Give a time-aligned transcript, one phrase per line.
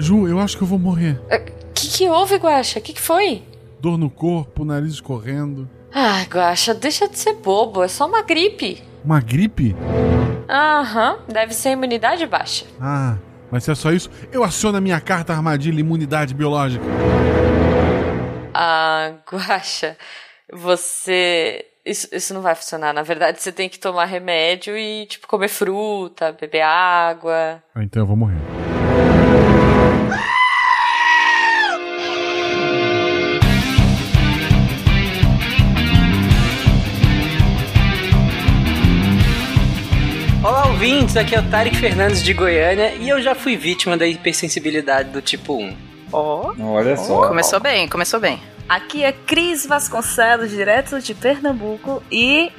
[0.00, 1.20] Ju, eu acho que eu vou morrer.
[1.28, 1.38] O é,
[1.74, 2.78] que, que houve, Guaxa?
[2.78, 3.42] O que, que foi?
[3.78, 5.68] Dor no corpo, nariz escorrendo.
[5.92, 7.84] Ah, Guaxa, deixa de ser bobo.
[7.84, 8.82] É só uma gripe.
[9.04, 9.76] Uma gripe?
[10.48, 12.64] Aham, deve ser imunidade baixa.
[12.80, 13.18] Ah,
[13.50, 16.84] mas se é só isso, eu aciono a minha carta armadilha imunidade biológica.
[18.54, 19.98] Ah, Guaxa,
[20.50, 21.66] você.
[21.84, 22.94] Isso, isso não vai funcionar.
[22.94, 27.62] Na verdade, você tem que tomar remédio e, tipo, comer fruta, beber água.
[27.74, 28.38] Ah, então eu vou morrer.
[40.90, 41.16] Ouvintes!
[41.16, 45.22] Aqui é o Tarek Fernandes de Goiânia e eu já fui vítima da hipersensibilidade do
[45.22, 45.76] tipo 1.
[46.12, 46.52] Ó.
[46.58, 46.72] Oh.
[46.72, 47.28] Olha só.
[47.28, 48.42] Começou bem, começou bem.
[48.68, 52.50] Aqui é Cris Vasconcelos, direto de Pernambuco e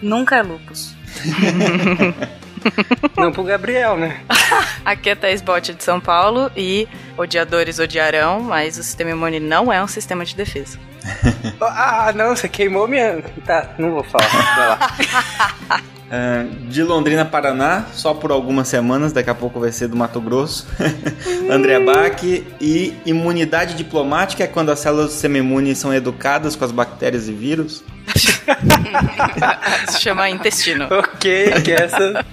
[0.00, 0.94] nunca é lupus.
[3.16, 4.22] Não pro Gabriel, né?
[4.84, 9.70] Aqui é Thais Bote de São Paulo e odiadores odiarão, mas o sistema imune não
[9.70, 10.78] é um sistema de defesa.
[11.60, 13.22] ah, não, você queimou minha.
[13.44, 14.28] Tá, não vou falar.
[14.56, 15.97] Vai lá.
[16.08, 20.20] Uh, de Londrina, Paraná, só por algumas semanas, daqui a pouco vai ser do Mato
[20.22, 20.66] Grosso.
[21.52, 22.22] André Bach.
[22.60, 27.28] E imunidade diplomática é quando as células do sistema imune são educadas com as bactérias
[27.28, 27.84] e vírus.
[29.88, 30.86] Se chama intestino.
[30.90, 32.24] ok, que essa.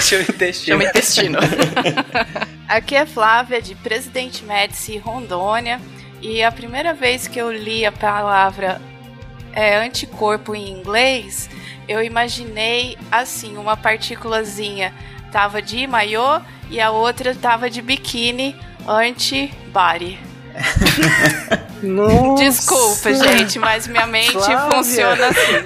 [0.00, 0.66] Chama intestino.
[0.66, 1.38] Chama intestino.
[2.68, 5.80] Aqui é Flávia, de Presidente Médici, Rondônia.
[6.20, 8.80] E a primeira vez que eu li a palavra
[9.54, 11.48] é, anticorpo em inglês,
[11.88, 14.92] eu imaginei assim, uma partículazinha
[15.30, 20.18] tava de maiô e a outra tava de biquíni anti-body.
[22.38, 24.58] Desculpa, gente, mas minha mente Flávia.
[24.70, 25.64] funciona assim.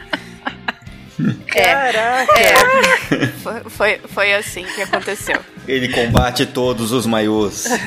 [1.46, 2.32] Caraca!
[2.40, 5.38] É, foi, foi, foi, assim que aconteceu.
[5.68, 7.66] Ele combate todos os maiôs.
[7.66, 7.80] Ele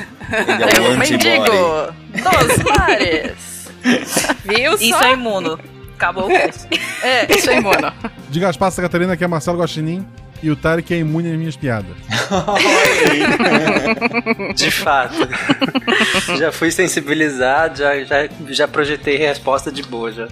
[0.62, 3.53] é o Eu mendigo dos mares.
[4.44, 5.04] Viu Isso só?
[5.04, 5.58] é imuno.
[5.96, 6.66] Acabou o cast.
[7.02, 7.92] É, isso é imuno.
[8.28, 10.04] Diga as passas, Catarina, que é Marcelo Guaxinim
[10.42, 11.94] e o Tarek é imune às minhas piadas.
[14.54, 15.14] De fato.
[16.36, 20.28] já fui sensibilizado, já, já, já projetei resposta de boa já.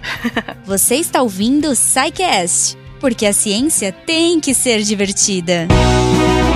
[0.65, 5.67] Você está ouvindo o SciCast, porque a ciência tem que ser divertida.
[5.69, 6.52] Bem-vindos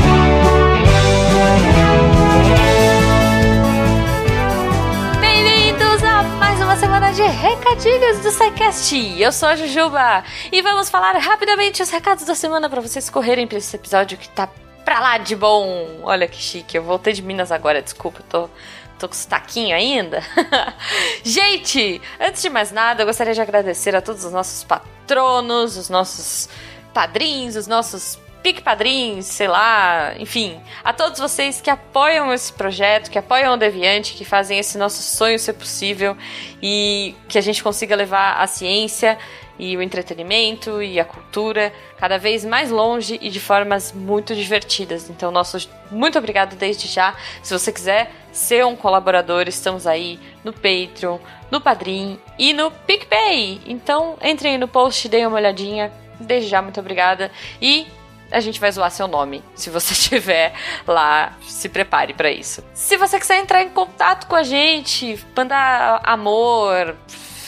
[7.26, 9.20] de recadinhos do SciCast.
[9.20, 10.22] Eu sou a Jujuba
[10.52, 14.28] e vamos falar rapidamente os recados da semana para vocês correrem para esse episódio que
[14.28, 14.48] tá
[14.84, 15.98] pra lá de bom.
[16.04, 18.48] Olha que chique, eu voltei de Minas agora, desculpa, tô
[18.96, 20.22] tô com sotaquinho ainda.
[21.24, 25.90] Gente, antes de mais nada, eu gostaria de agradecer a todos os nossos patronos, os
[25.90, 26.48] nossos
[26.94, 33.10] padrinhos, os nossos pique padrinhos, sei lá, enfim, a todos vocês que apoiam esse projeto,
[33.10, 36.16] que apoiam o Deviante, que fazem esse nosso sonho ser possível
[36.62, 39.18] e que a gente consiga levar a ciência
[39.58, 45.10] e o entretenimento e a cultura cada vez mais longe e de formas muito divertidas.
[45.10, 47.16] Então, nosso muito obrigado desde já.
[47.42, 51.18] Se você quiser ser um colaborador, estamos aí no Patreon,
[51.50, 53.62] no Padrim e no PicPay.
[53.66, 55.92] Então, entrem aí no post, deem uma olhadinha.
[56.20, 57.28] Desde já, muito obrigada.
[57.60, 57.88] E
[58.36, 59.42] a gente vai zoar seu nome.
[59.54, 60.52] Se você estiver
[60.86, 62.62] lá, se prepare para isso.
[62.74, 66.94] Se você quiser entrar em contato com a gente, mandar amor,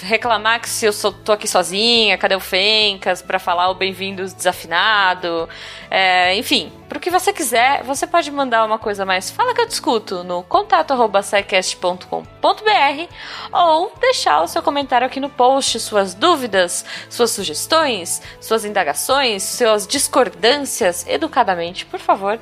[0.03, 4.33] reclamar que se eu sou, tô aqui sozinha, cadê o Fencas, para falar o bem-vindos
[4.33, 5.49] desafinado,
[5.91, 9.67] é, enfim, pro que você quiser, você pode mandar uma coisa mais, fala que eu
[9.67, 13.15] discuto no contato@secast.com.br
[13.53, 19.87] ou deixar o seu comentário aqui no post, suas dúvidas, suas sugestões, suas indagações, suas
[19.87, 22.39] discordâncias, educadamente, por favor.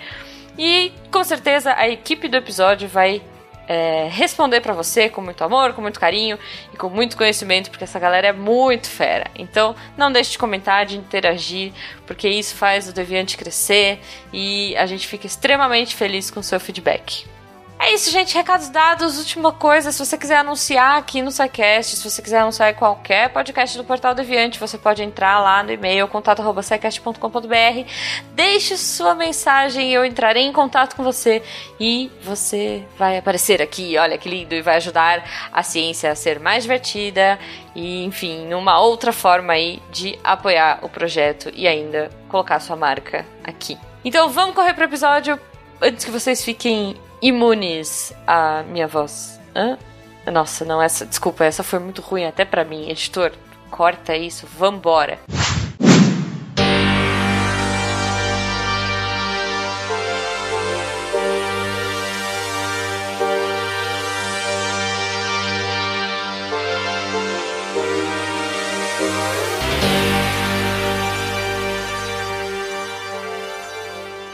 [0.58, 3.22] E com certeza a equipe do episódio vai
[3.66, 6.38] é, responder para você com muito amor, com muito carinho
[6.72, 9.30] e com muito conhecimento, porque essa galera é muito fera.
[9.34, 11.72] Então, não deixe de comentar, de interagir,
[12.06, 14.00] porque isso faz o Deviante crescer
[14.32, 17.26] e a gente fica extremamente feliz com o seu feedback.
[17.78, 18.34] É isso, gente.
[18.34, 19.18] Recados dados.
[19.18, 23.28] Última coisa, se você quiser anunciar aqui no SciCast, se você quiser anunciar em qualquer
[23.28, 27.90] podcast do Portal Deviante, você pode entrar lá no e-mail contato.scicast.com.br.
[28.32, 31.42] Deixe sua mensagem e eu entrarei em contato com você
[31.78, 33.96] e você vai aparecer aqui.
[33.98, 34.54] Olha que lindo!
[34.54, 37.38] E vai ajudar a ciência a ser mais divertida
[37.74, 43.24] e, enfim, uma outra forma aí de apoiar o projeto e ainda colocar sua marca
[43.44, 43.78] aqui.
[44.02, 45.38] Então vamos correr pro episódio
[45.80, 49.40] antes que vocês fiquem imunes à minha voz.
[49.54, 49.78] Hã?
[50.30, 51.06] Nossa, não, essa.
[51.06, 52.88] Desculpa, essa foi muito ruim até para mim.
[52.90, 53.32] Editor,
[53.70, 55.18] corta isso, vambora.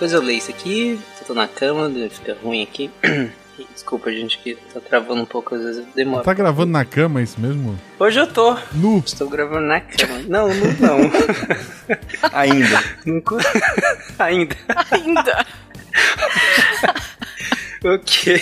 [0.03, 2.91] Depois eu leio isso aqui, eu tô na cama, fica ruim aqui.
[3.73, 6.25] Desculpa, gente, que tá travando um pouco, às vezes demora.
[6.25, 7.79] Tá gravando na cama, é isso mesmo?
[7.97, 8.57] Hoje eu tô.
[8.73, 8.99] Nu.
[9.07, 10.19] Estou gravando na cama.
[10.27, 10.99] Não, nu não.
[12.33, 12.83] Ainda.
[13.07, 13.37] Nunca-
[14.19, 14.57] Ainda.
[14.91, 15.47] Ainda.
[17.85, 18.41] Ok.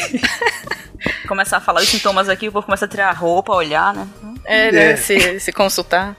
[1.27, 4.07] Começar a falar os sintomas aqui, o povo começa a tirar a roupa, olhar, né?
[4.45, 4.97] É, né?
[4.97, 6.15] Se, se consultar.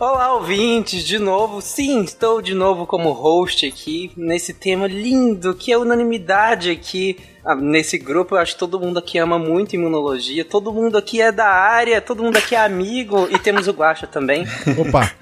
[0.00, 1.60] Olá, ouvintes, de novo.
[1.60, 7.18] Sim, estou de novo como host aqui nesse tema lindo que é unanimidade aqui.
[7.44, 11.20] Ah, Nesse grupo, eu acho que todo mundo aqui ama muito imunologia, todo mundo aqui
[11.20, 14.46] é da área, todo mundo aqui é amigo e temos o Guacha também.
[14.78, 15.12] Opa.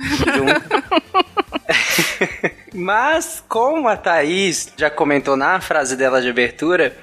[2.73, 6.97] Mas, como a Thaís já comentou na frase dela de abertura,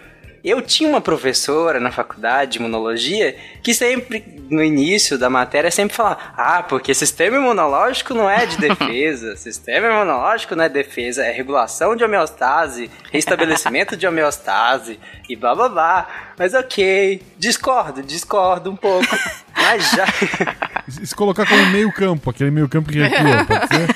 [0.46, 5.96] eu tinha uma professora na faculdade de imunologia que sempre, no início da matéria, sempre
[5.96, 11.32] falava: Ah, porque sistema imunológico não é de defesa, sistema imunológico não é defesa, é
[11.32, 16.08] regulação de homeostase, restabelecimento de homeostase e blá blá blá.
[16.38, 19.08] Mas ok, discordo, discordo um pouco.
[19.58, 20.06] Mas já.
[20.88, 23.88] Se se colocar como meio campo, aquele meio campo que recua, pode ser?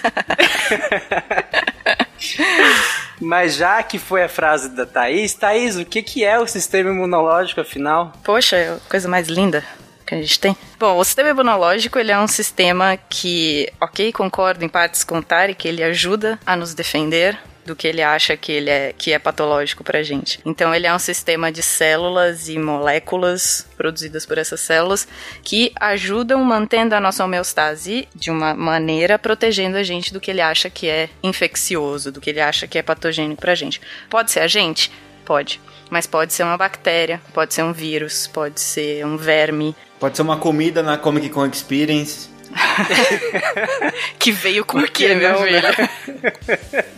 [3.19, 6.89] Mas já que foi a frase da Thaís, Thaís, o que, que é o sistema
[6.89, 8.13] imunológico afinal?
[8.24, 9.63] Poxa, coisa mais linda
[10.06, 10.57] que a gente tem.
[10.80, 15.24] Bom, o sistema imunológico ele é um sistema que, ok, concordo em partes com o
[15.56, 17.38] que ele ajuda a nos defender
[17.69, 20.39] do que ele acha que ele é que é patológico pra gente.
[20.44, 25.07] Então ele é um sistema de células e moléculas produzidas por essas células
[25.44, 30.42] que ajudam mantendo a nossa homeostase de uma maneira protegendo a gente do que ele
[30.42, 33.80] acha que é infeccioso, do que ele acha que é patogênico pra gente.
[34.10, 34.92] Pode ser a gente?
[35.24, 35.62] Pode.
[35.92, 40.22] Mas pode ser uma bactéria, pode ser um vírus, pode ser um verme Pode ser
[40.22, 42.30] uma comida na Comic Con Experience.
[44.18, 45.62] que veio com o quê, meu não, filho?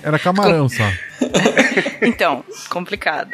[0.03, 0.83] Era camarão só.
[2.01, 3.31] Então, complicado.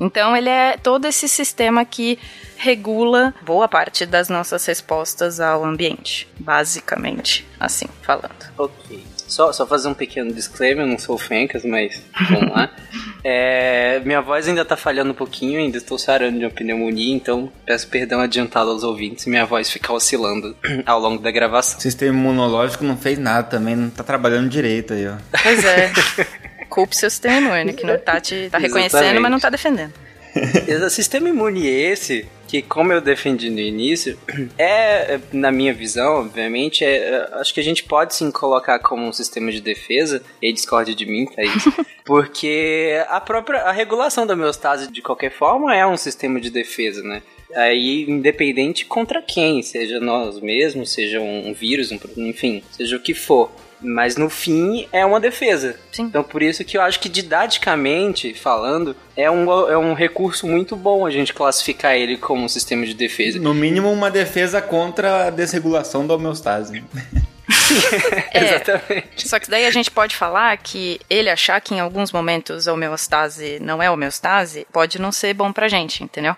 [0.00, 2.18] Então, ele é todo esse sistema que
[2.56, 8.52] regula boa parte das nossas respostas ao ambiente, basicamente, assim falando.
[8.58, 9.04] Ok.
[9.28, 12.70] Só, só fazer um pequeno disclaimer, eu não sou o Fencas, mas vamos lá.
[13.24, 17.52] É, minha voz ainda tá falhando um pouquinho, ainda estou sarando de uma pneumonia, então
[17.66, 21.78] peço perdão adiantado aos ouvintes se minha voz ficar oscilando ao longo da gravação.
[21.78, 25.16] O sistema imunológico não fez nada também, não tá trabalhando direito aí, ó.
[25.42, 25.92] Pois é.
[26.70, 29.20] Culpe seu sistema imune, que não tá te tá reconhecendo, Exatamente.
[29.20, 29.92] mas não tá defendendo.
[30.68, 34.18] Esse sistema imune esse, que como eu defendi no início,
[34.58, 39.06] é, na minha visão, obviamente, é, é, acho que a gente pode sim colocar como
[39.06, 41.62] um sistema de defesa, e aí discorde de mim, Thaís,
[42.04, 47.02] porque a própria a regulação da homeostase, de qualquer forma, é um sistema de defesa,
[47.02, 47.22] né?
[47.54, 53.14] Aí, independente contra quem, seja nós mesmos, seja um vírus, um, enfim, seja o que
[53.14, 53.50] for.
[53.80, 55.78] Mas no fim é uma defesa.
[55.92, 56.04] Sim.
[56.04, 60.74] Então por isso que eu acho que didaticamente falando, é um, é um recurso muito
[60.74, 63.38] bom a gente classificar ele como um sistema de defesa.
[63.38, 66.84] No mínimo, uma defesa contra a desregulação da homeostase.
[68.32, 69.28] É, Exatamente.
[69.28, 72.72] Só que daí a gente pode falar que ele achar que em alguns momentos a
[72.72, 76.36] homeostase não é homeostase pode não ser bom pra gente, entendeu?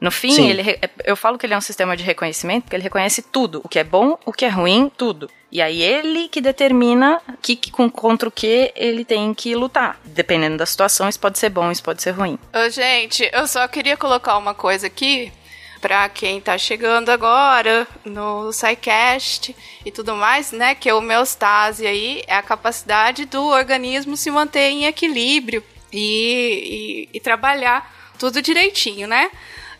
[0.00, 0.50] No fim, Sim.
[0.50, 3.68] ele, eu falo que ele é um sistema de reconhecimento porque ele reconhece tudo, o
[3.68, 5.30] que é bom, o que é ruim, tudo.
[5.52, 10.00] E aí ele que determina que, que- contra o que ele tem que lutar.
[10.02, 12.38] Dependendo da situação, isso pode ser bom, isso pode ser ruim.
[12.54, 15.30] Ô, gente, eu só queria colocar uma coisa aqui
[15.78, 19.54] pra quem tá chegando agora no SciCast
[19.84, 20.74] e tudo mais, né?
[20.74, 27.16] Que a homeostase aí é a capacidade do organismo se manter em equilíbrio e, e-
[27.16, 29.30] e trabalhar tudo direitinho, né?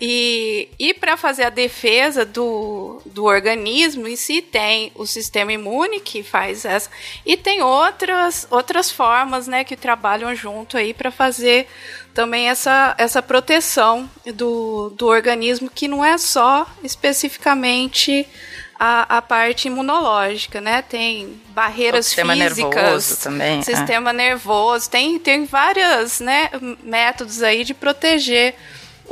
[0.05, 6.01] E, e para fazer a defesa do, do organismo em si, tem o sistema imune
[6.01, 6.91] que faz essa,
[7.25, 11.69] e tem outras, outras formas né, que trabalham junto aí para fazer
[12.13, 18.27] também essa, essa proteção do, do organismo, que não é só especificamente
[18.81, 20.83] a, a parte imunológica, né?
[20.83, 23.63] Tem barreiras O sistema físicas, nervoso também, é.
[23.63, 26.51] sistema nervoso, tem, tem várias né,
[26.83, 28.57] métodos aí de proteger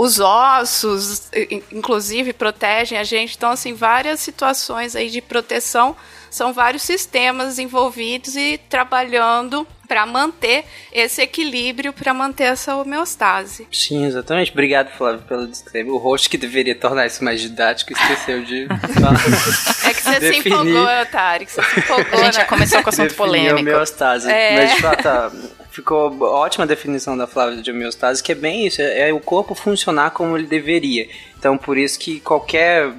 [0.03, 1.29] os ossos,
[1.71, 3.37] inclusive, protegem a gente.
[3.37, 5.95] Então, assim, várias situações aí de proteção.
[6.31, 13.67] São vários sistemas envolvidos e trabalhando para manter esse equilíbrio, para manter essa homeostase.
[13.73, 14.53] Sim, exatamente.
[14.53, 15.93] Obrigado, Flávio, pelo disclaimer.
[15.93, 19.13] O host que deveria tornar isso mais didático esqueceu de falar.
[19.91, 20.47] É que você se Definir.
[20.53, 22.49] empolgou, Otário, que você se empolgou, A gente já né?
[22.49, 23.59] começou com assunto Definir polêmico.
[23.59, 24.31] homeostase.
[24.31, 24.57] É.
[24.57, 25.37] Mas, de fato,
[25.71, 29.21] ficou ótima a definição da Flávia de homeostase, que é bem isso, é, é o
[29.21, 31.09] corpo funcionar como ele deveria.
[31.39, 32.93] Então, por isso que qualquer,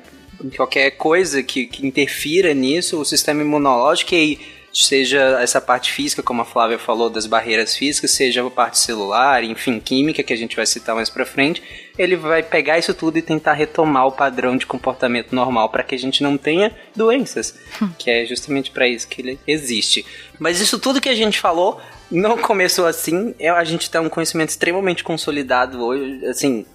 [0.56, 4.40] qualquer coisa que, que interfira nisso, o sistema imunológico, e
[4.74, 9.44] seja essa parte física, como a Flávia falou, das barreiras físicas, seja a parte celular,
[9.44, 11.62] enfim, química, que a gente vai citar mais pra frente,
[11.98, 15.94] ele vai pegar isso tudo e tentar retomar o padrão de comportamento normal para que
[15.94, 17.60] a gente não tenha doenças,
[18.00, 20.06] que é justamente para isso que ele existe.
[20.40, 21.82] Mas isso tudo que a gente falou
[22.12, 23.34] não começou assim.
[23.40, 26.26] É, a gente tem um conhecimento extremamente consolidado hoje.
[26.26, 26.66] Assim,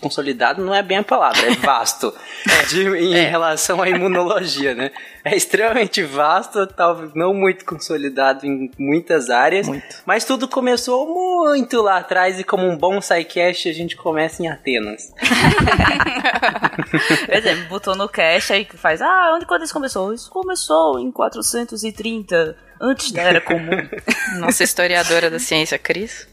[0.00, 2.14] consolidado não é bem a palavra, é vasto.
[2.70, 3.28] de, em É.
[3.28, 4.90] relação à imunologia, né?
[5.24, 9.66] É extremamente vasto, talvez não muito consolidado em muitas áreas.
[10.04, 14.48] Mas tudo começou muito lá atrás e como um bom sidecast a gente começa em
[14.48, 15.14] Atenas.
[17.24, 20.12] Por exemplo, botou no cache aí que faz, ah, onde quando isso começou?
[20.12, 23.88] Isso começou em 430, antes da Era Comum.
[24.38, 26.28] Nossa historiadora da ciência, Cris.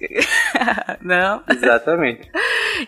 [1.01, 1.41] Não.
[1.49, 2.29] Exatamente.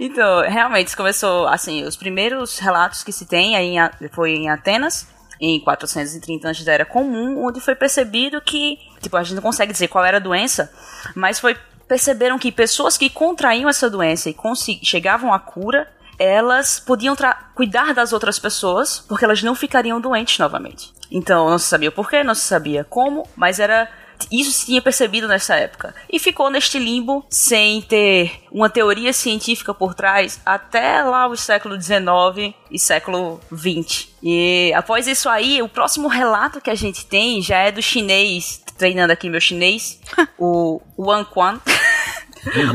[0.02, 4.50] Então, realmente, isso começou, assim, os primeiros relatos que se tem aí em foi em
[4.50, 5.08] Atenas,
[5.44, 9.74] em 430 antes da Era Comum, onde foi percebido que, tipo, a gente não consegue
[9.74, 10.72] dizer qual era a doença,
[11.16, 14.36] mas foi perceberam que pessoas que contraíam essa doença e
[14.84, 17.16] chegavam à cura, elas podiam
[17.54, 20.94] cuidar das outras pessoas, porque elas não ficariam doentes novamente.
[21.12, 23.90] Então, não se sabia o porquê, não se sabia como, mas era
[24.32, 25.94] isso se tinha percebido nessa época.
[26.12, 31.80] E ficou neste limbo sem ter uma teoria científica por trás até lá o século
[31.82, 34.10] XIX e século XX.
[34.22, 38.64] E após isso aí, o próximo relato que a gente tem já é do chinês,
[38.78, 40.00] treinando aqui meu chinês,
[40.38, 41.60] o Wang Quan.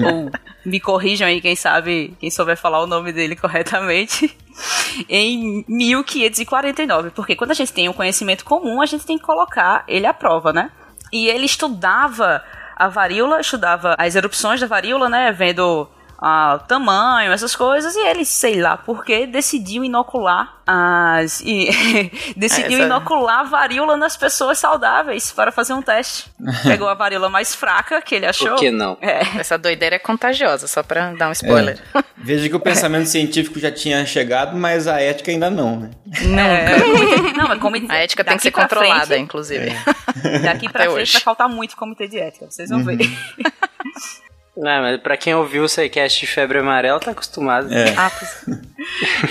[0.05, 0.31] Ou
[0.65, 4.37] me corrijam aí quem sabe, quem souber falar o nome dele corretamente.
[5.09, 9.85] Em 1549, porque quando a gente tem um conhecimento comum, a gente tem que colocar
[9.87, 10.71] ele à prova, né?
[11.13, 12.43] E ele estudava
[12.77, 15.33] a varíola, estudava as erupções da varíola, né?
[15.33, 15.89] Vendo
[16.21, 21.41] ah, o tamanho, essas coisas, e ele, sei lá porque, decidiu inocular as.
[21.45, 21.71] E,
[22.37, 26.31] decidiu Essa- inocular a varíola nas pessoas saudáveis para fazer um teste.
[26.65, 28.51] Pegou a varíola mais fraca que ele achou.
[28.51, 28.99] Por que não?
[29.01, 29.21] É.
[29.39, 31.81] Essa doideira é contagiosa, só pra dar um spoiler.
[32.17, 35.91] Veja que o pensamento científico já tinha chegado, mas a ética ainda não, né?
[36.15, 39.71] É, não, mas como A ética tem que ser daqui controlada, frente- inclusive.
[40.43, 41.13] Daqui pra Até frente hoje.
[41.13, 42.99] vai faltar muito comitê de ética, vocês vão ver.
[44.61, 47.73] Não, mas pra quem ouviu o Seicast de Febre Amarela, tá acostumado.
[47.73, 47.95] É.
[47.97, 48.45] Ah, pois-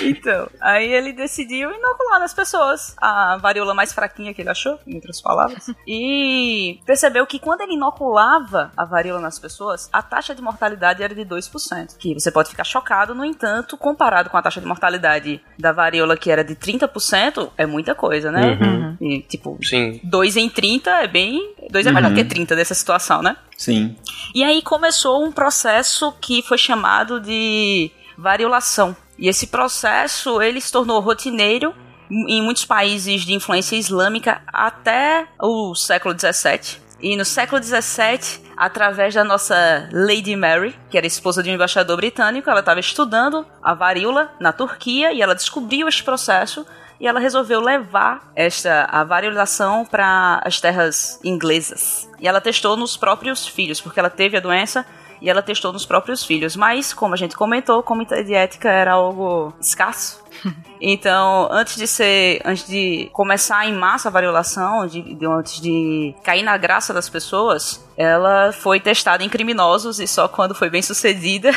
[0.03, 4.95] Então, aí ele decidiu inocular nas pessoas a varíola mais fraquinha que ele achou, em
[4.95, 5.67] outras palavras.
[5.87, 11.13] E percebeu que quando ele inoculava a varíola nas pessoas, a taxa de mortalidade era
[11.15, 11.97] de 2%.
[11.97, 16.15] Que você pode ficar chocado, no entanto, comparado com a taxa de mortalidade da varíola,
[16.17, 18.57] que era de 30%, é muita coisa, né?
[19.01, 19.99] E, tipo, Sim.
[20.03, 21.53] 2 em 30 é bem.
[21.69, 23.35] 2 é melhor que 30 nessa situação, né?
[23.57, 23.95] Sim.
[24.35, 28.95] E aí começou um processo que foi chamado de variolação.
[29.17, 31.73] E esse processo ele se tornou rotineiro
[32.09, 36.87] em muitos países de influência islâmica até o século XVII.
[36.99, 41.95] E no século XVII, através da nossa Lady Mary, que era esposa de um embaixador
[41.97, 46.65] britânico, ela estava estudando a varíola na Turquia e ela descobriu este processo
[46.99, 52.09] e ela resolveu levar esta a variolação para as terras inglesas.
[52.19, 54.83] E ela testou nos próprios filhos, porque ela teve a doença
[55.21, 56.55] e ela testou nos próprios filhos.
[56.55, 60.23] Mas, como a gente comentou, o comitê de ética era algo escasso.
[60.79, 66.13] Então, antes de ser, antes de começar em massa a variolação, de, de- antes de
[66.23, 70.83] cair na graça das pessoas, ela foi testada em criminosos e só quando foi bem
[70.83, 71.49] sucedida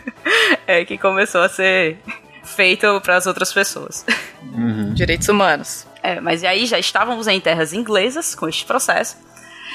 [0.66, 1.98] é que começou a ser
[2.42, 4.04] feito para as outras pessoas.
[4.94, 5.86] Direitos humanos.
[6.02, 9.16] É, mas e aí já estávamos em terras inglesas com este processo.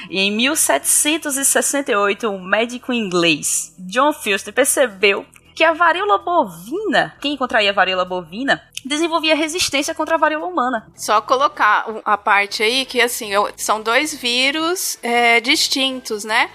[0.09, 5.25] E em 1768, um médico inglês, John Filster, percebeu
[5.55, 10.87] que a varíola bovina, quem contraía a varíola bovina, desenvolvia resistência contra a varíola humana.
[10.95, 16.49] Só colocar a parte aí que, assim, são dois vírus é, distintos, né?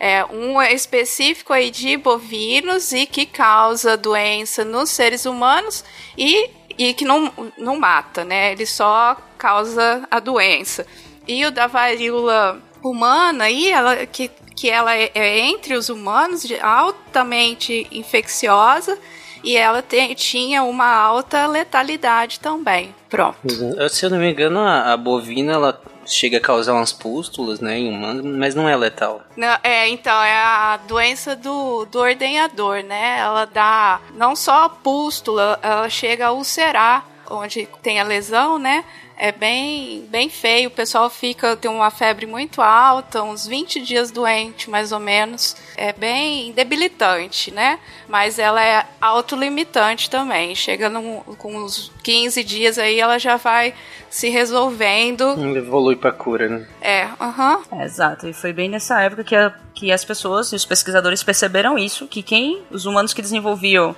[0.00, 5.84] É, um é específico aí de bovinos e que causa doença nos seres humanos
[6.16, 8.52] e, e que não, não mata, né?
[8.52, 10.86] Ele só causa a doença.
[11.26, 16.46] E o da varíola humana aí, ela, que, que ela é, é entre os humanos,
[16.62, 18.98] altamente infecciosa
[19.42, 22.94] e ela tem- tinha uma alta letalidade também.
[23.08, 23.36] Pronto.
[23.76, 27.60] Eu, Se eu não me engano, a, a bovina ela chega a causar umas pústulas,
[27.60, 29.22] né, em humanos, mas não é letal.
[29.36, 33.18] Não, é, então, é a doença do, do ordenhador, né?
[33.18, 38.84] Ela dá não só pústula, ela chega a ulcerar onde tem a lesão, né?
[39.18, 40.68] É bem, bem feio.
[40.68, 45.56] O pessoal fica, tem uma febre muito alta, uns 20 dias doente, mais ou menos.
[45.76, 47.78] É bem debilitante, né?
[48.08, 50.54] Mas ela é autolimitante também.
[50.54, 53.74] Chega num, com uns 15 dias aí, ela já vai
[54.10, 55.34] se resolvendo.
[55.56, 56.66] Evolui pra cura, né?
[56.80, 57.62] É, aham.
[57.72, 61.22] É, exato, e foi bem nessa época que, a- que as pessoas e os pesquisadores
[61.22, 63.94] perceberam isso, que quem, os humanos que desenvolviam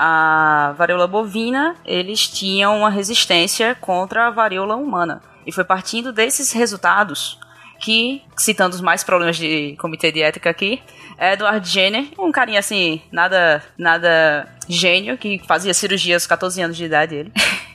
[0.00, 5.20] a varíola bovina, eles tinham uma resistência contra a varíola humana.
[5.44, 7.36] E foi partindo desses resultados
[7.80, 10.80] que, citando os mais problemas de comitê de ética aqui,
[11.18, 16.84] Edward Jenner, um carinha assim, nada, nada gênio, que fazia cirurgia aos 14 anos de
[16.84, 17.32] idade, ele.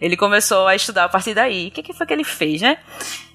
[0.00, 1.68] Ele começou a estudar a partir daí.
[1.68, 2.78] O que, que foi que ele fez, né?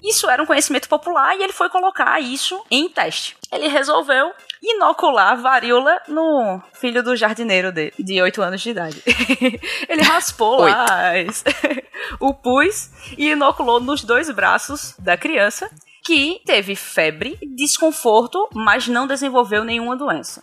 [0.02, 3.36] Isso era um conhecimento popular e ele foi colocar isso em teste.
[3.50, 9.02] Ele resolveu inocular varíola no filho do jardineiro dele, de 8 anos de idade.
[9.88, 11.42] ele raspou lá as-
[12.20, 15.68] o pus e inoculou nos dois braços da criança,
[16.04, 20.42] que teve febre, desconforto, mas não desenvolveu nenhuma doença.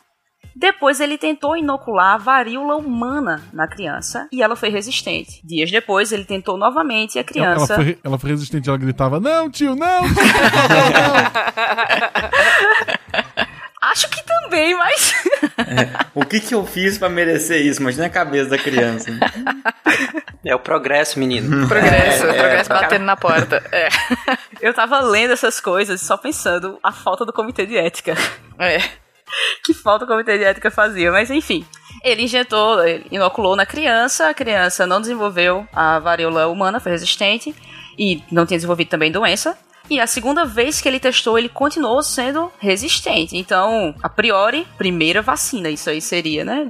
[0.55, 5.39] Depois ele tentou inocular a varíola humana na criança e ela foi resistente.
[5.45, 7.75] Dias depois ele tentou novamente e a Ela, ela criança.
[7.75, 10.01] foi, ela foi resistente, ela gritava: Não, tio, não!
[10.01, 11.87] tio." Acho
[16.15, 17.81] O que que eu fiz pra merecer isso?
[17.81, 19.11] Imagina a cabeça da criança.
[20.45, 21.67] É o progresso, menino.
[21.67, 22.81] Progresso, É, é, progresso cara.
[22.81, 23.63] batendo na porta.
[23.71, 23.89] É.
[24.61, 28.15] Eu tava lendo essas coisas e só pensando a falta do comitê de ética.
[28.57, 28.79] é.
[29.63, 31.65] que falta o comitê de ética fazia, mas enfim.
[32.03, 37.53] Ele injetou, ele inoculou na criança, a criança não desenvolveu a varíola humana, foi resistente,
[37.97, 39.57] e não tinha desenvolvido também doença.
[39.89, 43.35] E a segunda vez que ele testou, ele continuou sendo resistente.
[43.35, 46.69] Então, a priori, primeira vacina, isso aí seria, né?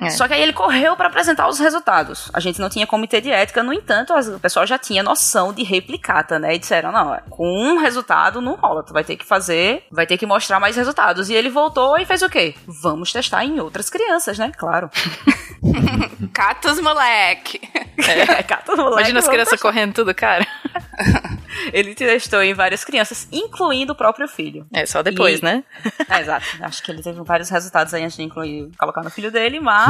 [0.00, 0.10] É.
[0.10, 2.30] Só que aí ele correu para apresentar os resultados.
[2.32, 5.52] A gente não tinha comitê de ética, no entanto, as- o pessoal já tinha noção
[5.52, 6.54] de replicata, né?
[6.54, 10.06] E disseram, não, é, com um resultado não rola, tu vai ter que fazer, vai
[10.06, 11.28] ter que mostrar mais resultados.
[11.28, 12.54] E ele voltou e fez o quê?
[12.66, 14.50] Vamos testar em outras crianças, né?
[14.56, 14.88] Claro.
[16.32, 17.60] Catos, moleque.
[18.08, 19.68] É, cata o moleque, Imagina as crianças testar.
[19.68, 20.46] correndo tudo, cara.
[21.72, 24.66] Ele testou em várias crianças, incluindo o próprio filho.
[24.72, 25.64] É, só depois, E- né?
[26.08, 26.46] É, exato.
[26.62, 29.89] Acho que ele teve vários resultados aí antes de incluir, colocar no filho dele, mas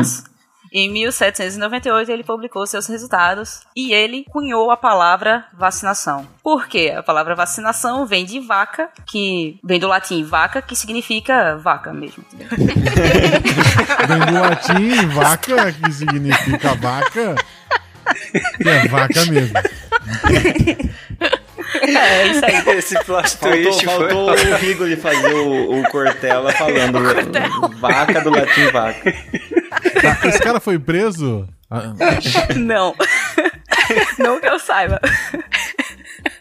[0.73, 6.29] em 1798 ele publicou seus resultados e ele cunhou a palavra vacinação.
[6.43, 6.95] Por quê?
[6.97, 12.25] A palavra vacinação vem de vaca, que vem do latim vaca, que significa vaca mesmo.
[14.09, 17.35] Vem do latim, vaca, que significa vaca.
[18.61, 19.55] Que é vaca mesmo.
[21.73, 22.69] É isso aí.
[22.79, 24.53] Esse plot Faltou, twist faltou foi...
[24.53, 26.99] o Rigoli fazer o, o Cortella falando
[27.79, 29.15] vaca do latim vaca.
[29.81, 31.49] Tá, esse cara foi preso?
[31.71, 31.95] Ah,
[32.57, 32.95] Não.
[34.19, 35.01] Não que eu saiba.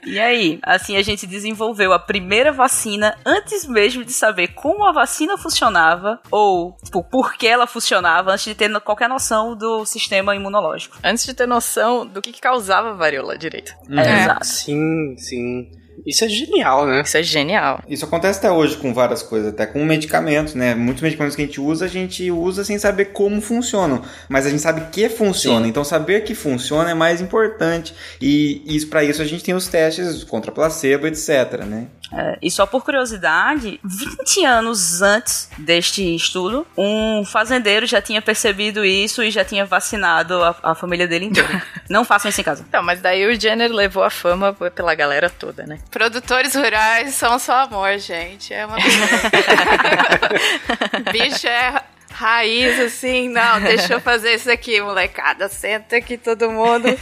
[0.06, 4.92] E aí, assim a gente desenvolveu a primeira vacina antes mesmo de saber como a
[4.92, 10.36] vacina funcionava ou, tipo, por que ela funcionava, antes de ter qualquer noção do sistema
[10.36, 10.98] imunológico.
[11.04, 13.74] Antes de ter noção do que, que causava varíola direito.
[13.92, 14.48] É, exato.
[14.48, 15.70] Sim, sim.
[16.06, 17.02] Isso é genial, né?
[17.02, 17.84] Isso é genial.
[17.88, 20.76] Isso acontece até hoje com várias coisas, até com medicamentos, né?
[20.76, 24.50] Muitos medicamentos que a gente usa, a gente usa sem saber como funcionam, mas a
[24.50, 25.68] gente sabe que funciona.
[25.68, 27.94] Então saber que funciona é mais importante.
[28.22, 31.88] E isso para isso a gente tem os testes contra placebo, etc, né?
[32.12, 38.84] É, e só por curiosidade, 20 anos antes deste estudo, um fazendeiro já tinha percebido
[38.84, 41.62] isso e já tinha vacinado a, a família dele inteira.
[41.90, 42.66] Não façam isso em casa.
[42.68, 45.80] Então, mas daí o Jenner levou a fama pela galera toda, né?
[45.92, 48.54] Produtores rurais são só amor, gente.
[48.54, 48.78] É uma.
[51.12, 53.30] Bicho é raiz, assim.
[53.30, 55.48] Não, deixa eu fazer isso aqui, molecada.
[55.48, 56.88] Senta aqui todo mundo.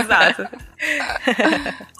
[0.00, 0.48] Exato.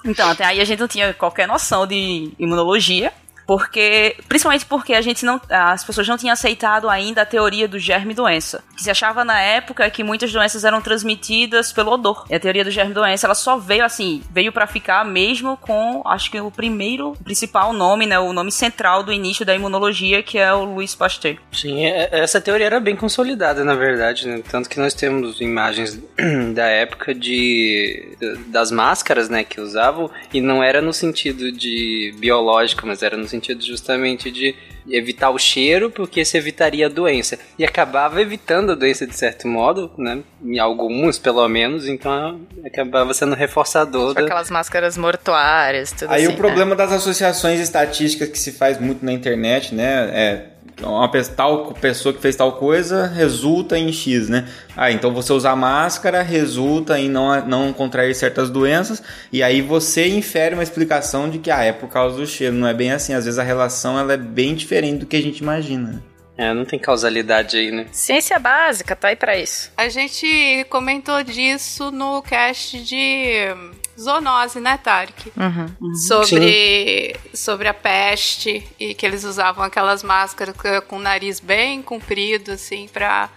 [0.03, 3.13] Então, até aí a gente não tinha qualquer noção de imunologia.
[3.47, 7.79] Porque, principalmente porque a gente não, as pessoas não tinham aceitado ainda a teoria do
[7.79, 8.61] germe doença.
[8.75, 12.25] Que se achava na época que muitas doenças eram transmitidas pelo odor.
[12.29, 16.01] E a teoria do germe doença, ela só veio assim, veio pra ficar mesmo com,
[16.05, 20.37] acho que o primeiro, principal nome, né, o nome central do início da imunologia, que
[20.37, 21.37] é o Louis Pasteur.
[21.53, 24.43] Sim, é- essa teoria era bem consolidada, na verdade, né?
[24.51, 25.97] Tanto que nós temos imagens
[26.53, 32.85] da época de das máscaras, né, que usavam, e não era no sentido de biológico,
[32.85, 34.55] mas era no sentido justamente de
[34.89, 37.37] evitar o cheiro, porque se evitaria a doença.
[37.59, 40.19] E acabava evitando a doença de certo modo, né?
[40.43, 44.21] Em alguns, pelo menos, então acabava sendo reforçador Com da...
[44.21, 46.33] aquelas máscaras mortuárias, tudo Aí assim.
[46.33, 50.09] o problema das associações estatísticas que se faz muito na internet, né?
[50.13, 50.45] É
[50.81, 54.47] uma tal pessoa que fez tal coisa resulta em X, né?
[54.75, 60.07] Ah, então você usar máscara resulta em não, não contrair certas doenças, e aí você
[60.07, 62.55] infere uma explicação de que ah, é por causa do cheiro.
[62.55, 65.21] Não é bem assim, às vezes a relação ela é bem diferente do que a
[65.21, 66.03] gente imagina.
[66.37, 67.87] É, não tem causalidade aí, né?
[67.91, 69.71] Ciência básica, tá aí pra isso.
[69.75, 73.55] A gente comentou disso no cast de
[73.99, 75.31] zoonose, né, Tarek?
[75.35, 75.95] Uhum.
[75.95, 80.55] Sobre, sobre a peste e que eles usavam aquelas máscaras
[80.87, 83.29] com- o nariz bem comprido, assim, pra,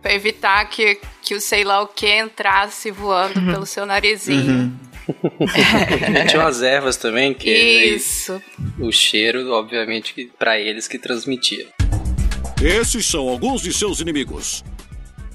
[0.00, 4.78] pra evitar que, que o sei lá o que entrasse voando pelo seu narizinho.
[6.28, 8.42] Tinha umas ervas também, que Isso.
[8.78, 11.68] o cheiro, obviamente, que para eles que transmitia.
[12.60, 14.64] Esses são alguns de seus inimigos: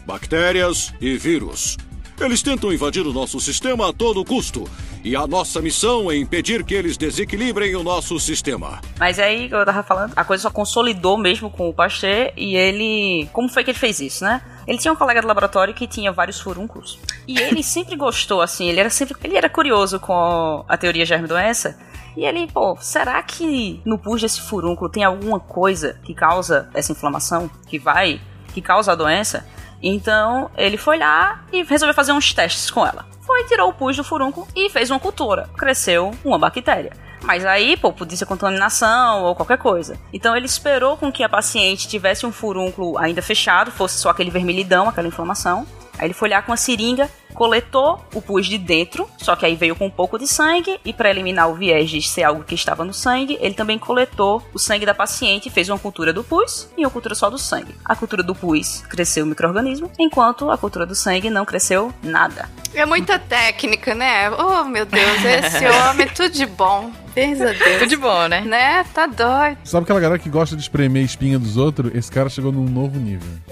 [0.06, 1.78] bactérias e vírus.
[2.22, 4.70] Eles tentam invadir o nosso sistema a todo custo,
[5.04, 8.80] e a nossa missão é impedir que eles desequilibrem o nosso sistema.
[9.00, 13.28] Mas aí, eu tava falando, a coisa só consolidou mesmo com o Pasteur e ele.
[13.34, 14.40] Como foi que ele fez isso, né?
[14.68, 17.00] Ele tinha um colega de laboratório que tinha vários furúnculos.
[17.28, 19.16] E ele sempre gostou, assim, ele era sempre.
[19.24, 21.76] Ele era curioso com a teoria germe-doença.
[22.16, 26.92] E ele, pô, será que no pus desse furúnculo tem alguma coisa que causa essa
[26.92, 27.50] inflamação?
[27.68, 28.22] Que vai.
[28.54, 29.44] que causa a doença?
[29.82, 33.06] Então ele foi lá e resolveu fazer uns testes com ela.
[33.22, 35.50] Foi, tirou o pus do furúnculo e fez uma cultura.
[35.58, 36.92] Cresceu uma bactéria.
[37.24, 39.98] Mas aí, pô, podia ser contaminação ou qualquer coisa.
[40.12, 44.32] Então ele esperou com que a paciente tivesse um furúnculo ainda fechado, fosse só aquele
[44.32, 45.66] vermelhidão, aquela inflamação.
[45.98, 49.56] Aí ele foi lá com a seringa, coletou o pus de dentro, só que aí
[49.56, 52.56] veio com um pouco de sangue, e para eliminar o viés de ser algo que
[52.56, 56.24] estava no sangue, ele também coletou o sangue da paciente e fez uma cultura do
[56.24, 57.76] pus e uma cultura só do sangue.
[57.86, 62.50] A cultura do pus cresceu o microorganismo, enquanto a cultura do sangue não cresceu nada.
[62.74, 64.30] É muita técnica, né?
[64.32, 66.92] Oh, meu Deus, esse homem, tudo de bom.
[67.14, 67.80] Beijo a Deus.
[67.80, 68.42] Tudo de bom, né?
[68.42, 68.86] Né?
[68.94, 69.58] Tá doido.
[69.66, 71.94] Sabe aquela galera que gosta de espremer a espinha dos outros?
[71.94, 73.28] Esse cara chegou num novo nível.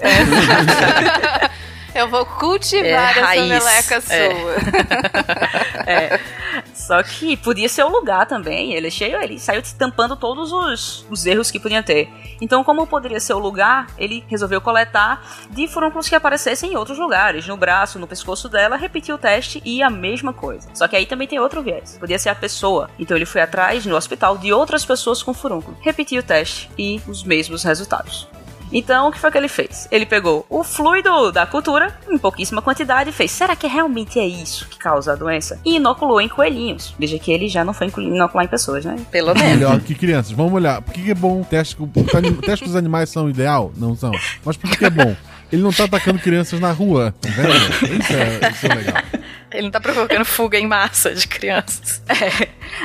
[1.94, 4.00] Eu vou cultivar É, essa meleca É.
[4.00, 4.54] sua.
[5.86, 6.20] É.
[6.74, 8.72] Só que podia ser o lugar também.
[8.74, 12.08] Ele é cheio, ele saiu tampando todos os, os erros que podiam ter.
[12.40, 16.98] Então, como poderia ser o lugar, ele resolveu coletar de furúnculos que aparecessem em outros
[16.98, 20.68] lugares, no braço, no pescoço dela, repetiu o teste e a mesma coisa.
[20.74, 21.96] Só que aí também tem outro viés.
[21.98, 22.88] Podia ser a pessoa.
[22.98, 27.00] Então ele foi atrás no hospital de outras pessoas com furúnculo, repetiu o teste e
[27.06, 28.28] os mesmos resultados.
[28.72, 29.88] Então, o que foi que ele fez?
[29.90, 34.26] Ele pegou o fluido da cultura, em pouquíssima quantidade, e fez: será que realmente é
[34.26, 35.58] isso que causa a doença?
[35.64, 36.94] E inoculou em coelhinhos.
[36.98, 38.96] Veja que ele já não foi inocular em pessoas, né?
[39.10, 39.50] Pelo menos.
[39.50, 40.32] Melhor que crianças.
[40.32, 40.80] Vamos olhar.
[40.82, 41.86] Por que que é bom teste com.
[41.88, 43.72] porque anim- Teste com os animais são ideal?
[43.76, 44.12] Não são.
[44.44, 45.14] Mas por que que é bom?
[45.52, 48.00] Ele não tá atacando crianças na rua, tá vendo?
[48.00, 49.02] Isso é, isso é legal.
[49.50, 52.02] Ele não tá provocando fuga em massa de crianças.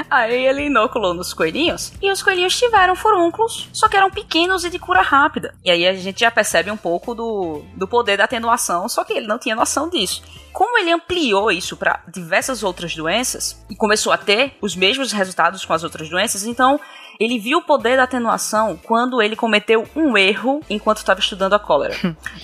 [0.10, 4.70] Aí ele inoculou nos coelhinhos e os coelhinhos tiveram furúnculos, só que eram pequenos e
[4.70, 5.54] de cura rápida.
[5.64, 9.14] E aí a gente já percebe um pouco do, do poder da atenuação, só que
[9.14, 10.24] ele não tinha noção disso.
[10.52, 15.66] Como ele ampliou isso para diversas outras doenças e começou a ter os mesmos resultados
[15.66, 16.80] com as outras doenças, então
[17.20, 21.60] ele viu o poder da atenuação quando ele cometeu um erro enquanto estava estudando a
[21.60, 21.96] cólera.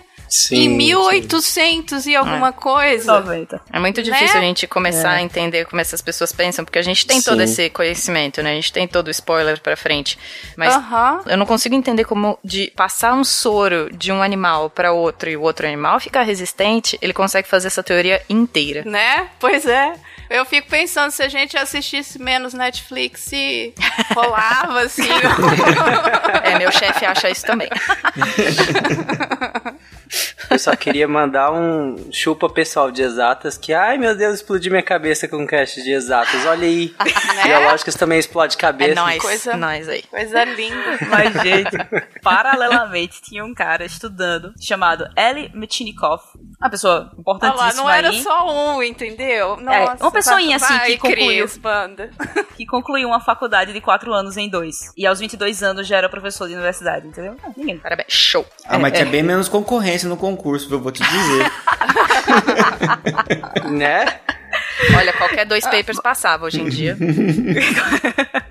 [0.51, 3.13] em 1800 e alguma coisa?
[3.19, 3.61] 90.
[3.71, 4.39] É muito difícil Né?
[4.39, 5.17] a gente começar É.
[5.17, 7.29] a entender como essas pessoas pensam, porque a gente tem Sim.
[7.29, 8.51] todo esse conhecimento, né?
[8.51, 10.17] A gente tem todo o spoiler pra frente.
[10.57, 11.21] Mas Aham.
[11.27, 15.37] eu não consigo entender como de passar um soro de um animal pra outro e
[15.37, 18.83] o outro animal ficar resistente, ele consegue fazer essa teoria inteira.
[18.83, 19.29] Né?
[19.39, 19.93] Pois é.
[20.31, 23.73] Eu fico pensando se a gente assistisse menos Netflix se
[24.15, 25.09] rolava assim.
[26.43, 27.69] É, meu chefe acha isso também.
[30.51, 34.83] Eu só queria mandar um chupa pessoal de exatas que, ai meu Deus, explodi minha
[34.83, 36.45] cabeça com um cast de exatas.
[36.45, 36.93] Olha aí.
[37.43, 38.91] Biológicas também explode cabeça.
[38.91, 40.03] É nóis, coisa- nós aí.
[40.03, 40.97] Coisa linda.
[41.09, 41.77] Mas, gente,
[42.21, 46.23] paralelamente tinha um cara estudando chamado Eli Metchnikoff,
[46.59, 49.57] uma pessoa Olha importantíssima lá, não era aí, só um, entendeu?
[49.57, 51.45] Nossa, uma pessoinha vai, assim que vai, concluiu.
[51.45, 52.09] Cris, banda.
[52.55, 54.91] que concluiu uma faculdade de quatro anos em dois.
[54.97, 57.35] E aos 22 anos já era professor de universidade, entendeu?
[57.43, 57.77] Ah, ninguém.
[57.77, 58.07] Parabéns.
[58.11, 58.45] Show.
[58.65, 60.79] Ah, mas tinha bem menos concorrência no concurso, viu?
[60.79, 61.51] Vou te dizer.
[63.69, 64.05] Né?
[64.97, 66.97] Olha, qualquer dois papers passava hoje em dia.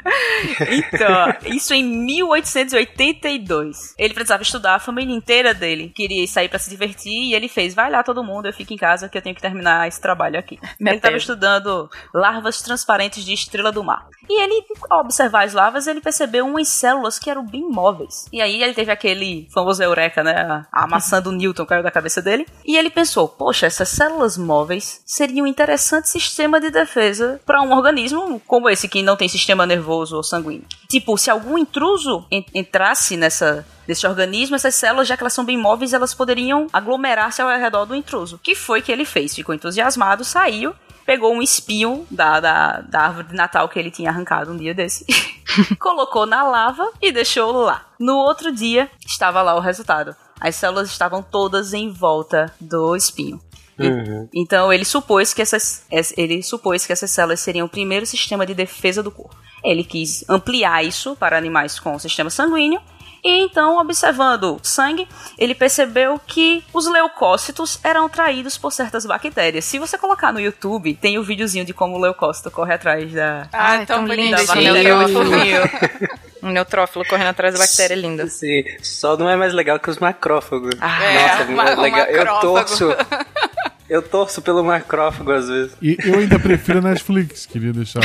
[0.71, 3.95] Então, isso em 1882.
[3.99, 7.75] Ele precisava estudar, a família inteira dele queria sair pra se divertir e ele fez:
[7.75, 10.39] vai lá todo mundo, eu fico em casa que eu tenho que terminar esse trabalho
[10.39, 10.59] aqui.
[10.79, 14.09] Me ele estava estudando larvas transparentes de estrela do mar.
[14.29, 18.27] E ele, ao observar as larvas, ele percebeu umas células que eram bem móveis.
[18.33, 20.65] E aí ele teve aquele famoso eureka, né?
[20.73, 22.47] A, maçã do Newton caiu da cabeça dele.
[22.65, 27.73] E ele pensou: poxa, essas células móveis seriam um interessante sistema de defesa para um
[27.73, 30.65] organismo como esse, que não tem sistema nervoso ou sanguíneo.
[30.89, 35.45] Tipo, se algum intruso en- entrasse nessa desse organismo, essas células, já que elas são
[35.45, 38.39] bem móveis, elas poderiam aglomerar-se ao redor do intruso.
[38.41, 39.35] Que foi que ele fez?
[39.35, 40.73] Ficou entusiasmado, saiu,
[41.05, 44.73] pegou um espinho da, da, da árvore de Natal que ele tinha arrancado um dia
[44.73, 45.05] desse,
[45.81, 47.85] colocou na lava e deixou lá.
[47.99, 50.15] No outro dia, estava lá o resultado.
[50.41, 53.41] As células estavam todas em volta do espinho.
[53.87, 54.29] Uhum.
[54.35, 58.45] Então ele supôs que essas es- ele supôs que essas células seriam o primeiro sistema
[58.47, 59.35] de defesa do corpo.
[59.65, 62.81] Ele quis ampliar isso para animais com sistema sanguíneo
[63.25, 65.07] e então, observando o sangue,
[65.39, 69.65] ele percebeu que os leucócitos eram atraídos por certas bactérias.
[69.65, 73.47] Se você colocar no YouTube, tem o videozinho de como o leucócito corre atrás da
[73.53, 74.37] Ah, Ai, tão tão lindo.
[76.43, 78.27] Um neutrófilo correndo atrás da bactéria linda.
[78.27, 80.71] Sim, só não é mais legal que os macrófagos.
[80.81, 82.07] Ah, É, Nossa, ma- o legal.
[82.07, 82.55] Eu macrófago.
[82.55, 82.97] torço.
[83.91, 85.73] Eu torço pelo macrófago às vezes.
[85.83, 88.01] E eu ainda prefiro Netflix, queria deixar.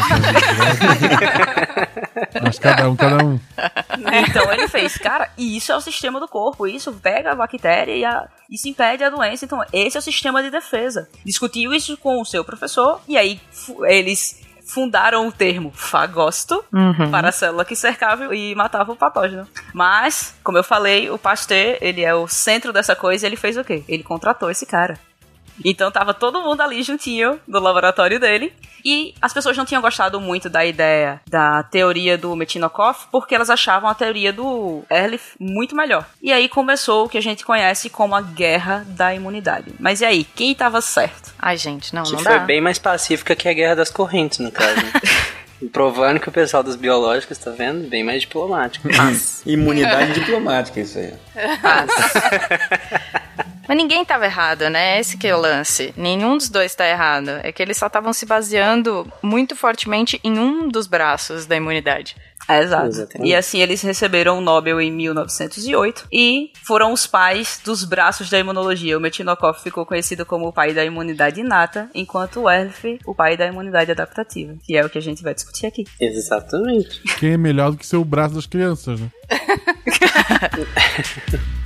[2.42, 3.40] Mas cada um, cada um.
[4.28, 7.96] Então ele fez, cara, e isso é o sistema do corpo, isso pega a bactéria
[7.96, 11.08] e a- isso impede a doença, então esse é o sistema de defesa.
[11.24, 13.40] Discutiu isso com o seu professor e aí
[13.88, 17.12] eles fundaram o termo fagosto Uhum.
[17.12, 19.48] para a célula que cercava e matava o patógeno.
[19.72, 23.56] Mas, como eu falei, o Pasteur, ele é o centro dessa coisa e ele fez
[23.58, 23.84] o quê?
[23.88, 24.98] Ele contratou esse cara.
[25.64, 28.52] Então tava todo mundo ali juntinho no laboratório dele.
[28.84, 33.50] E as pessoas não tinham gostado muito da ideia da teoria do Metinokoff, porque elas
[33.50, 36.06] achavam a teoria do Ehrlich muito melhor.
[36.22, 39.74] E aí começou o que a gente conhece como a guerra da imunidade.
[39.80, 41.34] Mas e aí, quem tava certo?
[41.40, 42.46] Ai, gente, não, Que não foi dá.
[42.46, 44.76] bem mais pacífica que a Guerra das Correntes, no caso.
[44.76, 44.92] né?
[45.74, 47.90] Provando que o pessoal dos biológicos, tá vendo?
[47.90, 48.88] Bem mais diplomático.
[49.48, 51.12] Imunidade diplomática, isso aí.
[53.68, 53.78] Mas...
[53.78, 55.00] Ninguém tava errado, né?
[55.00, 55.94] Esse que é o lance.
[55.96, 57.30] Nenhum dos dois tá errado.
[57.44, 62.16] É que eles só estavam se baseando muito fortemente em um dos braços da imunidade.
[62.48, 62.88] É, exato.
[62.88, 63.30] Exatamente.
[63.30, 68.38] E assim, eles receberam o Nobel em 1908 e foram os pais dos braços da
[68.38, 68.98] imunologia.
[68.98, 73.36] O Metchnikoff ficou conhecido como o pai da imunidade inata, enquanto o Elf, o pai
[73.36, 75.86] da imunidade adaptativa, que é o que a gente vai discutir aqui.
[76.00, 77.02] Exatamente.
[77.20, 79.12] Quem é melhor do que ser o braço das crianças, né?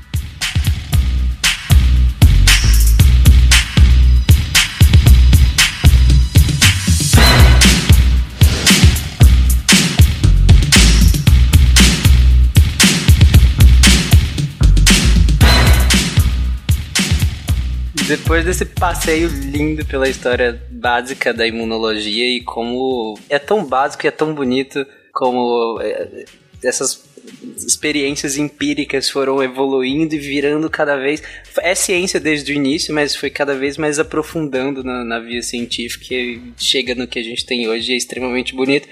[18.09, 24.07] Depois desse passeio lindo pela história básica da imunologia e como é tão básico e
[24.07, 26.25] é tão bonito como é,
[26.63, 27.07] essas
[27.55, 31.21] experiências empíricas foram evoluindo e virando cada vez.
[31.59, 36.15] É ciência desde o início, mas foi cada vez mais aprofundando na, na via científica
[36.15, 38.87] e chega no que a gente tem hoje é extremamente bonito.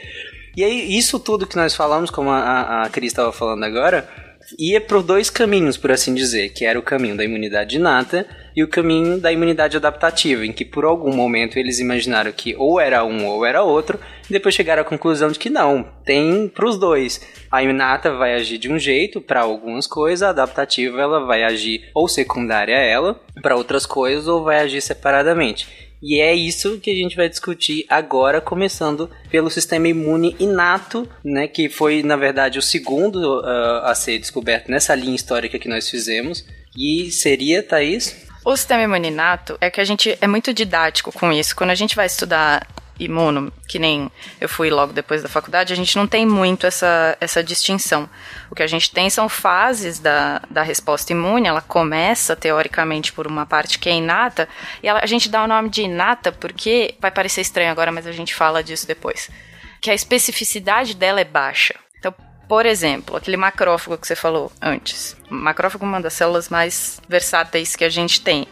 [0.56, 4.27] E aí, isso tudo que nós falamos, como a, a Cris estava falando agora,
[4.58, 8.64] ia por dois caminhos, por assim dizer, que era o caminho da imunidade inata e
[8.64, 13.04] o caminho da imunidade adaptativa, em que por algum momento eles imaginaram que ou era
[13.04, 16.78] um ou era outro, e depois chegaram à conclusão de que não, tem para os
[16.78, 17.22] dois.
[17.52, 21.90] A inata vai agir de um jeito para algumas coisas, a adaptativa ela vai agir
[21.94, 25.87] ou secundária a ela para outras coisas ou vai agir separadamente.
[26.02, 31.48] E é isso que a gente vai discutir agora, começando pelo sistema imune inato, né,
[31.48, 35.90] que foi na verdade o segundo uh, a ser descoberto nessa linha histórica que nós
[35.90, 36.46] fizemos.
[36.78, 38.28] E seria, Thaís?
[38.46, 41.56] O sistema imune inato é que a gente é muito didático com isso.
[41.56, 42.66] Quando a gente vai estudar
[43.00, 47.18] imuno, que nem eu fui logo depois da faculdade, a gente não tem muito essa,
[47.20, 48.10] essa distinção.
[48.50, 53.28] O que a gente tem são fases da, da resposta imune, ela começa teoricamente por
[53.28, 54.48] uma parte que é inata,
[54.82, 58.08] e ela, a gente dá o nome de inata porque vai parecer estranho agora, mas
[58.08, 59.30] a gente fala disso depois.
[59.82, 61.76] Que a especificidade dela é baixa.
[62.00, 62.14] Então,
[62.48, 65.16] por exemplo, aquele macrófago que você falou antes.
[65.30, 68.48] O macrófago é uma das células mais versáteis que a gente tem.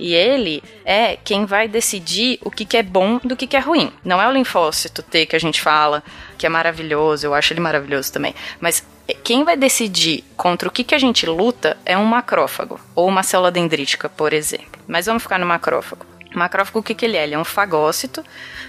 [0.00, 3.60] E ele é quem vai decidir o que, que é bom do que, que é
[3.60, 3.92] ruim.
[4.02, 6.02] Não é o linfócito T que a gente fala,
[6.38, 8.34] que é maravilhoso, eu acho ele maravilhoso também.
[8.58, 8.82] Mas
[9.22, 13.22] quem vai decidir contra o que, que a gente luta é um macrófago, ou uma
[13.22, 14.80] célula dendrítica, por exemplo.
[14.88, 16.06] Mas vamos ficar no macrófago.
[16.34, 17.24] O macrófago, o que, que ele é?
[17.24, 18.24] Ele é um fagócito,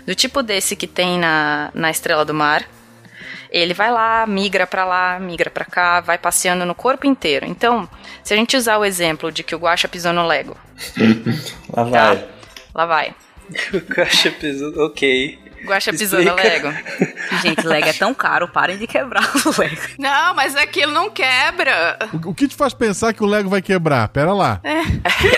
[0.05, 2.67] do tipo desse que tem na, na estrela do mar,
[3.51, 7.45] ele vai lá, migra para lá, migra para cá, vai passeando no corpo inteiro.
[7.45, 7.87] Então,
[8.23, 10.55] se a gente usar o exemplo de que o Guaxa pisou no Lego.
[11.75, 12.17] Lá vai.
[12.17, 12.27] Tá?
[12.73, 13.15] Lá vai.
[13.73, 14.85] O Guaxa pisou.
[14.85, 15.37] Ok.
[15.65, 16.47] Guaxa pisou no Explica.
[16.69, 16.73] Lego.
[17.41, 19.81] Gente, Lego é tão caro, parem de quebrar o Lego.
[19.97, 21.97] Não, mas aquilo não quebra.
[22.13, 24.07] O, o que te faz pensar que o Lego vai quebrar?
[24.09, 24.59] Pera lá.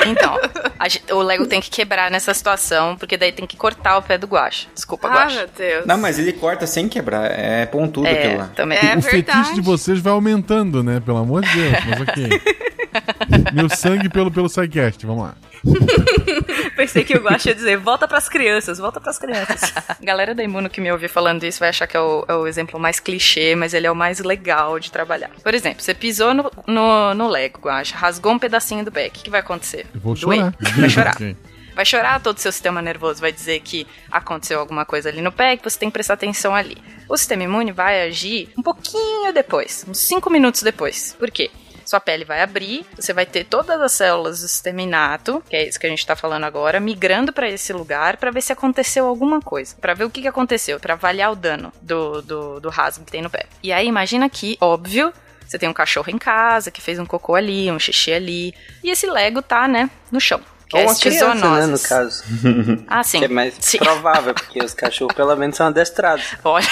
[0.05, 0.37] Então,
[0.79, 4.17] a o Lego tem que quebrar nessa situação, porque daí tem que cortar o pé
[4.17, 4.67] do Guaxa.
[4.73, 5.35] Desculpa, Ah, Guaxa.
[5.37, 5.85] meu Deus.
[5.85, 7.25] Não, mas ele corta sem quebrar.
[7.31, 8.49] É pontudo aquilo É, lá.
[8.55, 8.77] também.
[8.77, 9.09] É o verdade.
[9.09, 11.01] fetiche de vocês vai aumentando, né?
[11.03, 11.83] Pelo amor de Deus.
[11.85, 12.29] Mas ok.
[13.53, 15.35] Meu sangue pelo, pelo SciCast, vamos lá.
[16.75, 19.73] Pensei que o Guaxa ia dizer, volta pras crianças, volta pras crianças.
[19.89, 22.33] A galera da Imuno que me ouve falando isso vai achar que é o, é
[22.33, 25.29] o exemplo mais clichê, mas ele é o mais legal de trabalhar.
[25.41, 29.07] Por exemplo, você pisou no, no, no Lego, Guaxa, rasgou um pedacinho do pé.
[29.07, 29.85] O que, que vai acontecer?
[29.93, 30.39] Eu vou Doer.
[30.39, 30.55] chorar.
[30.77, 31.17] Vai chorar.
[31.75, 35.31] Vai chorar, todo o seu sistema nervoso vai dizer que aconteceu alguma coisa ali no
[35.31, 36.77] pé, que você tem que prestar atenção ali.
[37.09, 41.15] O sistema imune vai agir um pouquinho depois, uns 5 minutos depois.
[41.17, 41.49] Por quê?
[41.93, 45.67] Sua pele vai abrir, você vai ter todas as células do sistema inato, que é
[45.67, 49.05] isso que a gente tá falando agora, migrando para esse lugar para ver se aconteceu
[49.05, 52.69] alguma coisa, Pra ver o que, que aconteceu, pra avaliar o dano do, do, do
[52.69, 53.45] rasgo que tem no pé.
[53.61, 55.13] E aí imagina que, óbvio,
[55.47, 58.89] você tem um cachorro em casa que fez um cocô ali, um xixi ali, e
[58.89, 60.41] esse Lego tá, né, no chão.
[60.67, 62.23] Que Ou é uma criança, né, no caso.
[62.87, 63.19] Ah, sim.
[63.19, 63.77] Que é mais Sim.
[63.77, 66.25] provável, porque os cachorros pelo menos são adestrados.
[66.43, 66.65] Olha,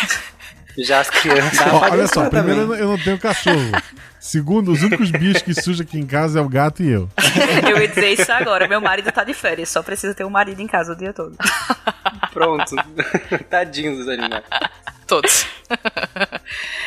[0.78, 1.60] Já as crianças.
[1.92, 2.88] Olha só, entrar primeiro eu também.
[2.88, 3.72] não- tenho cachorro.
[4.20, 7.10] Segundo, os únicos bichos que sujam aqui em casa é o gato e eu.
[7.70, 10.62] Eu ia dizer isso agora, meu marido tá de férias, só precisa ter um marido
[10.62, 11.36] em casa o dia todo.
[12.32, 12.76] Pronto.
[13.50, 14.44] Tadinhos dos animais.
[15.08, 15.46] todos.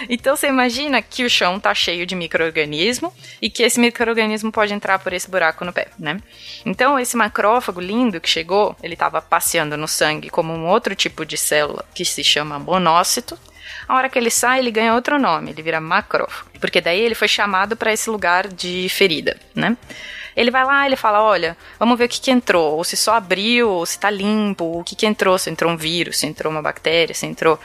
[0.08, 4.72] então você imagina que o chão tá cheio de micro-organismo e que esse micro-organismo pode
[4.72, 6.18] entrar por esse buraco no pé, né?
[6.64, 11.24] Então esse macrófago lindo que chegou, ele tava passeando no sangue como um outro tipo
[11.26, 13.38] de célula que se chama monócito.
[13.86, 17.14] A hora que ele sai, ele ganha outro nome, ele vira macrófago, porque daí ele
[17.14, 19.76] foi chamado para esse lugar de ferida, né?
[20.36, 23.14] Ele vai lá, ele fala, olha, vamos ver o que, que entrou, ou se só
[23.14, 26.50] abriu, ou se tá limpo, o que, que entrou, se entrou um vírus, se entrou
[26.52, 27.58] uma bactéria, se entrou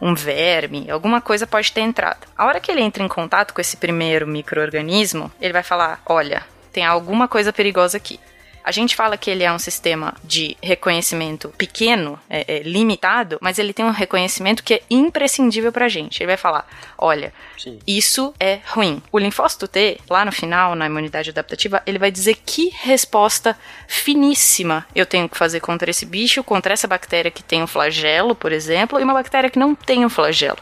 [0.00, 2.26] um verme, alguma coisa pode ter entrado.
[2.36, 6.44] A hora que ele entra em contato com esse primeiro microorganismo, ele vai falar, olha,
[6.72, 8.20] tem alguma coisa perigosa aqui.
[8.64, 13.58] A gente fala que ele é um sistema de reconhecimento pequeno, é, é, limitado, mas
[13.58, 16.22] ele tem um reconhecimento que é imprescindível pra gente.
[16.22, 17.78] Ele vai falar: olha, Sim.
[17.86, 19.02] isso é ruim.
[19.12, 23.54] O linfócito T, lá no final, na imunidade adaptativa, ele vai dizer que resposta
[23.86, 28.34] finíssima eu tenho que fazer contra esse bicho, contra essa bactéria que tem um flagelo,
[28.34, 30.58] por exemplo, e uma bactéria que não tem um flagelo.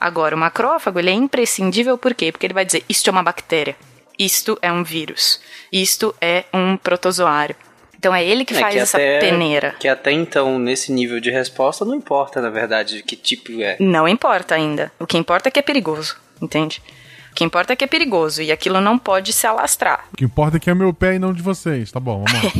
[0.00, 2.32] Agora, o macrófago, ele é imprescindível por quê?
[2.32, 3.76] Porque ele vai dizer, isto é uma bactéria,
[4.20, 5.40] isto é um vírus,
[5.72, 7.56] isto é um protozoário.
[7.98, 9.74] Então é ele que É, faz essa até, peneira.
[9.80, 13.76] Que até então, nesse nível de resposta, não importa, na verdade, de que tipo é.
[13.80, 14.92] Não importa ainda.
[14.98, 16.82] O que importa é que é perigoso, entende?
[17.30, 20.06] O que importa é que é perigoso e aquilo não pode se alastrar.
[20.12, 21.90] O que importa é que é meu pé e não de vocês.
[21.92, 22.50] Tá bom, vamos lá.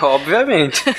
[0.02, 0.82] Obviamente.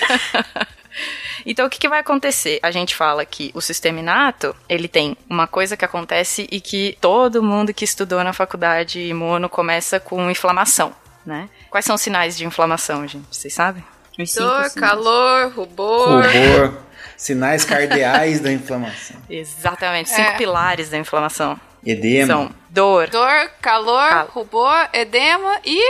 [1.46, 2.60] Então o que, que vai acontecer?
[2.62, 6.98] A gente fala que o sistema inato, ele tem uma coisa que acontece e que
[7.02, 10.94] todo mundo que estudou na faculdade imuno começa com inflamação,
[11.26, 11.50] né?
[11.70, 13.26] Quais são os sinais de inflamação, gente?
[13.32, 13.84] Vocês sabem?
[14.38, 16.22] Dor, calor, rubor.
[16.26, 16.78] Rubor,
[17.18, 19.18] sinais cardeais da inflamação.
[19.30, 20.38] Exatamente, cinco É.
[20.38, 21.60] pilares da inflamação.
[21.84, 22.28] Edema.
[22.28, 25.82] São dor, Dor, calor, Cal- rubor, edema e.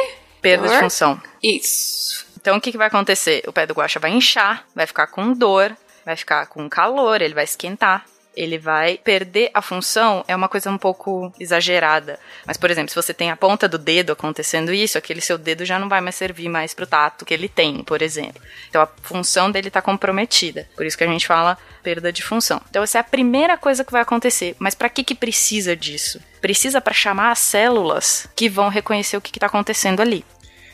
[0.41, 0.79] perda de dor.
[0.83, 1.21] função.
[1.43, 2.25] Isso.
[2.41, 3.43] Então o que, que vai acontecer?
[3.47, 7.35] O pé do guaxa vai inchar, vai ficar com dor, vai ficar com calor, ele
[7.35, 8.05] vai esquentar.
[8.33, 12.17] Ele vai perder a função, é uma coisa um pouco exagerada.
[12.45, 15.65] Mas, por exemplo, se você tem a ponta do dedo acontecendo isso, aquele seu dedo
[15.65, 18.41] já não vai mais servir mais pro tato que ele tem, por exemplo.
[18.69, 20.65] Então a função dele está comprometida.
[20.77, 22.61] Por isso que a gente fala perda de função.
[22.69, 24.55] Então essa é a primeira coisa que vai acontecer.
[24.57, 26.21] Mas para que que precisa disso?
[26.39, 30.23] Precisa para chamar as células que vão reconhecer o que está acontecendo ali.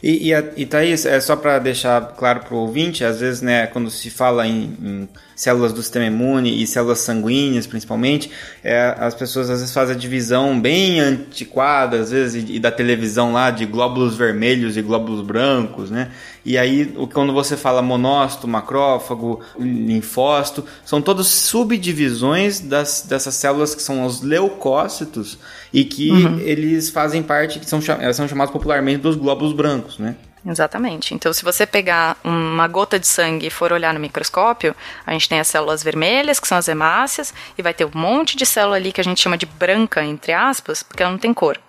[0.02, 3.90] E, e, e Thaís, é só para deixar claro pro ouvinte, às vezes, né, quando
[3.90, 8.30] se fala em, em células do sistema imune e células sanguíneas, principalmente,
[8.64, 12.72] é, as pessoas às vezes fazem a divisão bem antiquada, às vezes, e, e da
[12.72, 16.10] televisão lá, de glóbulos vermelhos e glóbulos brancos, né?
[16.44, 23.76] E aí, o- quando você fala monócito, macrófago, linfócito, são todas subdivisões das, dessas células
[23.76, 25.38] que são os leucócitos
[25.74, 26.10] e que
[26.42, 30.16] eles fazem parte, que são, são chamados popularmente dos glóbulos brancos, né?
[30.48, 31.14] Exatamente.
[31.14, 34.74] Então, se você pegar uma gota de sangue e for olhar no microscópio,
[35.06, 38.38] a gente tem as células vermelhas, que são as hemácias, e vai ter um monte
[38.38, 41.34] de célula ali que a gente chama de branca, entre aspas, porque ela não tem
[41.34, 41.60] cor.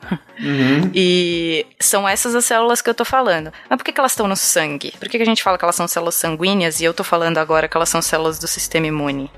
[0.94, 3.52] E são essas as células que eu tô falando.
[3.68, 4.92] Mas por que, que elas estão no sangue?
[4.98, 7.38] Por que, que a gente fala que elas são células sanguíneas e eu tô falando
[7.38, 9.28] agora que elas são células do sistema imune?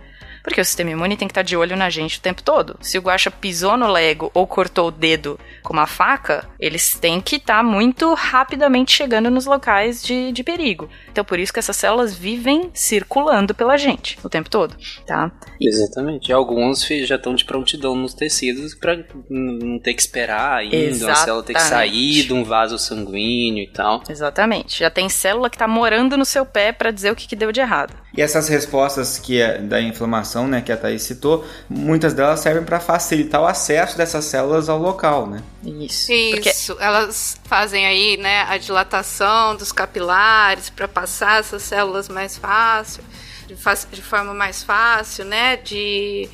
[0.42, 2.76] Porque o sistema imune tem que estar de olho na gente o tempo todo.
[2.80, 7.20] Se o guaxa pisou no lego ou cortou o dedo com uma faca, eles têm
[7.20, 10.88] que estar muito rapidamente chegando nos locais de, de perigo.
[11.10, 14.76] Então, por isso que essas células vivem circulando pela gente o tempo todo,
[15.06, 15.30] tá?
[15.60, 16.30] Exatamente.
[16.30, 21.12] E alguns já estão de prontidão nos tecidos pra n- não ter que esperar ainda,
[21.12, 22.26] a célula ter que sair Exatamente.
[22.26, 24.02] de um vaso sanguíneo e tal.
[24.08, 24.78] Exatamente.
[24.80, 27.52] Já tem célula que tá morando no seu pé pra dizer o que, que deu
[27.52, 27.94] de errado.
[28.16, 32.64] E essas respostas que é da inflamação, né, que a Thaís citou, muitas delas servem
[32.64, 35.42] para facilitar o acesso dessas células ao local, né?
[35.62, 36.16] Isso.
[36.28, 42.36] Porque Isso, elas fazem aí, né, a dilatação dos capilares para passar essas células mais
[42.36, 43.04] fácil,
[43.46, 46.28] de, fa- de forma mais fácil, né, de,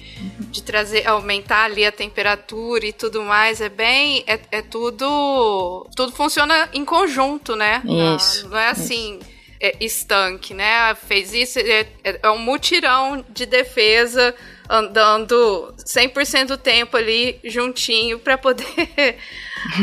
[0.50, 6.12] de trazer, aumentar ali a temperatura e tudo mais, é bem, é, é tudo, tudo
[6.12, 7.82] funciona em conjunto, né?
[7.84, 9.35] Isso, Ah, Não é assim, é,
[9.80, 10.94] estanque, né?
[10.94, 14.34] Fez isso, é, é- é um mutirão de defesa
[14.68, 18.66] andando 100% do tempo ali juntinho para poder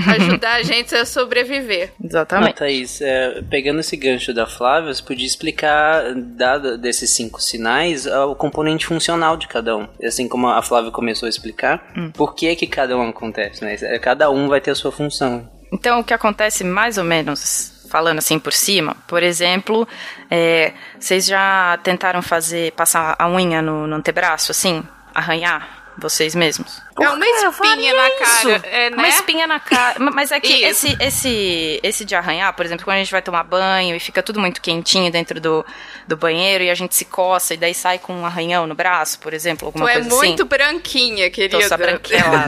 [0.08, 1.92] ajudar a gente a sobreviver.
[1.94, 2.56] Ah, Exatamente.
[2.56, 8.26] Thaís, é, pegando esse gancho da Flávia, você podia explicar, dado desses cinco sinais, ah,
[8.26, 9.88] o componente funcional de cada um.
[10.04, 11.82] Assim como a Flávia começou a explicar,
[12.14, 13.76] por que que cada um acontece, né?
[13.82, 15.50] É, Cada um vai ter a sua função.
[15.72, 19.88] Então, o que acontece mais ou menos, falando assim por cima, por exemplo,
[20.32, 24.84] é, vocês já tentaram fazer, passar a unha no, no antebraço, assim?
[25.14, 26.82] Arranhar vocês mesmos?
[27.00, 28.96] É uma espinha na cara, é, né?
[28.98, 30.00] Uma espinha na cara.
[30.00, 30.88] Ma- Mas é que Isso.
[30.88, 34.22] esse, esse, esse de arranhar, por exemplo, quando a gente vai tomar banho e fica
[34.22, 35.66] tudo muito quentinho dentro do,
[36.08, 39.20] do banheiro e a gente se coça e daí sai com um arranhão no braço,
[39.20, 40.50] por exemplo, alguma Tu é coisa muito assim.
[40.50, 41.58] branquinha, querida.
[41.62, 42.48] Tô só branquelaça.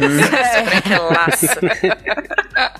[0.53, 1.59] só branquelaça.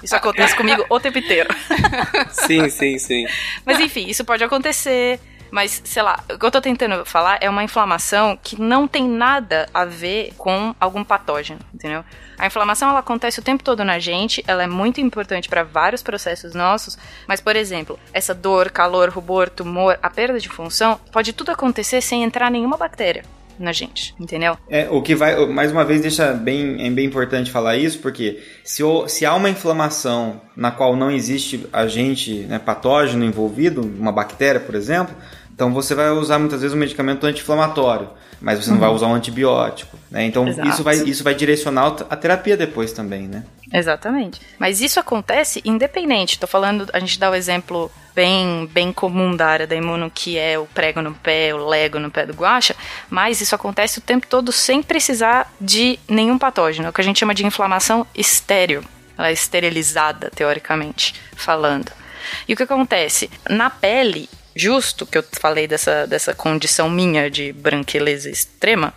[0.04, 1.50] Isso acontece comigo o tempo inteiro.
[2.32, 3.26] Sim, sim, sim.
[3.66, 5.20] Mas enfim, isso pode acontecer.
[5.52, 9.08] Mas, sei lá, o que eu tô tentando falar é uma inflamação que não tem
[9.08, 12.04] nada a ver com algum patógeno, entendeu?
[12.38, 16.04] A inflamação ela acontece o tempo todo na gente, ela é muito importante para vários
[16.04, 21.32] processos nossos, mas por exemplo, essa dor, calor, rubor, tumor, a perda de função, pode
[21.32, 23.24] tudo acontecer sem entrar nenhuma bactéria.
[23.60, 24.58] Na gente, entendeu?
[24.70, 28.42] É, o que vai, mais uma vez, deixa bem, é bem importante falar isso, porque
[28.64, 34.12] se, o, se há uma inflamação na qual não existe agente né, patógeno envolvido, uma
[34.12, 35.16] bactéria, por exemplo,
[35.56, 38.10] então você vai usar muitas vezes um medicamento anti-inflamatório,
[38.42, 40.26] mas você não vai usar um antibiótico, né?
[40.26, 40.68] Então Exato.
[40.68, 43.46] isso vai, isso vai direcionar a terapia depois também, né?
[43.72, 44.42] Exatamente.
[44.60, 46.38] Mas isso acontece independente.
[46.38, 50.38] Tô falando, a gente dá o exemplo bem, bem comum da área da imuno, que
[50.38, 52.76] é o prego no pé, o lego no pé do guacha,
[53.10, 57.04] mas isso acontece o tempo todo sem precisar de nenhum patógeno, é o que a
[57.04, 58.84] gente chama de inflamação estéreo.
[59.18, 61.94] Ela é esterilizada, teoricamente falando.
[62.46, 63.30] E o que acontece?
[63.50, 68.94] Na pele, justo que eu falei dessa, dessa condição minha de branqueleza extrema,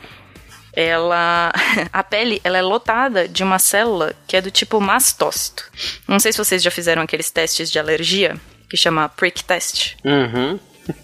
[0.72, 1.52] ela
[1.92, 5.64] a pele ela é lotada de uma célula que é do tipo mastócito.
[6.06, 8.36] Não sei se vocês já fizeram aqueles testes de alergia
[8.70, 10.58] que chama prick test, Uhum.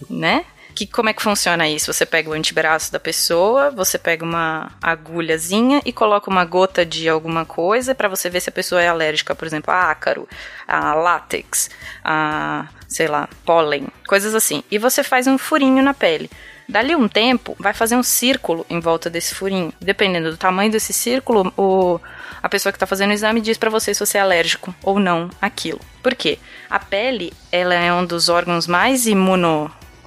[0.09, 0.45] né?
[0.75, 1.93] Que como é que funciona isso?
[1.93, 7.09] Você pega o antebraço da pessoa, você pega uma agulhazinha e coloca uma gota de
[7.09, 10.29] alguma coisa para você ver se a pessoa é alérgica, por exemplo, a ácaro,
[10.66, 11.70] a látex,
[12.03, 14.64] a, sei lá, pólen, coisas assim.
[14.70, 16.29] E você faz um furinho na pele.
[16.68, 19.72] Dali um tempo, vai fazer um círculo em volta desse furinho.
[19.81, 22.01] Dependendo do tamanho desse círculo, o,
[22.43, 24.99] a pessoa que está fazendo o exame diz para você se você é alérgico ou
[24.99, 25.81] não àquilo.
[26.03, 26.39] Por quê?
[26.70, 29.07] A pele, ela é um dos órgãos mais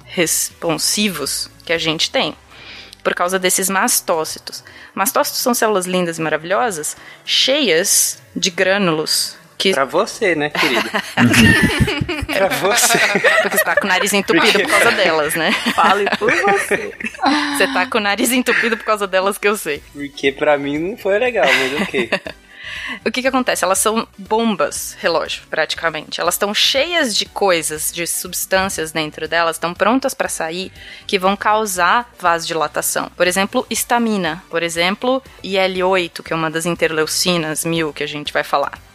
[0.08, 2.34] imunoresponsivos que a gente tem.
[3.02, 4.64] Por causa desses mastócitos.
[4.94, 10.88] Mastócitos são células lindas e maravilhosas, cheias de grânulos que Pra você, né, querida?
[12.26, 12.98] pra você.
[12.98, 15.50] porque você tá com o nariz entupido por causa delas, né?
[15.74, 16.94] Fale por você.
[17.56, 19.82] Você tá com o nariz entupido por causa delas que eu sei.
[19.92, 22.08] Porque pra mim não foi legal, mas ok.
[23.04, 23.64] O que que acontece?
[23.64, 26.20] Elas são bombas relógio, praticamente.
[26.20, 30.72] Elas estão cheias de coisas, de substâncias dentro delas, estão prontas para sair,
[31.06, 33.10] que vão causar vasodilatação.
[33.16, 34.42] Por exemplo, histamina.
[34.50, 38.87] Por exemplo, IL-8, que é uma das interleucinas mil que a gente vai falar.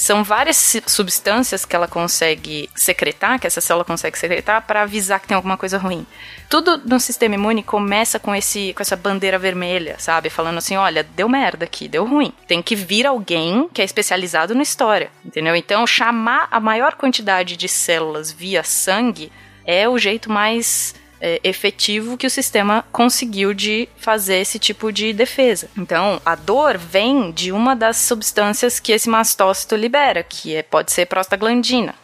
[0.00, 5.28] São várias substâncias que ela consegue secretar, que essa célula consegue secretar, para avisar que
[5.28, 6.06] tem alguma coisa ruim.
[6.48, 10.30] Tudo no sistema imune começa com, esse, com essa bandeira vermelha, sabe?
[10.30, 12.32] Falando assim: olha, deu merda aqui, deu ruim.
[12.48, 15.54] Tem que vir alguém que é especializado na história, entendeu?
[15.54, 19.30] Então, chamar a maior quantidade de células via sangue
[19.66, 25.12] é o jeito mais é, efetivo que o sistema conseguiu de fazer esse tipo de
[25.12, 25.68] defesa.
[25.76, 30.92] Então, a dor vem de uma das substâncias que esse mastócito libera, que é, pode
[30.92, 31.94] ser prostaglandina.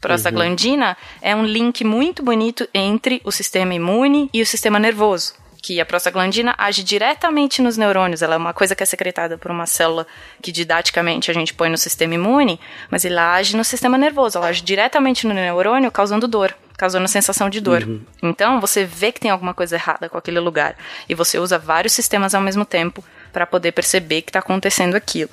[0.00, 5.34] Prostaglandina é um link muito bonito entre o sistema imune e o sistema nervoso.
[5.62, 9.50] Que a prostaglandina age diretamente nos neurônios, ela é uma coisa que é secretada por
[9.50, 10.06] uma célula
[10.40, 14.46] que didaticamente a gente põe no sistema imune, mas ela age no sistema nervoso, ela
[14.46, 17.86] age diretamente no neurônio, causando dor causando sensação de dor.
[18.22, 20.76] Então, você vê que tem alguma coisa errada com aquele lugar
[21.08, 23.02] e você usa vários sistemas ao mesmo tempo
[23.32, 25.30] para poder perceber que está acontecendo aquilo.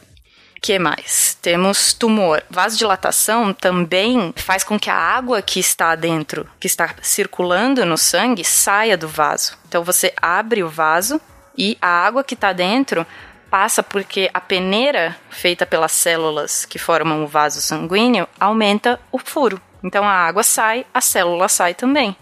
[0.61, 1.37] que mais?
[1.41, 2.41] Temos tumor.
[2.49, 8.45] Vasodilatação também faz com que a água que está dentro, que está circulando no sangue,
[8.45, 9.57] saia do vaso.
[9.67, 11.19] Então você abre o vaso
[11.57, 13.05] e a água que está dentro
[13.49, 19.61] passa porque a peneira feita pelas células que formam o vaso sanguíneo aumenta o furo.
[19.83, 22.15] Então a água sai, a célula sai também.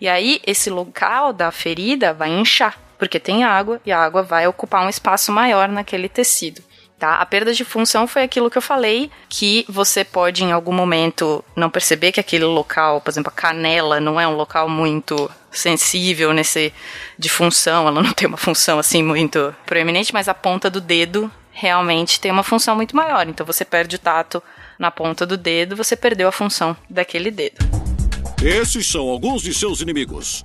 [0.00, 4.46] E aí esse local da ferida vai inchar, porque tem água e a água vai
[4.46, 6.62] ocupar um espaço maior naquele tecido.
[7.02, 7.16] Tá?
[7.16, 11.44] A perda de função foi aquilo que eu falei, que você pode em algum momento
[11.56, 16.32] não perceber que aquele local, por exemplo, a canela não é um local muito sensível
[16.32, 16.72] nesse
[17.18, 21.28] de função, ela não tem uma função assim muito proeminente, mas a ponta do dedo
[21.50, 23.28] realmente tem uma função muito maior.
[23.28, 24.40] Então você perde o tato
[24.82, 27.58] na ponta do dedo, você perdeu a função daquele dedo.
[28.42, 30.44] Esses são alguns de seus inimigos: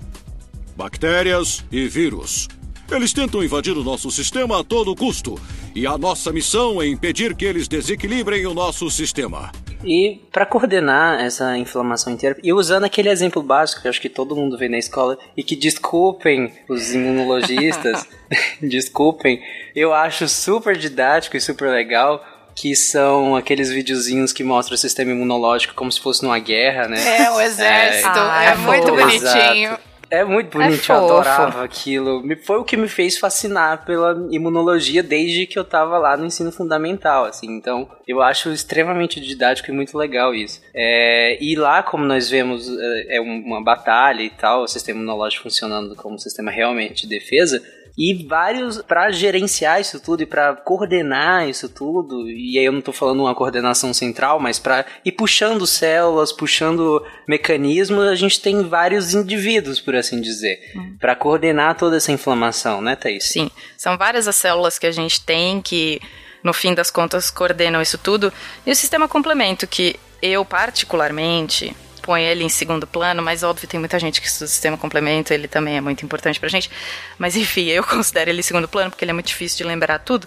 [0.76, 2.48] bactérias e vírus.
[2.90, 5.42] Eles tentam invadir o nosso sistema a todo custo,
[5.76, 9.52] e a nossa missão é impedir que eles desequilibrem o nosso sistema.
[9.84, 14.08] E para coordenar essa inflamação inteira, e usando aquele exemplo básico que eu acho que
[14.08, 18.08] todo mundo vê na escola, e que desculpem os imunologistas,
[18.62, 19.42] desculpem,
[19.76, 22.24] eu acho super didático e super legal
[22.60, 26.98] que são aqueles videozinhos que mostram o sistema imunológico como se fosse numa guerra, né?
[27.26, 28.10] É, o exército.
[28.10, 29.78] Ah, É, é muito bonitinho.
[30.10, 32.24] É muito bonito, É eu adorava aquilo.
[32.46, 36.50] Foi o que me fez fascinar pela imunologia desde que eu tava lá no ensino
[36.50, 37.48] fundamental, assim.
[37.52, 40.62] Então, eu acho extremamente didático e muito legal isso.
[40.74, 44.98] É, e lá, como nós vemos, é é um- uma batalha e tal, o sistema
[45.00, 47.62] imunológico funcionando como um sistema realmente de defesa,
[47.98, 52.30] e vários para gerenciar isso tudo e para coordenar isso tudo.
[52.30, 57.04] E aí eu não tô falando uma coordenação central, mas para ir puxando células, puxando
[57.28, 60.96] mecanismos, a gente tem vários indivíduos, por assim dizer, hum.
[61.00, 63.24] para coordenar toda essa inflamação, né, Thaís?
[63.24, 66.00] Sim, são várias as células que a gente tem que
[66.44, 68.32] no fim das contas coordenam isso tudo.
[68.66, 71.76] E o sistema complemento que eu particularmente
[72.08, 75.34] põe ele em segundo plano, mas óbvio, tem muita gente que estuda o sistema complemento,
[75.34, 76.72] ele também é muito importante pra gente.
[77.18, 80.00] Mas enfim, eu considero ele em segundo plano porque ele é muito difícil de lembrar
[80.00, 80.26] tudo.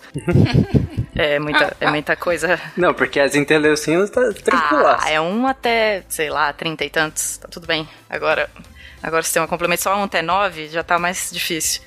[1.16, 2.60] é, muita, é muita coisa.
[2.76, 4.98] Não, porque as interleucinas tá tranquila.
[5.00, 7.88] Ah, é um até, sei lá, trinta e tantos, tá tudo bem.
[8.10, 8.50] Agora,
[9.02, 11.80] agora o sistema complemento só um até nove já tá mais difícil.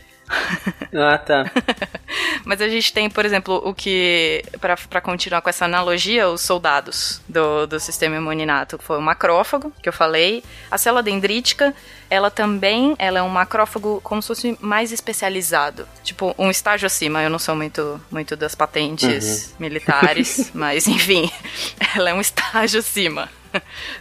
[0.91, 1.45] Ah, tá.
[2.45, 7.21] Mas a gente tem, por exemplo, o que, para continuar com essa analogia, os soldados
[7.27, 10.43] do, do sistema imuninato, foi o macrófago, que eu falei.
[10.69, 11.73] A célula dendrítica,
[12.09, 15.87] ela também ela é um macrófago como se fosse mais especializado.
[16.03, 17.23] Tipo, um estágio acima.
[17.23, 19.55] Eu não sou muito, muito das patentes uhum.
[19.59, 21.31] militares, mas enfim,
[21.95, 23.29] ela é um estágio acima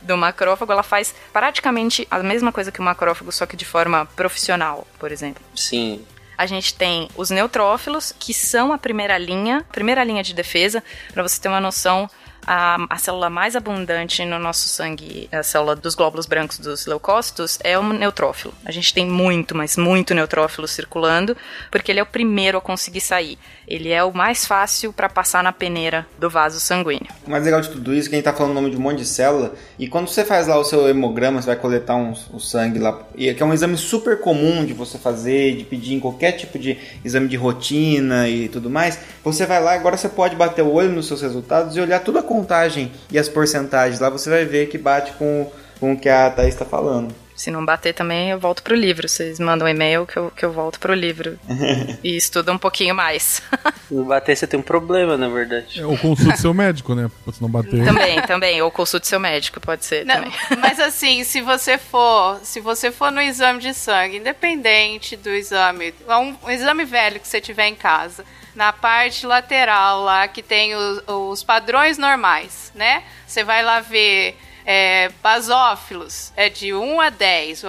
[0.03, 4.07] do macrófago, ela faz praticamente a mesma coisa que o macrófago, só que de forma
[4.07, 5.43] profissional, por exemplo.
[5.55, 6.05] Sim
[6.43, 10.82] a gente tem os neutrófilos, que são a primeira linha, primeira linha de defesa,
[11.12, 12.11] para você ter uma noção
[12.47, 17.59] a, a, célula mais abundante no nosso sangue, a célula dos glóbulos brancos dos leucócitos,
[17.62, 18.55] é o neutrófilo.
[18.64, 21.36] A gente tem muito, mas muito neutrófilo circulando,
[21.70, 23.38] porque ele é o primeiro a conseguir sair.
[23.66, 27.09] Ele é o mais fácil para passar na peneira do vaso sanguíneo.
[27.26, 28.76] O mais legal de tudo isso é que a gente tá falando o nome de
[28.76, 31.97] um monte de célula, e quando você faz lá o seu hemograma, você vai coletar
[31.97, 35.57] um, o sangue lá, e é que é um exame super comum de você fazer,
[35.57, 39.74] de pedir em qualquer tipo de exame de rotina e tudo mais, você vai lá,
[39.74, 43.18] agora você pode bater o olho nos seus resultados e olhar tudo a contagem e
[43.18, 46.64] as porcentagens lá, você vai ver que bate com, com o que a Thaís está
[46.64, 47.14] falando.
[47.43, 49.09] Se não bater também, eu volto pro livro.
[49.09, 51.36] Vocês mandam um e-mail que eu, que eu volto pro livro.
[52.05, 53.43] e estudo um pouquinho mais.
[53.88, 55.80] Se não bater, você tem um problema, na verdade.
[55.80, 57.11] É, ou consulte seu médico, né?
[57.32, 57.84] Se não bater.
[57.84, 58.62] Também, também.
[58.62, 60.32] Ou consulte seu médico, pode ser não, também.
[60.61, 65.93] Mas assim, se você for, se você for no exame de sangue, independente do exame,
[66.09, 68.24] um, um exame velho que você tiver em casa,
[68.55, 73.03] na parte lateral lá que tem os, os padrões normais, né?
[73.26, 77.63] Você vai lá ver é, basófilos, é de 1 a 10,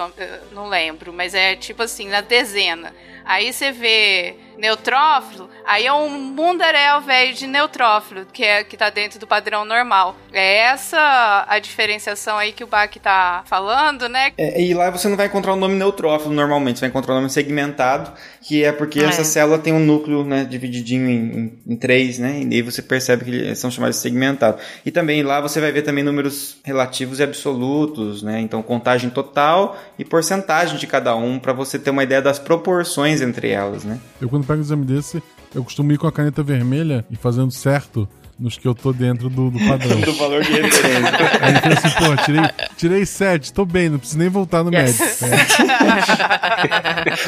[0.52, 2.94] não lembro, mas é tipo assim, na dezena.
[3.24, 8.90] Aí você vê neutrófilo, aí é um mundaréu velho de neutrófilo, que é que tá
[8.90, 10.16] dentro do padrão normal.
[10.32, 14.32] É essa a diferenciação aí que o Bach tá falando, né?
[14.36, 17.16] É, e lá você não vai encontrar o nome neutrófilo normalmente, você vai encontrar o
[17.16, 18.12] nome segmentado,
[18.42, 19.04] que é porque é.
[19.04, 22.42] essa célula tem um núcleo, né, divididinho em, em, em, três, né?
[22.50, 24.58] E aí você percebe que eles são chamados de segmentado.
[24.84, 28.40] E também lá você vai ver também números relativos e absolutos, né?
[28.40, 33.20] Então contagem total e porcentagem de cada um para você ter uma ideia das proporções
[33.20, 33.98] entre elas, né?
[34.20, 35.22] Eu quando pego um exame desse,
[35.54, 39.28] eu costumo ir com a caneta vermelha e fazendo certo nos que eu tô dentro
[39.28, 40.00] do, do padrão.
[40.02, 41.12] do valor de referência.
[41.40, 42.42] Aí eu assim, pô, tirei,
[42.76, 44.98] tirei 7, tô bem, não preciso nem voltar no yes.
[44.98, 45.24] médico.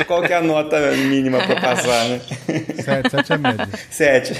[0.01, 0.05] É.
[0.07, 2.21] Qual que é a nota mínima pra passar, né?
[2.83, 3.69] 7, 7 é média.
[3.91, 4.35] 7.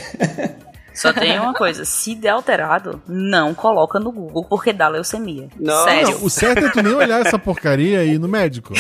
[0.97, 5.49] Só tem uma coisa, se der alterado, não coloca no Google porque dá leucemia.
[5.61, 5.85] Não.
[5.85, 6.11] Sério.
[6.13, 8.73] Não, o certo é tu nem olhar essa porcaria e ir no médico.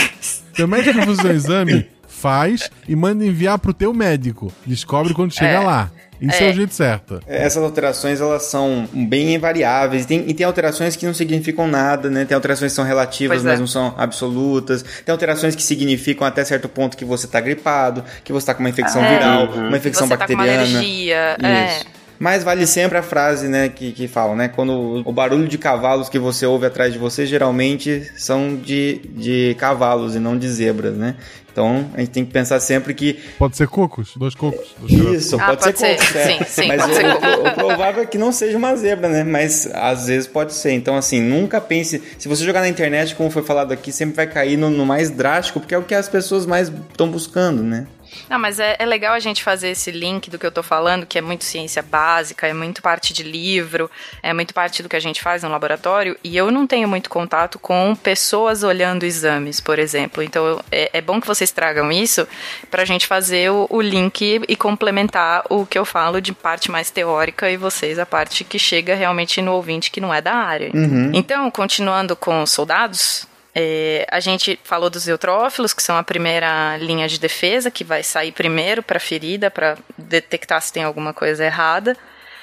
[0.54, 1.86] Teu médico faz o exame,
[2.16, 4.52] faz e manda enviar pro teu médico.
[4.64, 5.60] Descobre quando chega é.
[5.60, 5.90] lá.
[6.20, 6.48] Isso é.
[6.48, 6.50] é.
[6.50, 7.20] o jeito certo.
[7.26, 10.04] Essas alterações, elas são bem variáveis.
[10.04, 12.24] E tem, e tem alterações que não significam nada, né?
[12.24, 13.60] Tem alterações que são relativas, pois mas é.
[13.60, 14.82] não são absolutas.
[15.04, 18.60] Tem alterações que significam até certo ponto que você está gripado, que você está com
[18.60, 19.12] uma infecção é.
[19.12, 19.68] viral, uhum.
[19.68, 20.46] uma infecção você bacteriana.
[20.46, 21.36] Tá com uma alergia.
[21.42, 21.66] É.
[21.66, 21.86] Isso.
[21.92, 21.96] É.
[22.18, 24.48] Mas vale sempre a frase, né, que, que falam, né?
[24.48, 29.54] Quando o barulho de cavalos que você ouve atrás de você geralmente são de, de
[29.58, 31.14] cavalos e não de zebras, né?
[31.57, 33.14] Então a gente tem que pensar sempre que.
[33.38, 34.74] Pode ser cocos, dois cocos.
[34.78, 36.16] Dois Isso, ah, pode, pode, ser, cocos.
[36.16, 36.26] É.
[36.26, 39.24] Sim, sim, Mas o, o, o, provável é que não seja uma zebra, né?
[39.24, 40.72] Mas às vezes pode ser.
[40.72, 42.02] Então, assim, nunca pense.
[42.18, 45.09] Se você jogar na internet, como foi falado aqui, sempre vai cair no, no mais
[45.09, 47.86] drástico, porque é o que as pessoas mais estão buscando, né?
[48.28, 51.06] Não, mas é, é, legal a gente fazer esse link do que eu tô falando,
[51.06, 53.90] que é muito ciência básica, é muito parte de livro,
[54.22, 57.10] é muito parte do que a gente faz no laboratório, e eu não tenho muito
[57.10, 60.22] contato com pessoas olhando exames, por exemplo.
[60.22, 62.26] Então é, é bom que vocês tragam isso
[62.70, 66.90] pra gente fazer o, o link e complementar o que eu falo de parte mais
[66.90, 70.70] teórica e vocês a parte que chega realmente no ouvinte que não é da área.
[70.74, 71.10] Uhum.
[71.14, 73.26] Então, continuando com soldados,
[73.59, 78.02] é, a gente falou dos eutrófilos, que são a primeira linha de defesa, que vai
[78.02, 81.96] sair primeiro para a ferida, para detectar se tem alguma coisa errada.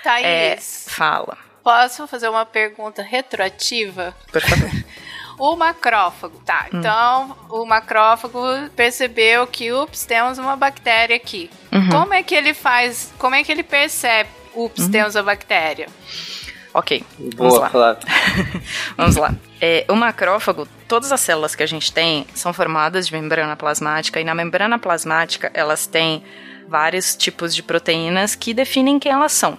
[0.03, 0.25] Thaís.
[0.25, 0.57] É,
[0.89, 1.37] fala.
[1.63, 4.15] Posso fazer uma pergunta retroativa?
[4.31, 4.71] Por favor.
[5.39, 6.67] O macrófago, tá.
[6.71, 6.77] Hum.
[6.77, 8.39] Então, o macrófago
[8.75, 11.49] percebeu que, ups, temos uma bactéria aqui.
[11.71, 11.89] Uhum.
[11.89, 15.87] Como é que ele faz, como é que ele percebe, ups, temos a bactéria?
[16.73, 17.69] Ok, vamos Boa, lá.
[17.69, 18.07] Flávio.
[18.97, 19.35] Vamos lá.
[19.61, 24.21] É, o macrófago, todas as células que a gente tem são formadas de membrana plasmática
[24.21, 26.23] e na membrana plasmática elas têm
[26.67, 29.57] vários tipos de proteínas que definem quem elas são,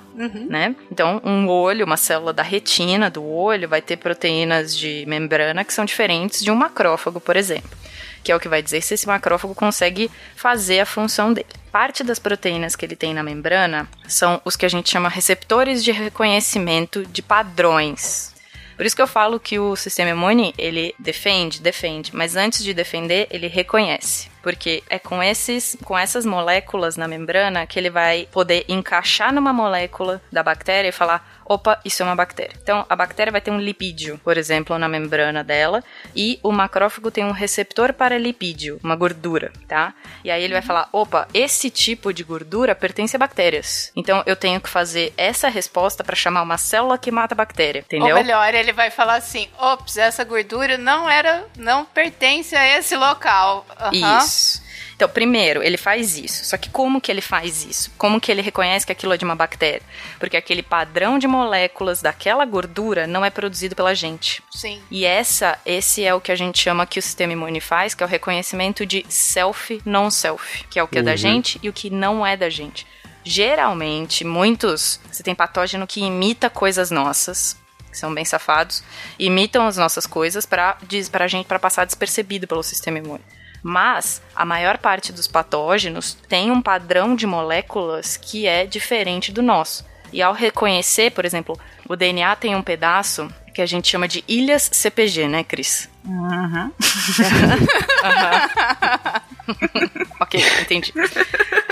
[0.49, 0.77] né?
[0.93, 5.75] Então, um olho, uma célula da retina do olho vai ter proteínas de membrana que
[5.75, 7.77] são diferentes de um macrófago, por exemplo,
[8.23, 11.49] que é o que vai dizer se esse macrófago consegue fazer a função dele.
[11.73, 15.83] Parte das proteínas que ele tem na membrana são os que a gente chama receptores
[15.83, 18.34] de reconhecimento de padrões.
[18.77, 22.75] Por isso que eu falo que o sistema imune, ele defende, defende, mas antes de
[22.75, 24.29] defender, ele reconhece.
[24.43, 29.53] Porque é com esses, com essas moléculas na membrana que ele vai poder encaixar numa
[29.53, 32.55] molécula da bactéria e falar: opa, isso é uma bactéria.
[32.63, 35.83] Então, a bactéria vai ter um lipídio, por exemplo, na membrana dela,
[36.15, 39.95] e o macrófago tem um receptor para lipídio, uma gordura, tá?
[40.23, 43.93] E aí ele vai falar: opa, esse tipo de gordura pertence a bactérias.
[43.95, 47.81] Então, eu tenho que fazer essa resposta para chamar uma célula que mata a bactéria,
[47.81, 48.17] entendeu?
[48.17, 52.97] Ou melhor, ele vai falar assim: ops, essa gordura não era, não pertence a esse
[52.97, 53.67] local.
[53.79, 54.19] Aham.
[54.19, 54.64] Isso.
[54.95, 56.45] Então, primeiro, ele faz isso.
[56.45, 57.91] Só que como que ele faz isso?
[57.99, 59.83] Como que ele reconhece que aquilo é de uma bactéria?
[60.19, 64.43] Porque aquele padrão de moléculas daquela gordura não é produzido pela gente.
[64.51, 64.81] Sim.
[64.91, 68.03] E essa, esse é o que a gente chama que o sistema imune faz, que
[68.03, 71.73] é o reconhecimento de self, non-self, que é o que é da gente e o
[71.73, 72.87] que não é da gente.
[73.25, 77.57] Geralmente, muitos, você tem patógeno que imita coisas nossas,
[77.91, 78.85] que são bem safados,
[79.19, 80.77] imitam as nossas coisas para
[81.11, 83.23] pra gente para passar despercebido pelo sistema imune.
[83.67, 89.41] Mas a maior parte dos patógenos tem um padrão de moléculas que é diferente do
[89.41, 89.87] nosso.
[90.13, 91.59] E ao reconhecer, por exemplo,
[91.89, 95.89] o DNA tem um pedaço que a gente chama de ilhas CPG, né, Cris?
[96.05, 96.71] Uhum.
[100.21, 100.93] ok, entendi.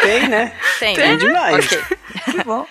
[0.00, 0.56] Tem, né?
[0.78, 1.16] Tem, Tem né?
[1.16, 1.66] demais.
[1.66, 1.78] Ok.
[2.36, 2.66] Tá bom.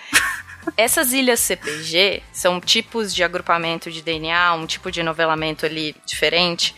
[0.76, 6.74] Essas ilhas CPG são tipos de agrupamento de DNA, um tipo de novelamento ali diferente,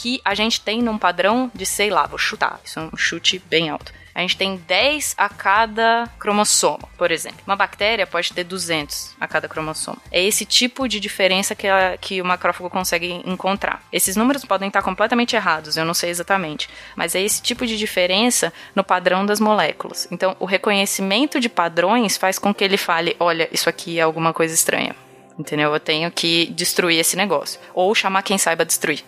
[0.00, 3.38] que a gente tem num padrão de, sei lá, vou chutar, isso é um chute
[3.50, 3.92] bem alto.
[4.12, 7.38] A gente tem 10 a cada cromossomo, por exemplo.
[7.46, 9.98] Uma bactéria pode ter 200 a cada cromossomo.
[10.10, 13.80] É esse tipo de diferença que, a- que o macrófago consegue encontrar.
[13.92, 16.68] Esses números podem estar completamente errados, eu não sei exatamente.
[16.96, 20.08] Mas é esse tipo de diferença no padrão das moléculas.
[20.10, 24.32] Então, o reconhecimento de padrões faz com que ele fale: olha, isso aqui é alguma
[24.32, 24.94] coisa estranha.
[25.38, 25.72] Entendeu?
[25.72, 27.58] Eu tenho que destruir esse negócio.
[27.72, 29.04] Ou chamar quem saiba destruir.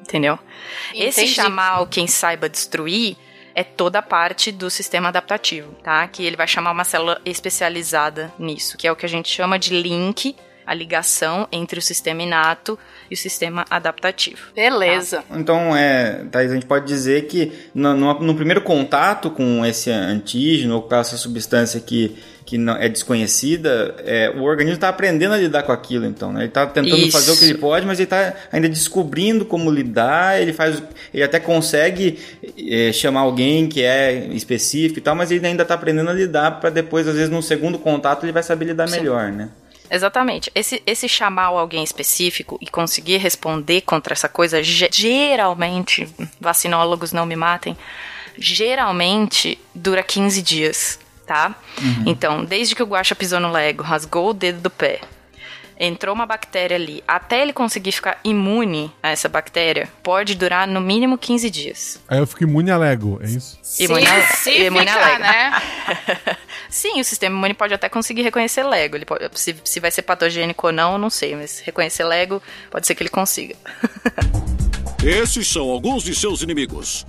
[0.00, 0.38] Entendeu?
[0.94, 1.34] Esse Entendi.
[1.34, 3.16] chamar o quem saiba destruir
[3.54, 6.06] é toda a parte do sistema adaptativo, tá?
[6.08, 9.58] Que ele vai chamar uma célula especializada nisso, que é o que a gente chama
[9.58, 10.34] de link,
[10.66, 12.78] a ligação entre o sistema inato
[13.10, 14.52] e o sistema adaptativo.
[14.54, 15.24] Beleza.
[15.32, 19.90] Então, é, Thaís, a gente pode dizer que no, no- no primeiro contato com esse
[19.90, 22.16] antígeno ou com essa substância que,
[22.50, 26.32] que não, é desconhecida, é, o organismo está aprendendo a lidar com aquilo, então.
[26.32, 26.40] Né?
[26.40, 27.12] Ele está tentando Isso.
[27.12, 30.42] fazer o que ele pode, mas ele está ainda descobrindo como lidar.
[30.42, 30.82] Ele faz,
[31.14, 32.18] ele até consegue
[32.68, 36.58] é, chamar alguém que é específico e tal, mas ele ainda está aprendendo a lidar
[36.58, 39.48] para depois, às vezes, no segundo contato, ele vai saber lidar melhor, né?
[39.88, 40.50] Exatamente.
[40.52, 46.08] Esse, esse chamar alguém específico e conseguir responder contra essa coisa, ge- geralmente,
[46.40, 47.76] vacinólogos não me matem,
[48.36, 50.98] geralmente dura 15 dias,
[51.30, 51.54] tá?
[52.04, 55.00] Então, desde que o Guaxa pisou no Lego, rasgou o dedo do pé,
[55.78, 60.80] entrou uma bactéria ali, até ele conseguir ficar imune a essa bactéria, pode durar no
[60.80, 62.00] mínimo 15 dias.
[62.08, 63.56] Aí eu fico imune a Lego, é isso?
[63.62, 65.20] Se, Imune a- se imune a Lego.
[65.22, 65.62] né?
[66.68, 68.96] Sim, o sistema imune pode até conseguir reconhecer Lego.
[68.96, 72.42] Ele pode- se, se vai ser patogênico ou não, eu não sei, mas reconhecer Lego
[72.72, 73.54] pode ser que ele consiga.
[75.04, 77.06] Esses são alguns de seus inimigos: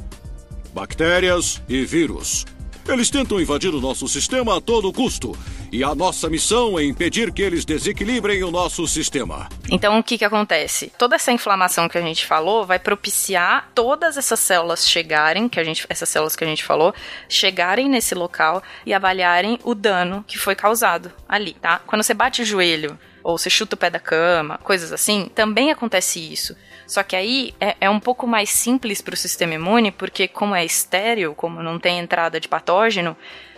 [0.74, 2.46] bactérias e vírus.
[2.88, 5.38] Eles tentam invadir o nosso sistema a todo custo,
[5.72, 9.48] e a nossa missão é impedir que eles desequilibrem o nosso sistema.
[9.70, 10.92] Então, o que que acontece?
[10.98, 15.64] Toda essa inflamação que a gente falou vai propiciar todas essas células chegarem, que a
[15.64, 16.94] gente, essas células que a gente falou,
[17.30, 21.80] chegarem nesse local e avaliarem o dano que foi causado ali, tá?
[21.86, 25.72] Quando você bate o joelho ou você chuta o pé da cama, coisas assim, também
[25.72, 26.56] acontece isso.
[26.92, 30.54] Só que aí é, é um pouco mais simples para o sistema imune, porque como
[30.54, 33.16] é estéreo, como não tem entrada de patógeno,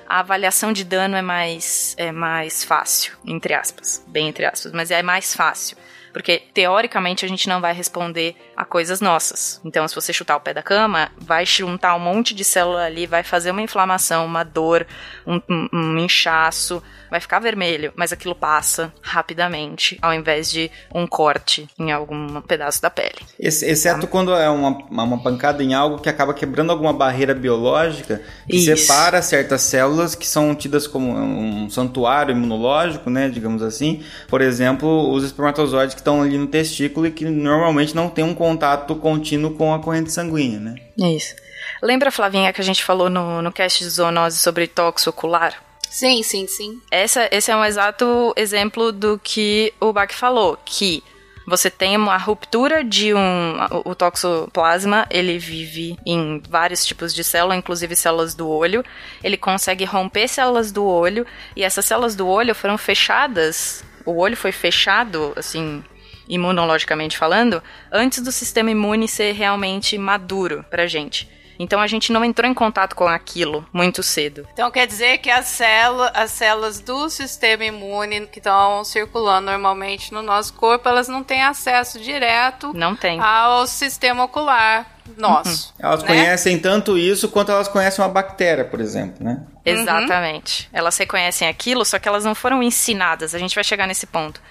[0.07, 4.91] a avaliação de dano é mais, é mais fácil, entre aspas, bem entre aspas, mas
[4.91, 5.75] é mais fácil.
[6.13, 9.59] Porque, teoricamente, a gente não vai responder a coisas nossas.
[9.65, 13.07] Então, se você chutar o pé da cama, vai juntar um monte de célula ali,
[13.07, 14.85] vai fazer uma inflamação, uma dor,
[15.25, 16.81] um, um, um inchaço,
[17.13, 22.81] vai ficar vermelho, mas aquilo passa rapidamente, ao invés de um corte em algum pedaço
[22.81, 23.19] da pele.
[23.39, 28.19] Ex exceto quando é uma, uma pancada em algo que acaba quebrando alguma barreira biológica
[28.49, 28.75] que Isso.
[28.75, 34.03] separa certas células que são tidas como um santuário imunológico, né, digamos assim.
[34.27, 38.35] Por exemplo, os espermatozoides que estão ali no testículo e que normalmente não tem um
[38.35, 40.75] contato contínuo com a corrente sanguínea, né?
[40.97, 41.35] Isso.
[41.81, 45.63] Lembra, Flavinha, que a gente falou no, no cast de zoonose sobre tóxico ocular?
[45.89, 46.81] Sim, sim, sim.
[46.91, 51.03] Essa, esse é um exato exemplo do que o Bach falou, que
[51.45, 53.57] você tem uma ruptura de um.
[53.85, 58.83] O toxoplasma, ele vive em vários tipos de células, inclusive células do olho.
[59.23, 61.25] Ele consegue romper células do olho,
[61.55, 63.83] e essas células do olho foram fechadas.
[64.05, 65.83] O olho foi fechado, assim,
[66.27, 67.61] imunologicamente falando,
[67.91, 71.29] antes do sistema imune ser realmente maduro pra gente.
[71.59, 74.47] Então a gente não entrou em contato com aquilo muito cedo.
[74.53, 80.13] Então quer dizer que as, célula, as células do sistema imune que estão circulando normalmente
[80.13, 83.19] no nosso corpo, elas não têm acesso direto não tem.
[83.19, 85.73] ao sistema ocular nosso.
[85.79, 85.85] Uhum.
[85.85, 86.07] Elas né?
[86.07, 89.43] conhecem tanto isso quanto elas conhecem uma bactéria, por exemplo, né?
[89.65, 90.63] Exatamente.
[90.63, 90.79] Uhum.
[90.79, 93.35] Elas reconhecem aquilo, só que elas não foram ensinadas.
[93.35, 94.41] A gente vai chegar nesse ponto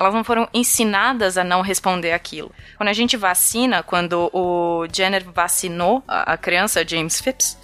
[0.00, 2.50] elas não foram ensinadas a não responder aquilo.
[2.78, 7.58] Quando a gente vacina, quando o Jenner vacinou a criança, James Phipps,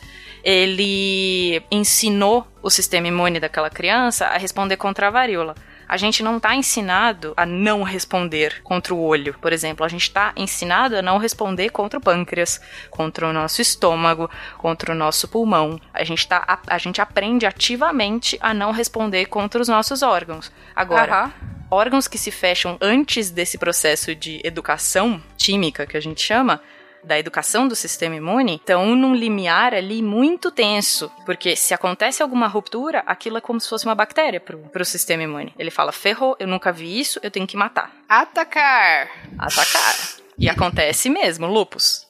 [0.45, 5.55] ele ensinou o sistema imune daquela criança a responder contra a varíola.
[5.89, 9.87] A gente não está ensinado a não responder contra o olho, por exemplo.
[9.87, 12.61] A gente está ensinado a não responder contra o pâncreas,
[12.91, 14.29] contra o nosso estômago,
[14.59, 15.81] contra o nosso pulmão.
[15.95, 20.53] A gente, tá, a, a gente aprende ativamente a não responder contra os nossos órgãos.
[20.75, 21.33] Agora,
[21.71, 26.61] órgãos que se fecham antes desse processo de educação química que a gente chama,
[27.07, 31.11] da educação do sistema imune estão num limiar ali muito tenso.
[31.25, 35.23] Porque se acontece alguma ruptura, aquilo é como se fosse uma bactéria pro, pro sistema
[35.23, 35.55] imune.
[35.57, 37.95] Ele fala: ferrou, eu nunca vi isso, eu tenho que matar.
[38.09, 39.09] Atacar!
[39.39, 39.95] Atacar.
[40.39, 42.07] E acontece mesmo, lupus.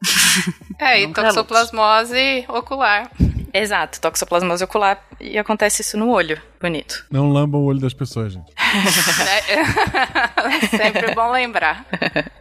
[0.78, 3.10] É, e toxoplasmose ocular.
[3.52, 6.40] Exato, toxoplasmose ocular e acontece isso no olho.
[6.60, 7.04] Bonito.
[7.10, 8.52] Não lamba o olho das pessoas, gente.
[9.48, 11.86] é, sempre bom lembrar.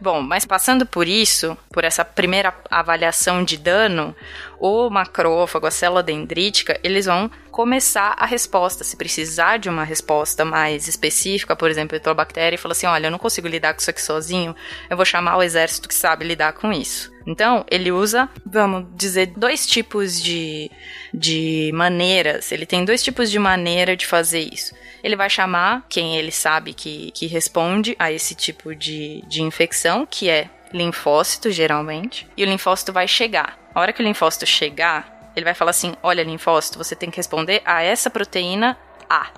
[0.00, 4.16] Bom, mas passando por isso, por essa primeira avaliação de dano,
[4.58, 8.84] o macrófago, a célula dendrítica, eles vão começar a resposta.
[8.84, 13.06] Se precisar de uma resposta mais específica, por exemplo, a bactéria e fala assim: olha,
[13.06, 14.56] eu não consigo lidar com isso aqui sozinho,
[14.88, 17.15] eu vou chamar o exército que sabe lidar com isso.
[17.26, 20.70] Então, ele usa, vamos dizer, dois tipos de,
[21.12, 22.52] de maneiras.
[22.52, 24.74] Ele tem dois tipos de maneira de fazer isso.
[25.02, 30.06] Ele vai chamar quem ele sabe que, que responde a esse tipo de, de infecção,
[30.08, 33.58] que é linfócito, geralmente, e o linfócito vai chegar.
[33.74, 37.16] A hora que o linfócito chegar, ele vai falar assim: olha, linfócito, você tem que
[37.16, 39.30] responder a essa proteína A,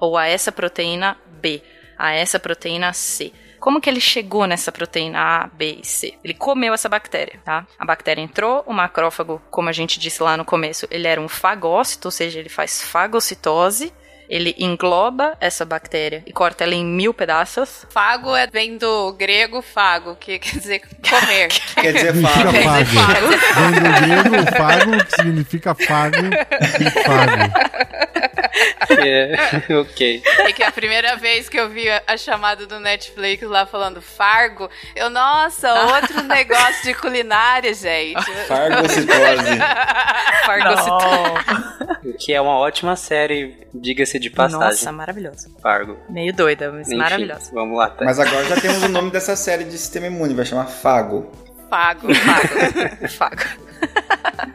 [0.00, 1.62] ou a essa proteína B,
[1.96, 3.32] a essa proteína C.
[3.58, 6.14] Como que ele chegou nessa proteína A, B e C?
[6.22, 7.66] Ele comeu essa bactéria, tá?
[7.78, 11.28] A bactéria entrou, o macrófago, como a gente disse lá no começo, ele era um
[11.28, 13.92] fagócito, ou seja, ele faz fagocitose,
[14.28, 17.86] ele engloba essa bactéria e corta ela em mil pedaços.
[17.88, 21.48] Fago é, vem do grego fago, que quer dizer comer.
[21.74, 22.50] quer dizer fago.
[22.50, 23.28] Quer dizer fago.
[23.56, 28.17] Vem do grego fago, que significa fago e fago.
[28.98, 30.22] É, ok.
[30.38, 34.68] É que a primeira vez que eu vi a chamada do Netflix lá falando Fargo,
[34.96, 38.24] eu, nossa, outro negócio de culinária, gente.
[38.46, 39.58] Fargocitose.
[40.46, 42.16] Fargocitose.
[42.18, 44.60] Que é uma ótima série, diga-se de passagem.
[44.60, 45.54] Nossa, maravilhoso.
[45.60, 45.98] Fargo.
[46.08, 47.50] Meio doida, mas Enfim, maravilhosa.
[47.52, 48.04] Vamos lá, tá?
[48.04, 51.30] Mas agora já temos o nome dessa série de sistema imune, vai chamar Fago.
[51.68, 52.08] Fago.
[52.14, 53.08] Fago.
[53.08, 53.67] Fago.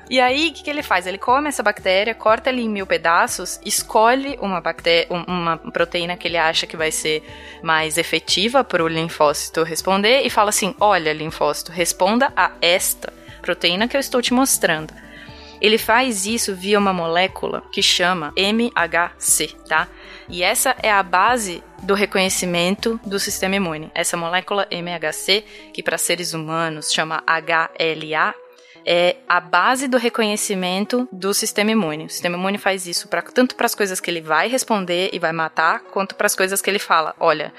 [0.09, 1.07] E aí, o que, que, ele faz?
[1.07, 6.27] Ele come essa bactéria, corta ele em mil pedaços, escolhe uma bactéria, uma proteína que
[6.27, 7.23] ele acha que vai ser
[7.61, 13.11] mais efetiva para o linfócito responder e fala assim: olha, linfócito, responda a esta
[13.41, 14.93] proteína que eu estou te mostrando.
[15.61, 19.87] Ele faz isso via uma molécula que chama MHC, tá?
[20.27, 23.89] E essa é a base do reconhecimento do sistema imune.
[23.95, 25.43] Essa molécula MHC,
[25.73, 28.33] que para seres humanos chama HLA,
[28.85, 32.05] é a base do reconhecimento do sistema imune.
[32.05, 35.19] O sistema imune faz isso pra, tanto para as coisas que ele vai responder e
[35.19, 37.53] vai matar, quanto para as coisas que ele fala: olha,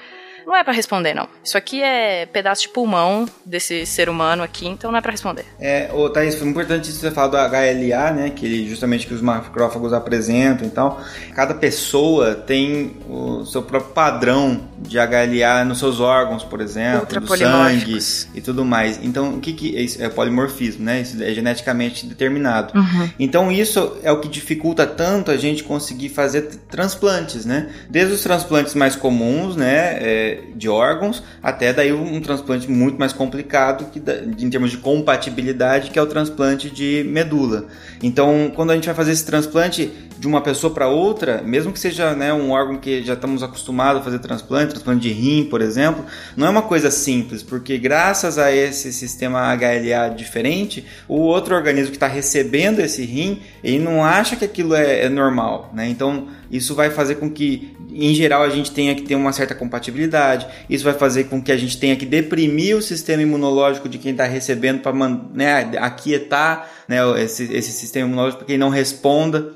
[0.45, 1.27] Não é pra responder, não.
[1.43, 5.45] Isso aqui é pedaço de pulmão desse ser humano aqui, então não é pra responder.
[5.59, 8.29] É, ô, Thaís, foi importante você falar do HLA, né?
[8.29, 11.01] Que ele, justamente que os macrófagos apresentam e tal.
[11.33, 17.37] Cada pessoa tem o seu próprio padrão de HLA nos seus órgãos, por exemplo, do
[17.37, 17.99] sangue
[18.33, 18.99] e tudo mais.
[19.03, 20.01] Então, o que, que é isso?
[20.01, 21.01] É polimorfismo, né?
[21.01, 22.77] Isso é geneticamente determinado.
[22.77, 23.09] Uhum.
[23.19, 27.69] Então, isso é o que dificulta tanto a gente conseguir fazer transplantes, né?
[27.89, 29.95] Desde os transplantes mais comuns, né?
[30.05, 34.01] é, de órgãos, até daí um, transplante muito mais complicado que
[34.43, 37.65] em termos de compatibilidade, que é o transplante de medula.
[38.01, 41.79] Então, quando a gente vai fazer esse transplante de uma pessoa para outra, mesmo que
[41.79, 45.61] seja né, um órgão que já estamos acostumados a fazer transplante, transplante de rim, por
[45.61, 46.05] exemplo,
[46.37, 51.91] não é uma coisa simples, porque graças a esse sistema HLA diferente, o outro organismo
[51.91, 55.87] que está recebendo esse rim, ele não acha que aquilo é, é normal, né?
[55.87, 59.53] Então, isso vai fazer com que, em geral, a gente tenha que ter uma certa
[59.55, 60.47] compatibilidade.
[60.69, 64.11] Isso vai fazer com que a gente tenha que deprimir o sistema imunológico de quem
[64.11, 64.93] está recebendo para
[65.33, 69.53] né, aquietar né, esse, esse sistema imunológico para que ele não responda.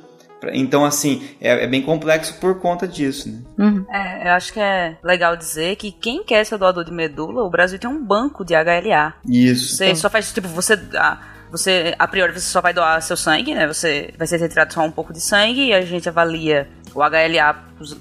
[0.54, 3.40] Então, assim, é, é, bem complexo por conta disso, né?
[3.58, 3.86] Uhum.
[3.92, 7.50] É, eu acho que é legal dizer que quem quer ser doador de medula, o
[7.50, 9.16] Brasil tem um banco de HLA.
[9.28, 9.76] Isso.
[9.76, 10.80] Você só faz, tipo, você...
[10.96, 11.20] Ah,
[11.52, 13.66] você, a priori, você só vai doar seu sangue, né?
[13.68, 17.56] Você vai ser retirado só um pouco de sangue e a gente avalia o HLA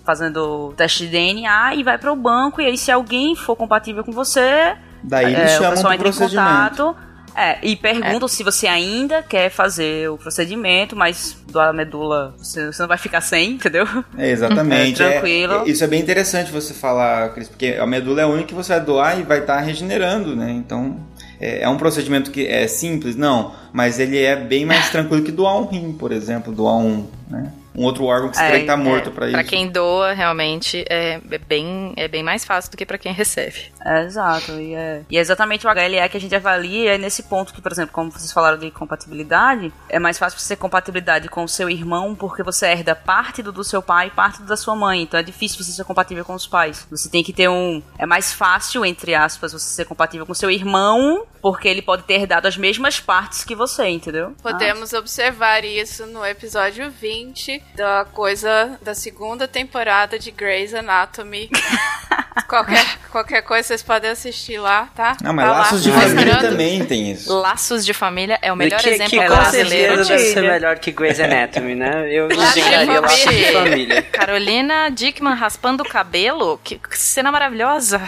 [0.05, 2.61] fazendo teste de DNA e vai para o banco.
[2.61, 6.09] E aí, se alguém for compatível com você, Daí eles é, chamam o pessoal entra
[6.09, 6.97] em contato.
[7.36, 12.66] É, e perguntam se você ainda quer fazer o procedimento, mas doar a medula você,
[12.66, 13.86] você não vai ficar sem, entendeu?
[14.16, 15.01] É, exatamente.
[15.01, 15.62] É, tranquilo.
[15.64, 18.55] É, isso é bem interessante você falar, Cris, porque a medula é a única que
[18.55, 20.51] você vai doar e vai estar regenerando, né?
[20.51, 20.97] Então,
[21.41, 23.14] é, é um procedimento que é simples?
[23.14, 27.07] Não, mas ele é bem mais tranquilo que doar um rim, por exemplo, doar um,
[27.30, 27.53] né?
[27.79, 29.12] Um outro órgão que você É, que estar morto é.
[29.12, 29.35] para isso.
[29.35, 33.12] Pra quem doa, realmente, é, é bem, é bem mais fácil do que pra quem
[33.12, 33.72] recebe.
[33.89, 34.53] É, exato.
[34.53, 37.62] E é, e é exatamente o HLA que a gente avalia é nesse ponto que,
[37.62, 41.49] por exemplo, como vocês falaram de compatibilidade, é mais fácil você ter compatibilidade com o
[41.49, 44.76] seu irmão porque você herda parte do, do seu pai e parte do da sua
[44.76, 45.03] mãe.
[45.03, 46.86] Então é difícil você ser compatível com os pais.
[46.91, 47.82] Você tem que ter um...
[47.99, 52.14] É mais fácil, entre aspas, você ser compatível com seu irmão porque ele pode ter
[52.14, 54.34] herdado as mesmas partes que você, entendeu?
[54.43, 61.49] Podemos observar isso no episódio 20 da coisa da segunda temporada de Grey's Anatomy.
[62.49, 65.16] qualquer, qualquer coisa vocês podem assistir lá, tá?
[65.22, 66.16] Não, mas Tá lá, laços de mostrando.
[66.16, 67.33] família também tem isso.
[67.39, 70.35] Laços de família é o melhor que, exemplo que com brasileiro certeza deve de...
[70.35, 72.12] ser melhor que Grey's Anatomy, né?
[72.12, 73.53] Eu indicaria Laços de família.
[73.53, 74.03] Família.
[74.03, 76.59] Carolina Dickman raspando o cabelo?
[76.62, 78.01] Que que cena maravilhosa.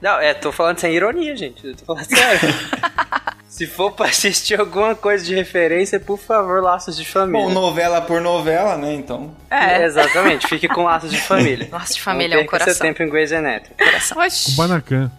[0.00, 1.64] Não, é, tô falando sem ironia, gente.
[1.66, 2.40] Eu tô falando sério.
[3.60, 7.46] Se for pra assistir alguma coisa de referência, por favor, Laços de Família.
[7.46, 8.94] Bom, novela por novela, né?
[8.94, 9.36] Então.
[9.50, 9.84] É.
[9.84, 11.68] Exatamente, fique com Laços de Família.
[11.70, 12.86] Laços de família é um perca seu coração.
[12.86, 13.76] tempo em Grey's Anatomy.
[14.16, 14.52] Oxi.
[14.52, 15.12] Kubanacan.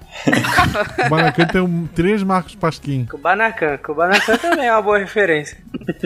[1.03, 3.05] Kubanacan tem um, três Marcos Pasquim.
[3.05, 3.77] Kubanacan.
[3.77, 5.55] Kubanacan também é uma boa referência.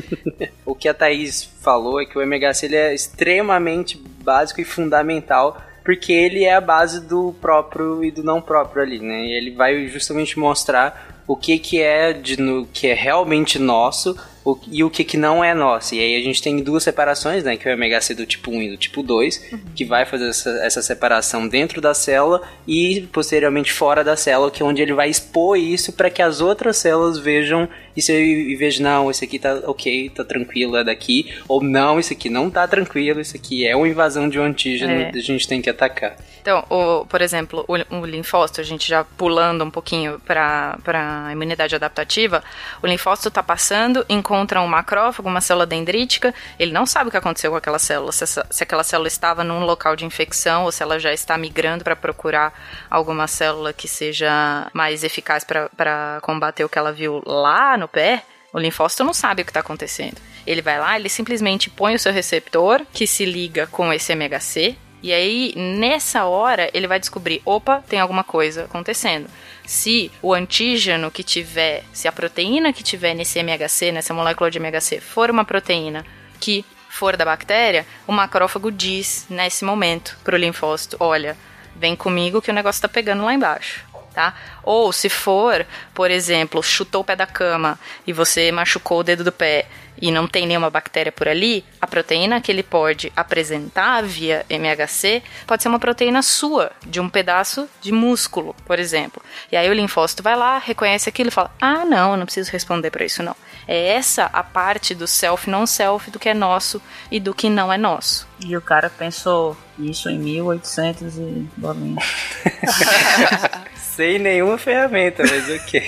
[0.66, 5.62] o que a Thaís falou é que o MHC ele é extremamente básico e fundamental
[5.86, 9.24] porque ele é a base do próprio e do não próprio ali, né?
[9.24, 14.16] E ele vai justamente mostrar o que que é de no, que é realmente nosso
[14.46, 15.96] o- e o que que não é nosso.
[15.96, 17.58] E aí a gente tem duas separações, né?
[17.58, 19.44] Que é o MHC do tipo 1 e do tipo 2,
[19.76, 24.62] que vai fazer essa, essa separação dentro da célula e posteriormente fora da célula, que
[24.62, 27.68] é onde ele vai expor isso para que as outras células vejam
[27.98, 31.98] isso e, e vejam, não, esse aqui tá ok, tá tranquilo, é daqui, ou não,
[31.98, 35.12] isso aqui não tá tranquilo, isso aqui é uma invasão de um antígeno, É.
[35.16, 36.18] a gente tem que atacar.
[36.42, 41.32] Então, o, por exemplo, o, o linfócito, a gente já pulando um pouquinho para a
[41.32, 42.44] imunidade adaptativa,
[42.84, 47.18] o linfócito está passando, encontra um macrófago, uma célula dendrítica, ele não sabe o que
[47.18, 50.72] aconteceu com aquela célula, se, essa- se aquela célula estava num local de infecção ou
[50.72, 52.54] se ela já está migrando para procurar
[52.90, 58.24] alguma célula que seja mais eficaz para combater o que ela viu lá no pé.
[58.54, 60.16] O linfócito não sabe o que está acontecendo.
[60.46, 64.78] Ele vai lá, ele simplesmente põe o seu receptor, que se liga com esse MHC,
[65.06, 69.30] e aí, nessa hora, ele vai descobrir: opa, tem alguma coisa acontecendo.
[69.64, 74.60] Se o antígeno que tiver, se a proteína que tiver nesse MHC, nessa molécula de
[74.60, 76.04] MHC, for uma proteína
[76.40, 81.38] que for da bactéria, o macrófago diz nesse momento pro linfócito: olha,
[81.76, 83.86] vem comigo que o negócio tá pegando lá embaixo.
[84.16, 84.34] Tá?
[84.64, 89.26] Ou se for, por exemplo, chutou o pé da cama e você machucou o dedo
[89.26, 89.66] do pé
[90.02, 95.24] e não tem nenhuma bactéria por ali, a proteína que ele pode apresentar via MHC
[95.46, 99.22] pode ser uma proteína sua, de um pedaço de músculo, por exemplo.
[99.52, 102.52] E aí o linfócito vai lá, reconhece aquilo e fala: ah, não, eu não preciso
[102.52, 103.36] responder para isso, não.
[103.68, 107.50] É essa a parte do self não self do que é nosso e do que
[107.50, 108.28] não é nosso.
[108.40, 112.02] E o cara pensou isso em 1800 e bolinha.
[113.96, 115.82] Sem nenhuma ferramenta, mas ok.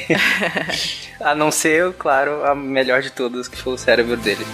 [1.20, 4.46] a não ser, claro, a melhor de todas, que foi o cérebro dele.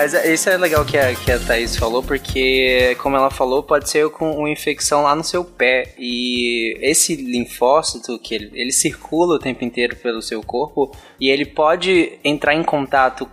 [0.00, 3.62] Mas é- isso é legal que a, que a Thaís falou, porque, como ela falou,
[3.62, 5.94] pode ser com uma infecção lá no seu pé.
[5.98, 10.90] E esse linfócito, que ele, ele circula o tempo inteiro pelo seu corpo,
[11.20, 13.28] e ele pode entrar em contato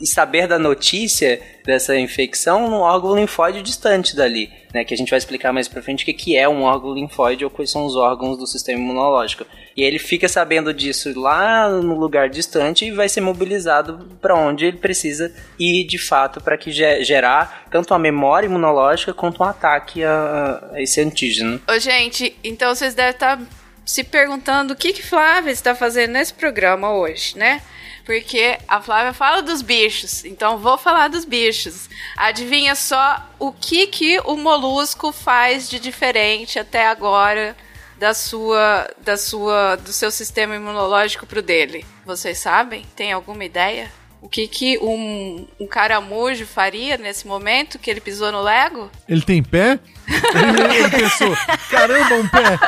[0.00, 4.84] e saber da notícia dessa infecção num órgão linfóide distante dali, né?
[4.84, 7.44] Que a gente vai explicar mais pra frente o que, que é um órgão linfóide
[7.44, 9.44] ou quais são os órgãos do sistema imunológico.
[9.76, 14.66] E ele fica sabendo disso lá no lugar distante e vai ser mobilizado para onde
[14.66, 19.46] ele precisa ir de fato para que ge- gerar tanto a memória imunológica quanto um
[19.46, 21.60] ataque a, a esse antígeno.
[21.68, 23.40] Ô, gente, então vocês devem estar
[23.84, 27.60] se perguntando o que que Flávia está fazendo nesse programa hoje, né?
[28.06, 31.88] Porque a Flávia fala dos bichos, então vou falar dos bichos.
[32.16, 37.56] Adivinha só o que que o molusco faz de diferente até agora
[38.04, 41.86] da sua, da sua, do seu sistema imunológico pro dele?
[42.04, 42.84] Vocês sabem?
[42.94, 43.90] Tem alguma ideia?
[44.20, 48.90] O que que um, um caramujo faria nesse momento que ele pisou no Lego?
[49.08, 49.78] Ele tem pé?
[50.06, 51.34] Ele, ele pensou,
[51.70, 52.58] caramba, um pé.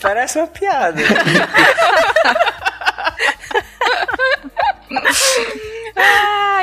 [0.00, 1.02] Parece uma piada.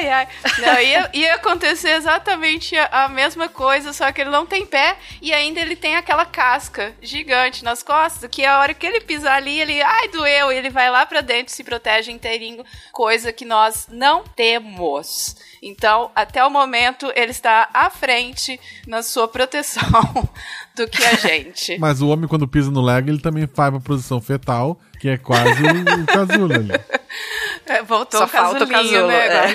[0.03, 0.27] Ai, ai.
[0.59, 4.97] Não, ia, ia acontecer exatamente a, a mesma coisa, só que ele não tem pé
[5.21, 9.37] e ainda ele tem aquela casca gigante nas costas, que a hora que ele pisar
[9.37, 13.45] ali, ele, ai, doeu, e ele vai lá pra dentro, se protege inteirinho, coisa que
[13.45, 15.35] nós não temos.
[15.61, 19.81] Então, até o momento, ele está à frente na sua proteção
[20.75, 21.77] do que a gente.
[21.79, 25.17] Mas o homem, quando pisa no Lego, ele também faz pra posição fetal, que é
[25.17, 26.73] quase o, o casulo ali.
[27.65, 29.53] É, Voltou Só o falta o casulo, né, é.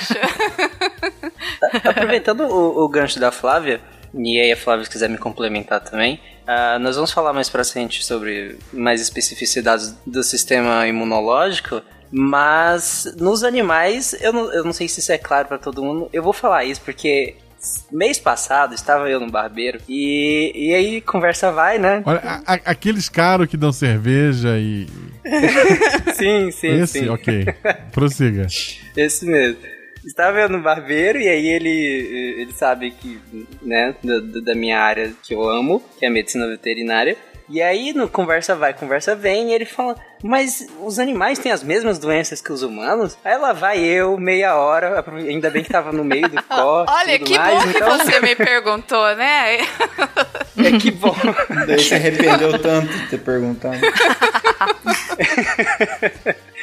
[1.88, 3.80] Aproveitando o, o gancho da Flávia,
[4.14, 7.64] e aí a Flávia se quiser me complementar também, ah, nós vamos falar mais pra
[7.64, 14.88] frente sobre mais especificidades do sistema imunológico, mas nos animais, eu não, eu não sei
[14.88, 17.36] se isso é claro pra todo mundo, eu vou falar isso porque
[17.90, 22.02] mês passado estava eu no barbeiro e, e aí conversa vai, né?
[22.06, 24.86] Olha, a- a- aqueles caros que dão cerveja e.
[26.14, 27.00] sim, sim, Esse?
[27.00, 27.08] sim.
[27.08, 27.44] Ok.
[27.92, 28.46] Prossiga.
[28.96, 29.58] Esse mesmo.
[30.04, 31.68] Estava eu no barbeiro e aí ele,
[32.40, 33.18] ele sabe que,
[33.60, 37.16] né, da, da minha área que eu amo, que é a medicina veterinária.
[37.48, 41.62] E aí, no conversa vai, conversa vem, e ele fala, mas os animais têm as
[41.62, 43.16] mesmas doenças que os humanos?
[43.24, 46.92] Aí lá vai eu, meia hora, ainda bem que tava no meio do corte.
[46.92, 49.58] Olha, tudo que mais, bom que então, você me perguntou, né?
[50.58, 51.14] É que bom.
[51.68, 53.78] Daí se arrependeu tanto de ter perguntado.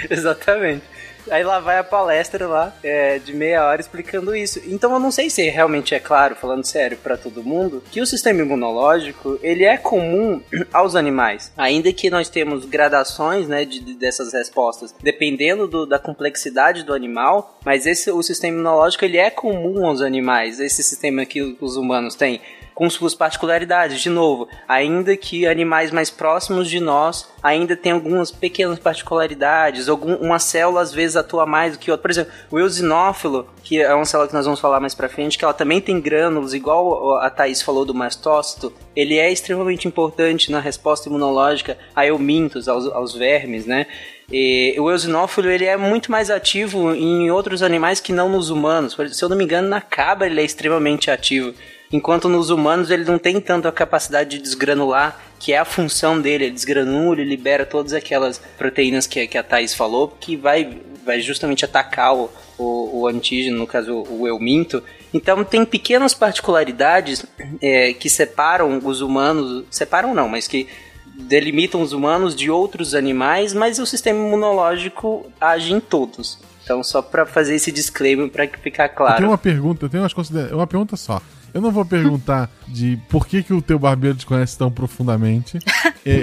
[0.09, 0.83] Exatamente.
[1.30, 4.61] Aí lá vai a palestra lá, é, de meia hora explicando isso.
[4.67, 8.05] Então eu não sei se realmente é claro, falando sério para todo mundo, que o
[8.05, 10.41] sistema imunológico, ele é comum
[10.73, 11.51] aos animais.
[11.57, 16.93] Ainda que nós temos gradações, né, de, de- dessas respostas, dependendo do- da complexidade do
[16.93, 21.76] animal, mas esse o sistema imunológico, ele é comum aos animais, esse sistema que os
[21.76, 22.39] humanos têm
[22.76, 24.01] com suas particularidades.
[24.01, 30.15] De novo, ainda que animais mais próximos de nós ainda tem algumas pequenas particularidades, algum,
[30.15, 32.01] uma célula às vezes atua mais do que outra.
[32.01, 35.38] Por exemplo, o eosinófilo, que é uma célula que nós vamos falar mais pra frente,
[35.38, 40.51] que ela também tem grânulos, igual a Thaís falou do mastócito, ele é extremamente importante
[40.51, 43.88] na resposta imunológica a eumintos, aos, aos vermes, né?
[44.32, 48.97] E o eosinófilo ele é muito mais ativo em outros animais que não nos humanos.
[49.11, 51.53] Se eu não me engano, na cabra ele é extremamente ativo.
[51.95, 56.19] Enquanto nos humanos ele não tem tanto a capacidade de desgranular, que é a função
[56.19, 56.43] dele.
[56.43, 61.21] Ele desgranula e libera todas aquelas proteínas que, que a Thaís falou, que vai vai
[61.21, 64.83] justamente atacar o, o, o antígeno, no caso o euminto.
[65.13, 67.25] Então tem pequenas particularidades
[67.61, 70.67] é, que separam os humanos, separam não, mas que
[71.05, 76.39] delimitam os humanos de outros animais, mas o sistema imunológico age em todos.
[76.61, 79.17] Então só para fazer esse disclaimer para ficar claro.
[79.17, 81.21] Tenho uma pergunta, tenho umas considerações, uma pergunta só.
[81.56, 85.58] Eu não vou perguntar de por que, que o teu barbeiro te conhece tão profundamente.
[86.08, 86.22] É,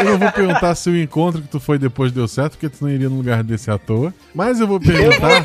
[0.00, 2.78] eu, não vou perguntar se o encontro que tu foi depois deu certo, porque tu
[2.82, 4.12] não iria num lugar desse à toa.
[4.34, 5.44] Mas eu vou perguntar: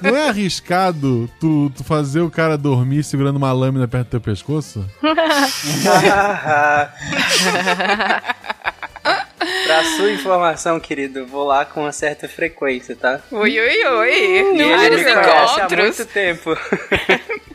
[0.00, 4.20] não é arriscado tu, tu fazer o cara dormir segurando uma lâmina perto do teu
[4.22, 4.82] pescoço?
[9.66, 13.20] Pra sua informação, querido, vou lá com uma certa frequência, tá?
[13.30, 14.10] Ui, ui, ui.
[14.10, 16.56] E ele me conhece há muito tempo.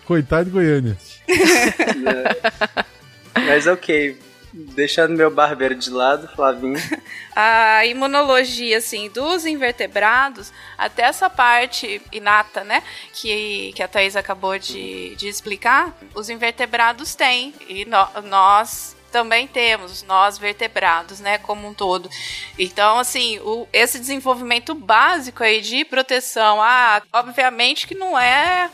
[0.05, 0.95] Coitado de Goiânia.
[3.35, 4.17] Mas ok,
[4.53, 6.77] deixando meu barbeiro de lado, Flavinho.
[7.35, 14.59] A imunologia, assim, dos invertebrados, até essa parte inata, né, que, que a Thais acabou
[14.59, 21.67] de, de explicar, os invertebrados têm, e no, nós também temos, nós vertebrados, né, como
[21.67, 22.09] um todo.
[22.57, 28.69] Então, assim, o, esse desenvolvimento básico aí de proteção, ah, obviamente que não é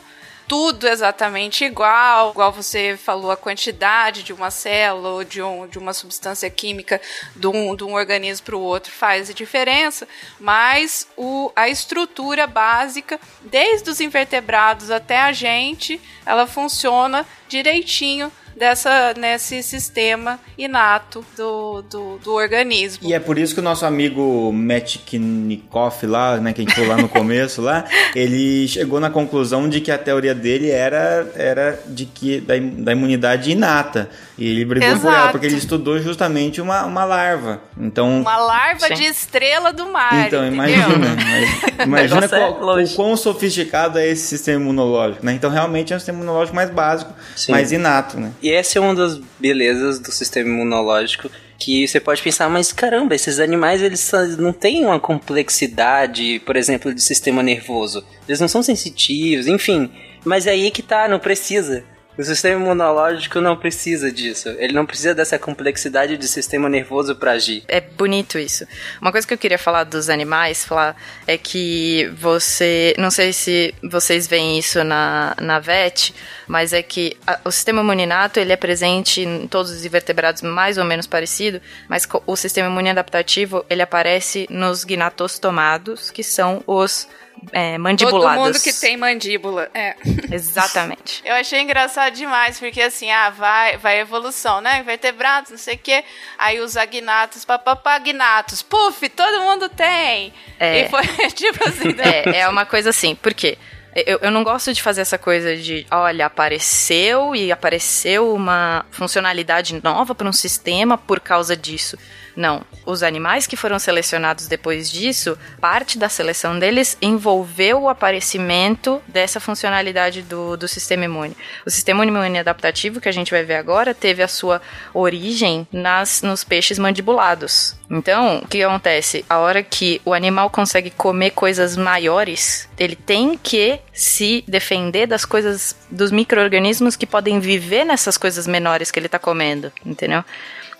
[0.50, 5.78] tudo exatamente igual, igual você falou, a quantidade de uma célula ou de, um, de
[5.78, 7.00] uma substância química
[7.36, 10.08] de um, de um organismo para o outro faz diferença,
[10.40, 19.14] mas o, a estrutura básica, desde os invertebrados até a gente, ela funciona direitinho dessa
[19.16, 23.08] nesse sistema inato do, do, do, organismo.
[23.08, 26.90] E é por isso que o nosso amigo Metchnikoff lá, né, que a gente falou
[26.90, 31.80] lá no começo lá, ele chegou na conclusão de que a teoria dele era, era
[31.86, 34.10] de que da, da imunidade inata.
[34.36, 35.02] E ele brigou Exato.
[35.02, 37.60] por ela, porque ele estudou justamente uma, uma larva.
[37.78, 38.94] Então, uma larva Sim.
[38.94, 40.26] de estrela do mar.
[40.26, 41.16] Então, imagina.
[41.84, 45.32] imagina qual, é o quão sofisticado é esse sistema imunológico, né?
[45.32, 47.52] Então, realmente é um sistema imunológico mais básico, Sim.
[47.52, 48.32] mais inato, né?
[48.42, 53.14] E essa é uma das belezas do sistema imunológico que você pode pensar, mas caramba,
[53.14, 58.02] esses animais eles não têm uma complexidade, por exemplo, de sistema nervoso.
[58.26, 59.90] Eles não são sensitivos, enfim.
[60.24, 61.84] Mas é aí que tá, não precisa.
[62.20, 64.50] O sistema imunológico não precisa disso.
[64.58, 67.64] Ele não precisa dessa complexidade de sistema nervoso para agir.
[67.66, 68.66] É bonito isso.
[69.00, 70.94] Uma coisa que eu queria falar dos animais, falar
[71.26, 76.14] é que você, não sei se vocês veem isso na, na VET,
[76.46, 80.76] mas é que a, o sistema imuninato ele é presente em todos os invertebrados mais
[80.76, 87.08] ou menos parecido, mas o sistema imune adaptativo ele aparece nos gnatostomados, que são os
[87.52, 88.36] é, mandibuladas.
[88.36, 89.96] Todo mundo que tem mandíbula, é.
[90.30, 91.22] Exatamente.
[91.24, 94.80] Eu achei engraçado demais, porque assim, ah, vai, vai evolução, né?
[94.80, 96.04] Invertebrados, não sei o quê.
[96.38, 100.32] Aí os agnatos, papapá, agnatos, puf, todo mundo tem.
[100.58, 100.82] É.
[100.82, 101.02] E foi
[101.32, 101.92] tipo assim.
[101.92, 102.22] Né?
[102.26, 103.56] É, é uma coisa assim, por quê?
[103.94, 109.80] Eu, eu não gosto de fazer essa coisa de, olha, apareceu e apareceu uma funcionalidade
[109.82, 111.98] nova para um sistema por causa disso.
[112.36, 112.64] Não.
[112.86, 119.40] Os animais que foram selecionados depois disso, parte da seleção deles envolveu o aparecimento dessa
[119.40, 121.36] funcionalidade do, do sistema imune.
[121.66, 124.60] O sistema imune adaptativo que a gente vai ver agora teve a sua
[124.94, 127.76] origem nas, nos peixes mandibulados.
[127.90, 129.24] Então, o que acontece?
[129.28, 135.24] A hora que o animal consegue comer coisas maiores, ele tem que se defender das
[135.24, 140.24] coisas, dos micro-organismos que podem viver nessas coisas menores que ele está comendo, entendeu?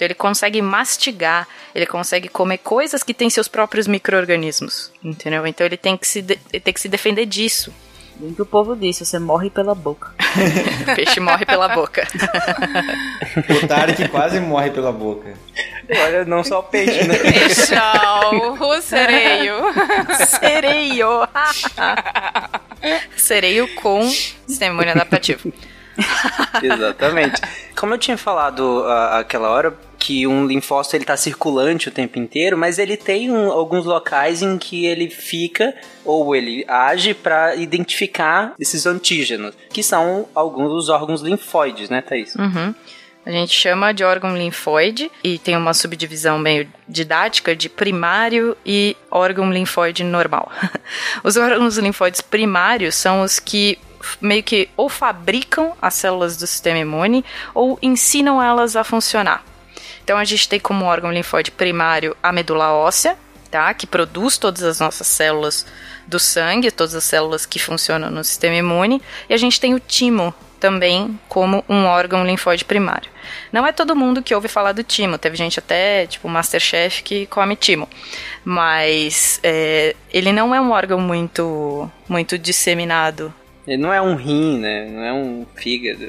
[0.01, 5.47] Então ele consegue mastigar, ele consegue comer coisas que têm seus próprios micro-organismos, entendeu?
[5.47, 7.71] Então ele tem que se, de, tem que se defender disso.
[8.17, 10.15] Bem que o povo disse, você morre pela boca.
[10.91, 12.09] o peixe morre pela boca.
[13.63, 15.35] o Tarek quase morre pela boca.
[15.91, 17.19] Olha, não só o peixe, né?
[17.19, 19.57] Peixão, o sereio.
[20.41, 21.29] sereio.
[23.19, 24.09] sereio com
[24.47, 25.53] sistema adaptativo.
[26.63, 27.43] Exatamente.
[27.77, 32.19] Como eu tinha falado uh, aquela hora, que um linfócito ele tá circulante o tempo
[32.19, 35.75] inteiro, mas ele tem um, alguns locais em que ele fica
[36.05, 42.35] ou ele age para identificar esses antígenos, que são alguns dos órgãos linfóides, né, Thaís?
[42.35, 42.75] Uhum.
[43.27, 48.97] A gente chama de órgão linfóide e tem uma subdivisão meio didática de primário e
[49.11, 50.51] órgão linfóide normal.
[51.23, 53.79] Os órgãos linfóides primários são os que
[54.19, 57.23] meio que ou fabricam as células do sistema imune
[57.55, 59.45] ou ensinam elas a funcionar.
[60.11, 63.17] Então a gente tem como órgão linfóide primário a medula óssea,
[63.49, 63.73] tá?
[63.73, 65.65] Que produz todas as nossas células
[66.05, 69.79] do sangue, todas as células que funcionam no sistema imune, e a gente tem o
[69.79, 73.09] timo também como um órgão linfóide primário.
[73.53, 77.27] Não é todo mundo que ouve falar do timo, teve gente até, tipo, Masterchef que
[77.27, 77.89] come timo.
[78.45, 83.33] Mas é, ele não é um órgão muito, muito disseminado.
[83.67, 84.87] Ele não é um rim, né?
[84.91, 86.07] Não é um fígado.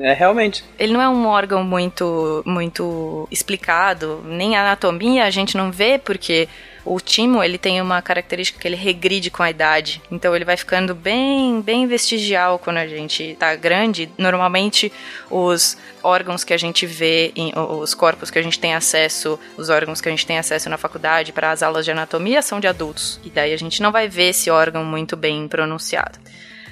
[0.00, 0.64] É realmente.
[0.78, 5.98] Ele não é um órgão muito, muito explicado, nem a anatomia a gente não vê
[5.98, 6.48] porque
[6.84, 10.02] o timo, ele tem uma característica que ele regride com a idade.
[10.10, 14.10] Então ele vai ficando bem, bem vestigial quando a gente tá grande.
[14.18, 14.92] Normalmente
[15.30, 17.32] os órgãos que a gente vê,
[17.80, 20.76] os corpos que a gente tem acesso, os órgãos que a gente tem acesso na
[20.76, 23.18] faculdade para as aulas de anatomia são de adultos.
[23.24, 26.18] E daí a gente não vai ver esse órgão muito bem pronunciado.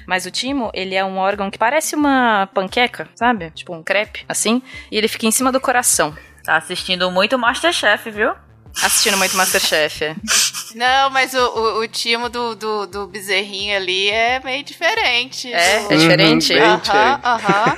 [0.07, 3.51] Mas o timo, ele é um órgão que parece uma panqueca, sabe?
[3.51, 4.61] Tipo um crepe, assim.
[4.91, 6.15] E ele fica em cima do coração.
[6.43, 8.33] Tá assistindo muito Masterchef, viu?
[8.81, 10.15] Assistindo muito Masterchef, é.
[10.75, 15.53] Não, mas o, o, o timo do, do, do, bezerrinho ali é meio diferente.
[15.53, 15.83] É?
[15.83, 15.93] Do...
[15.93, 16.57] É diferente?
[16.57, 17.77] Aham, aham.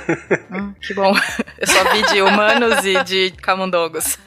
[0.50, 1.12] hum, que bom.
[1.58, 4.18] Eu só vi de humanos e de camundongos.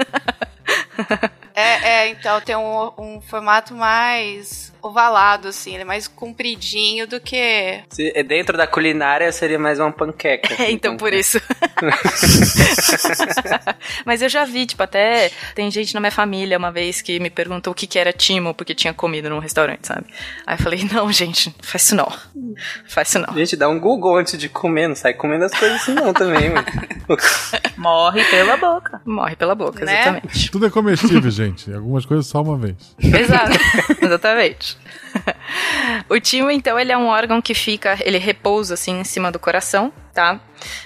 [1.56, 7.20] É, é, então tem um, um formato mais ovalado, assim, ele é mais compridinho do
[7.20, 7.82] que.
[7.90, 10.62] Se, é dentro da culinária seria mais uma panqueca.
[10.62, 11.40] É, então por isso.
[14.06, 17.30] Mas eu já vi, tipo, até tem gente na minha família uma vez que me
[17.30, 20.06] perguntou o que, que era timo, porque tinha comido num restaurante, sabe?
[20.46, 22.12] Aí eu falei, não, gente, faz isso não.
[22.88, 23.34] Faz isso não.
[23.34, 26.50] Gente, dá um Google antes de comer, não sai comendo as coisas assim não também,
[26.50, 26.66] mano.
[27.78, 29.02] Morre pela boca.
[29.06, 30.02] Morre pela boca, né?
[30.02, 30.52] exatamente.
[30.52, 31.74] Tudo é comestível, gente.
[31.74, 32.76] Algumas coisas só uma vez.
[33.00, 33.58] Exato,
[34.02, 34.69] exatamente.
[36.10, 39.40] o timo, então, ele é um órgão que fica, ele repousa assim em cima do
[39.40, 40.40] coração, tá?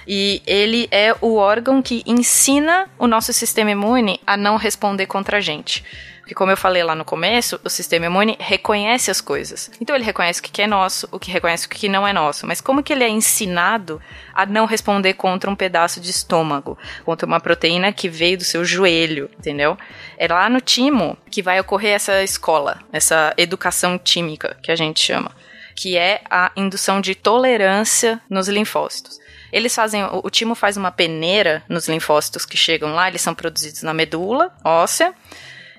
[0.08, 5.38] E ele é o órgão que ensina o nosso sistema imune a não responder contra
[5.38, 5.84] a gente.
[6.24, 9.70] Porque, como eu falei lá no começo, o sistema imune reconhece as coisas.
[9.82, 12.48] Então, ele reconhece o que é nosso, o que reconhece o que não é nosso.
[12.48, 14.02] Mas como que ele é ensinado
[14.34, 18.64] a não responder contra um pedaço de estômago, contra uma proteína que veio do seu
[18.64, 19.78] joelho, entendeu?
[20.18, 25.02] É lá no timo que vai ocorrer essa escola, essa educação tímica que a gente
[25.02, 25.30] chama,
[25.76, 29.20] que é a indução de tolerância nos linfócitos.
[29.52, 33.36] Eles fazem, o, o timo faz uma peneira nos linfócitos que chegam lá, eles são
[33.36, 35.14] produzidos na medula óssea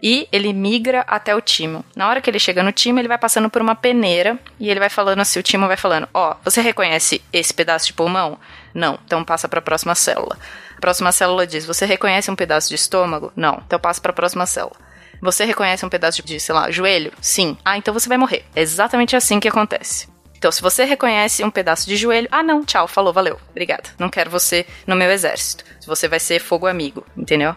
[0.05, 1.83] e ele migra até o timo.
[1.97, 4.79] Na hora que ele chega no timo, ele vai passando por uma peneira e ele
[4.79, 8.39] vai falando assim, o timo vai falando: "Ó, oh, você reconhece esse pedaço de pulmão?
[8.75, 10.39] Não, então passa para a próxima célula."
[10.77, 13.33] A próxima célula diz: "Você reconhece um pedaço de estômago?
[13.35, 14.77] Não, então passa para a próxima célula."
[15.23, 17.11] Você reconhece um pedaço de, sei lá, joelho?
[17.19, 17.57] Sim.
[17.65, 18.45] Ah, então você vai morrer.
[18.55, 20.07] É exatamente assim que acontece.
[20.37, 23.89] Então, se você reconhece um pedaço de joelho, ah, não, tchau, falou, valeu, obrigada.
[23.99, 25.65] Não quero você no meu exército.
[25.87, 27.57] Você vai ser fogo amigo, entendeu?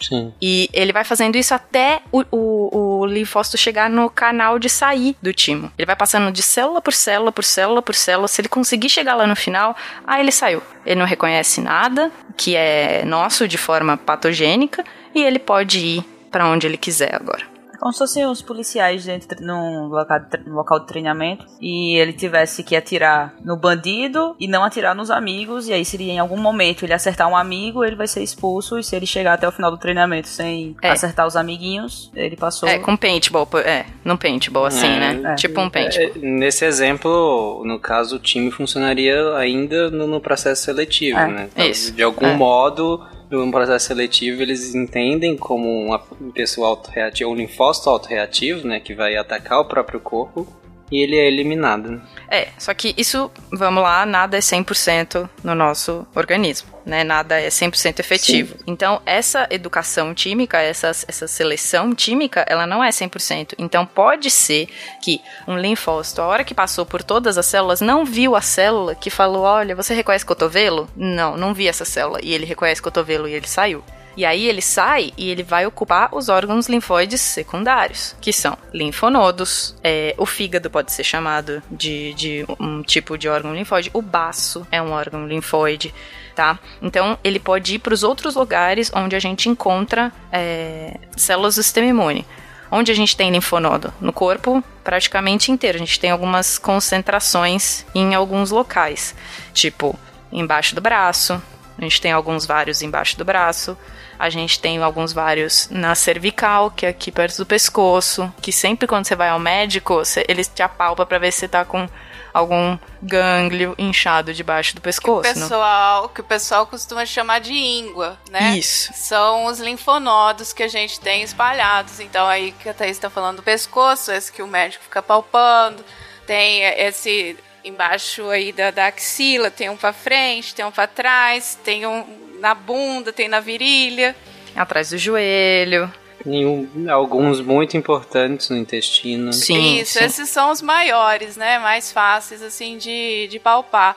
[0.00, 0.32] Sim.
[0.40, 5.16] E ele vai fazendo isso até o, o, o linfócito chegar no canal de sair
[5.22, 5.72] do timo.
[5.76, 8.28] Ele vai passando de célula por célula, por célula, por célula.
[8.28, 10.62] Se ele conseguir chegar lá no final, aí ele saiu.
[10.84, 16.46] Ele não reconhece nada que é nosso de forma patogênica e ele pode ir para
[16.46, 20.86] onde ele quiser agora como se fossem os policiais dentro num local, de, local de
[20.86, 25.84] treinamento e ele tivesse que atirar no bandido e não atirar nos amigos, e aí
[25.84, 29.06] seria em algum momento ele acertar um amigo, ele vai ser expulso, e se ele
[29.06, 30.90] chegar até o final do treinamento sem é.
[30.90, 32.68] acertar os amiguinhos, ele passou.
[32.68, 35.32] É, com paintball, é, no paintball, assim, é, né?
[35.32, 35.34] É.
[35.34, 36.10] Tipo um paintball.
[36.16, 41.26] É, nesse exemplo, no caso, o time funcionaria ainda no, no processo seletivo, é.
[41.26, 41.48] né?
[41.52, 41.92] Então, Isso.
[41.92, 45.98] De algum modo no processo seletivo, eles entendem como uma
[46.32, 50.46] pessoa autorreativa, um linfócito autorreativo, né, que vai atacar o próprio corpo,
[50.90, 52.00] e ele é eliminado.
[52.28, 57.04] É, só que isso, vamos lá, nada é 100% no nosso organismo, né?
[57.04, 58.54] Nada é 100% efetivo.
[58.56, 58.64] Sim.
[58.66, 63.54] Então, essa educação química, essa, essa seleção química, ela não é 100%.
[63.58, 64.68] Então, pode ser
[65.02, 68.94] que um linfócito, a hora que passou por todas as células, não viu a célula
[68.94, 70.88] que falou, olha, você reconhece cotovelo?
[70.96, 72.18] Não, não vi essa célula.
[72.22, 73.84] E ele reconhece cotovelo e ele saiu.
[74.16, 79.76] E aí ele sai e ele vai ocupar os órgãos linfóides secundários, que são linfonodos,
[79.84, 84.66] é, o fígado pode ser chamado de, de um tipo de órgão linfóide, o baço
[84.72, 85.94] é um órgão linfóide.
[86.34, 86.58] Tá?
[86.82, 91.62] Então, ele pode ir para os outros lugares onde a gente encontra é, células do
[91.62, 92.26] sistema imune.
[92.70, 93.92] Onde a gente tem linfonodo?
[94.00, 95.76] No corpo praticamente inteiro.
[95.76, 99.14] A gente tem algumas concentrações em alguns locais,
[99.54, 99.98] tipo
[100.30, 101.40] embaixo do braço,
[101.78, 103.76] a gente tem alguns vários embaixo do braço,
[104.18, 108.86] a gente tem alguns vários na cervical, que é aqui perto do pescoço, que sempre
[108.86, 111.88] quando você vai ao médico, você, eles te apalpa para ver se você tá com
[112.36, 115.22] algum gânglio inchado debaixo do pescoço.
[115.22, 116.08] Que o pessoal, não?
[116.10, 118.58] que o pessoal costuma chamar de íngua, né?
[118.58, 118.92] Isso.
[118.94, 121.98] São os linfonodos que a gente tem espalhados.
[121.98, 125.82] Então aí que a Thaís está falando do pescoço, esse que o médico fica palpando.
[126.26, 131.58] Tem esse embaixo aí da, da axila, tem um para frente, tem um para trás,
[131.64, 134.14] tem um na bunda, tem na virilha.
[134.54, 135.92] Atrás do joelho.
[136.24, 139.32] Nenhum, alguns muito importantes no intestino.
[139.32, 140.04] Sim, Isso, sim.
[140.04, 141.58] esses são os maiores, né?
[141.58, 143.96] Mais fáceis, assim, de, de palpar.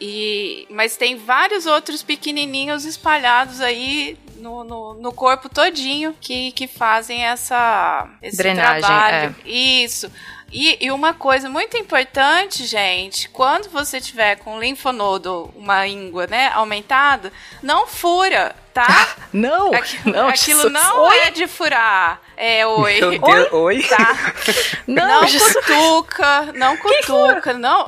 [0.00, 6.66] E, mas tem vários outros pequenininhos espalhados aí no, no, no corpo todinho que, que
[6.66, 9.36] fazem essa esse Drenagem, trabalho.
[9.44, 10.10] Isso.
[10.52, 16.50] E, e uma coisa muito importante, gente, quando você tiver com linfonodo, uma íngua, né,
[16.54, 17.32] aumentada,
[17.62, 19.08] não fura, tá?
[19.32, 20.72] Não, Aquilo, não, aquilo Jesus.
[20.72, 21.18] não Oi?
[21.20, 22.20] é de furar.
[22.36, 22.98] É oi.
[23.00, 23.82] Meu Deus, oi?
[23.84, 24.32] Tá.
[24.88, 25.52] Não, Não Jesus.
[25.54, 27.86] cutuca, não cutuca, não,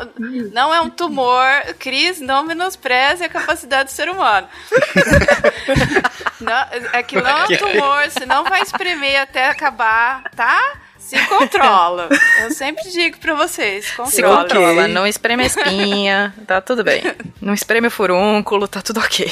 [0.52, 1.48] não é um tumor.
[1.80, 4.48] Cris, não menospreze a capacidade do ser humano.
[6.40, 10.72] Não, aquilo não é um tumor, você não vai espremer até acabar, tá?
[11.18, 12.08] Se controla.
[12.42, 14.42] Eu sempre digo pra vocês, Se controla.
[14.42, 17.02] controla, não espreme a espinha, tá tudo bem.
[17.40, 19.26] Não espreme o furúnculo, tá tudo ok.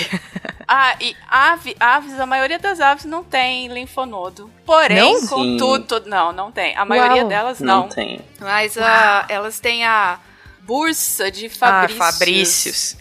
[0.68, 4.50] Ah, e ave, aves, a maioria das aves não tem linfonodo.
[4.64, 5.26] Porém, Não?
[5.26, 6.76] contudo, não, não tem.
[6.76, 7.28] A maioria Uau.
[7.28, 7.88] delas Não não.
[7.88, 8.20] tem.
[8.38, 10.18] Mas ah, elas têm a
[10.60, 12.00] bursa de Fabrícios.
[12.00, 12.96] Ah, Fabrícios.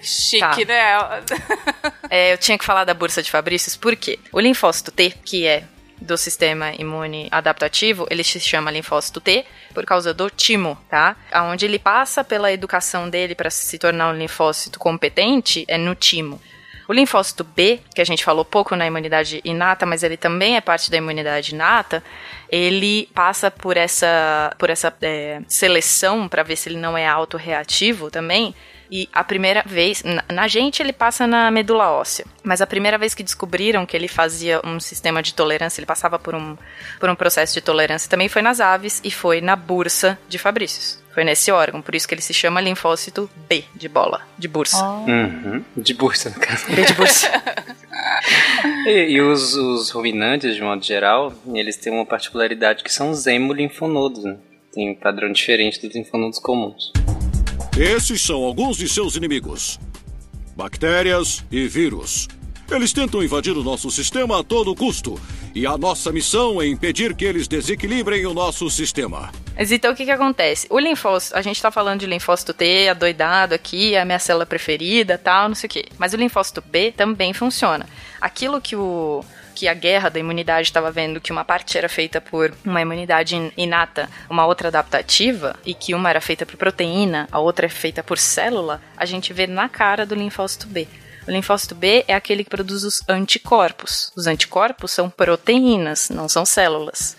[0.00, 0.56] Chique, Tá.
[0.64, 1.22] né?
[2.08, 4.18] É, eu tinha que falar da bursa de Fabrícios, por quê?
[4.32, 5.64] O linfócito T, que é
[6.02, 11.16] do sistema imune adaptativo, ele se chama linfócito T por causa do timo, tá?
[11.30, 16.40] Aonde ele passa pela educação dele para se tornar um linfócito competente é no timo.
[16.88, 20.60] O linfócito B, que a gente falou pouco na imunidade inata, mas ele também é
[20.60, 22.02] parte da imunidade inata,
[22.50, 28.10] ele passa por essa, por essa é, seleção para ver se ele não é autorreativo
[28.10, 28.54] também.
[28.94, 32.98] E a primeira vez, na, na gente ele passa na medula óssea, mas a primeira
[32.98, 36.58] vez que descobriram que ele fazia um sistema de tolerância, ele passava por um,
[37.00, 41.02] por um processo de tolerância também foi nas aves e foi na bursa de Fabrícios.
[41.14, 44.84] Foi nesse órgão, por isso que ele se chama linfócito B de bola, de bursa.
[44.84, 45.64] Uhum.
[45.74, 46.66] De bursa, no caso.
[46.66, 47.30] B de bursa.
[48.86, 53.26] E, e os, os ruminantes, de modo geral, eles têm uma particularidade que são os
[53.26, 54.36] hemolinfonodos, né?
[54.72, 56.92] Tem um padrão diferente dos linfonodos comuns.
[57.78, 59.80] Esses são alguns de seus inimigos:
[60.54, 62.28] bactérias e vírus.
[62.70, 65.18] Eles tentam invadir o nosso sistema a todo custo,
[65.54, 69.32] e a nossa missão é impedir que eles desequilibrem o nosso sistema.
[69.56, 70.66] Mas então o que que acontece?
[70.68, 74.44] O linfócito, a gente tá falando de linfócito T, adoidado aqui, é a minha célula
[74.44, 75.86] preferida, tal, não sei o quê.
[75.98, 77.86] Mas o linfócito B também funciona.
[78.20, 82.20] Aquilo que o que a guerra da imunidade estava vendo que uma parte era feita
[82.20, 87.28] por uma imunidade in- inata, uma outra adaptativa, e que uma era feita por proteína,
[87.30, 90.88] a outra é feita por célula, a gente vê na cara do linfócito B.
[91.26, 94.10] O linfócito B é aquele que produz os anticorpos.
[94.16, 97.16] Os anticorpos são proteínas, não são células.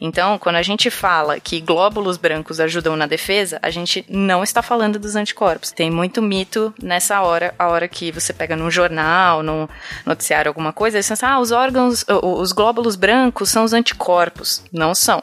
[0.00, 4.62] Então, quando a gente fala que glóbulos brancos ajudam na defesa, a gente não está
[4.62, 5.72] falando dos anticorpos.
[5.72, 9.66] Tem muito mito nessa hora, a hora que você pega num jornal, num
[10.04, 14.62] noticiário, alguma coisa, eles falam assim, ah, os órgãos, os glóbulos brancos são os anticorpos.
[14.72, 15.22] Não são.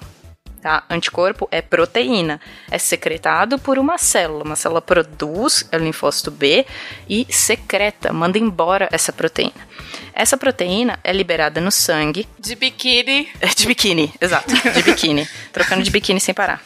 [0.63, 0.81] Tá?
[0.89, 2.39] Anticorpo é proteína,
[2.71, 4.45] é secretado por uma célula.
[4.45, 6.65] Uma célula produz é o linfócito B
[7.09, 9.67] e secreta, manda embora essa proteína.
[10.13, 13.27] Essa proteína é liberada no sangue De biquíni.
[13.41, 14.53] é de biquíni, exato.
[14.53, 15.27] De biquíni.
[15.51, 16.61] Trocando de biquíni sem parar.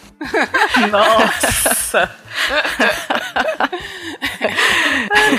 [0.91, 2.15] Nossa!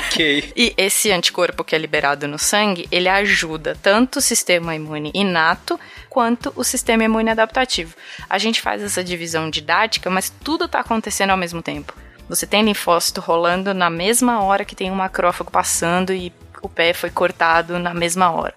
[0.06, 0.52] Ok.
[0.56, 5.78] E esse anticorpo que é liberado no sangue, ele ajuda tanto o sistema imune inato
[6.08, 7.94] quanto o sistema imune adaptativo.
[8.28, 11.94] A gente faz essa divisão didática, mas tudo está acontecendo ao mesmo tempo.
[12.28, 16.32] Você tem linfócito rolando na mesma hora que tem um macrófago passando e
[16.62, 18.54] o pé foi cortado na mesma hora.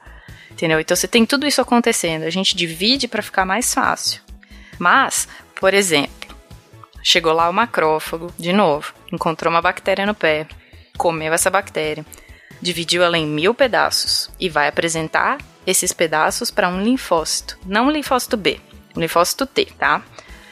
[0.52, 0.80] Entendeu?
[0.80, 2.24] Então você tem tudo isso acontecendo.
[2.24, 4.22] A gente divide para ficar mais fácil.
[4.78, 5.28] Mas,
[5.62, 6.36] por exemplo,
[7.04, 10.48] chegou lá o macrófago, de novo, encontrou uma bactéria no pé,
[10.98, 12.04] comeu essa bactéria,
[12.60, 17.92] dividiu ela em mil pedaços e vai apresentar esses pedaços para um linfócito, não um
[17.92, 18.60] linfócito B,
[18.98, 20.02] um linfócito T, tá?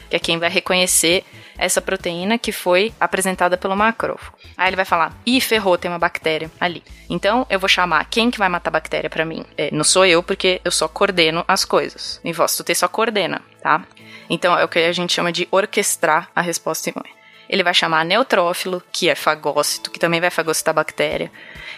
[0.08, 1.24] Que é quem vai reconhecer
[1.58, 4.38] essa proteína que foi apresentada pelo macrófago.
[4.56, 6.84] Aí ele vai falar: "Ih, ferrou, tem uma bactéria ali".
[7.08, 9.44] Então eu vou chamar quem que vai matar a bactéria para mim?
[9.58, 12.20] É, não sou eu porque eu só coordeno as coisas.
[12.24, 13.84] Linfócito T só coordena, tá?
[14.30, 17.20] Então é o que a gente chama de orquestrar a resposta imune.
[17.48, 21.32] Ele vai chamar neutrófilo, que é fagócito, que também vai fagocitar a bactéria.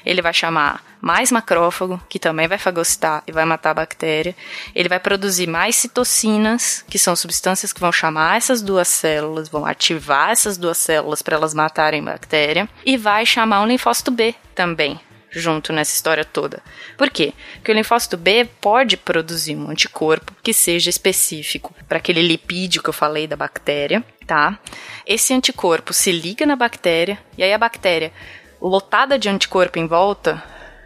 [0.05, 4.37] Ele vai chamar mais macrófago, que também vai fagocitar e vai matar a bactéria.
[4.75, 9.65] Ele vai produzir mais citocinas, que são substâncias que vão chamar essas duas células, vão
[9.65, 12.69] ativar essas duas células para elas matarem a bactéria.
[12.85, 15.01] E vai chamar um linfócito B também,
[15.33, 16.63] junto nessa história toda.
[16.97, 17.33] Por quê?
[17.55, 22.89] Porque o linfócito B pode produzir um anticorpo que seja específico para aquele lipídio que
[22.89, 24.59] eu falei da bactéria, tá?
[25.07, 28.13] Esse anticorpo se liga na bactéria e aí a bactéria
[28.61, 30.43] lotada de anticorpo em volta,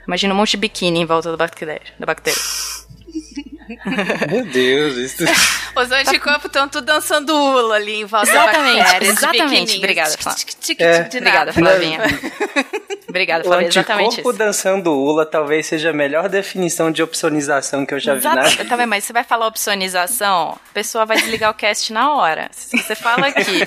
[0.07, 2.41] imagina um monte de biquíni em volta da bactéria, da bactéria.
[4.31, 5.25] Meu Deus, isso.
[5.77, 9.09] Os anticorpos estão tudo dançando ula ali em volta Exatamente, da bactéria.
[9.09, 9.77] exatamente.
[9.77, 10.45] Obrigada, Flávia.
[10.79, 11.01] É.
[11.01, 12.01] Obrigada, Flavinha.
[13.09, 13.69] Obrigada, O Flávia.
[13.69, 14.33] Exatamente isso.
[14.33, 18.65] dançando ula talvez seja a melhor definição de opsonização que eu já vi na Exato.
[18.69, 18.89] Tá vendo?
[18.89, 22.49] Mas você vai falar opsonização, a pessoa vai desligar o cast na hora.
[22.53, 23.63] Se você fala aqui,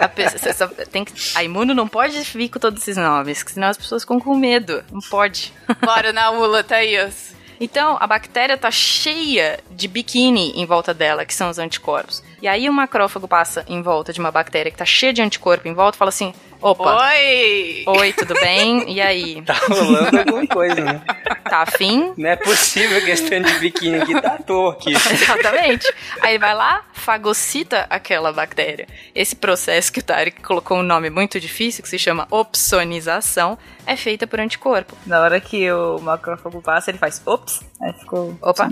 [0.00, 3.76] a, pessoa, tem que, a imuno não pode vir com todos esses nomes, senão as
[3.76, 4.84] pessoas ficam com medo.
[4.90, 5.52] Não pode.
[5.84, 7.35] Bora na ula, Thaís.
[7.60, 12.22] Então, a bactéria tá cheia de biquíni em volta dela, que são os anticorpos.
[12.40, 15.66] E aí o macrófago passa em volta de uma bactéria que tá cheia de anticorpo
[15.66, 17.84] em volta e fala assim: opa, Oi!
[17.86, 18.90] oi, tudo bem?
[18.92, 19.42] E aí?
[19.46, 21.02] Tá rolando alguma coisa, né?
[21.48, 22.12] Tá afim?
[22.16, 24.92] Não é possível que esse tanto de biquíni aqui tá à toa aqui.
[24.92, 25.86] Exatamente.
[26.20, 28.88] Aí ele vai lá, fagocita aquela bactéria.
[29.14, 33.56] Esse processo que o Tarek colocou um nome muito difícil, que se chama opsonização,
[33.86, 34.96] é feita por anticorpo.
[35.06, 38.36] Na hora que o macrófago passa, ele faz ops, aí ficou...
[38.42, 38.68] Opa.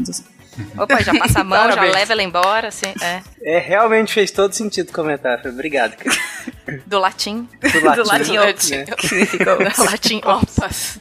[0.78, 3.22] Opa, já passa a mão, já leva ela embora, assim, é.
[3.42, 5.50] É, realmente fez todo sentido o comentário.
[5.50, 5.94] Obrigado.
[6.86, 7.48] Do latim.
[7.60, 8.02] Do latim.
[8.02, 8.84] Do latim né?
[8.96, 10.98] Que significa latim ops.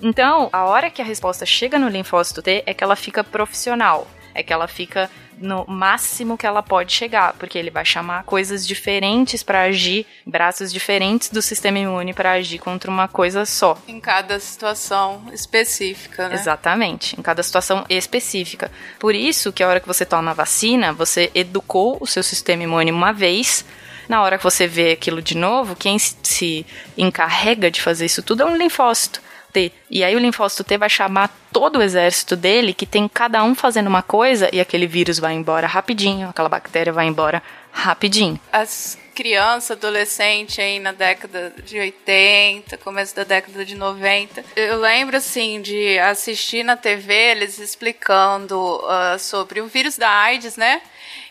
[0.00, 4.06] Então, a hora que a resposta chega no linfócito T é que ela fica profissional.
[4.34, 8.66] É que ela fica no máximo que ela pode chegar, porque ele vai chamar coisas
[8.66, 13.76] diferentes para agir, braços diferentes do sistema imune para agir contra uma coisa só.
[13.86, 16.34] Em cada situação específica, né?
[16.34, 18.70] Exatamente, em cada situação específica.
[18.98, 22.62] Por isso que a hora que você toma a vacina, você educou o seu sistema
[22.62, 23.64] imune uma vez.
[24.08, 26.66] Na hora que você vê aquilo de novo, quem se- se
[26.96, 29.20] encarrega de fazer isso tudo é um linfócito
[29.52, 29.72] T.
[29.90, 33.54] E aí o linfócito T vai chamar todo o exército dele, que tem cada um
[33.54, 37.42] fazendo uma coisa, e aquele vírus vai embora rapidinho, aquela bactéria vai embora
[37.72, 38.38] rapidinho.
[38.52, 45.16] As crianças, adolescentes aí na década de 80, começo da década de 90, eu lembro
[45.16, 50.80] assim de assistir na TV eles explicando ah, sobre o vírus da AIDS, né?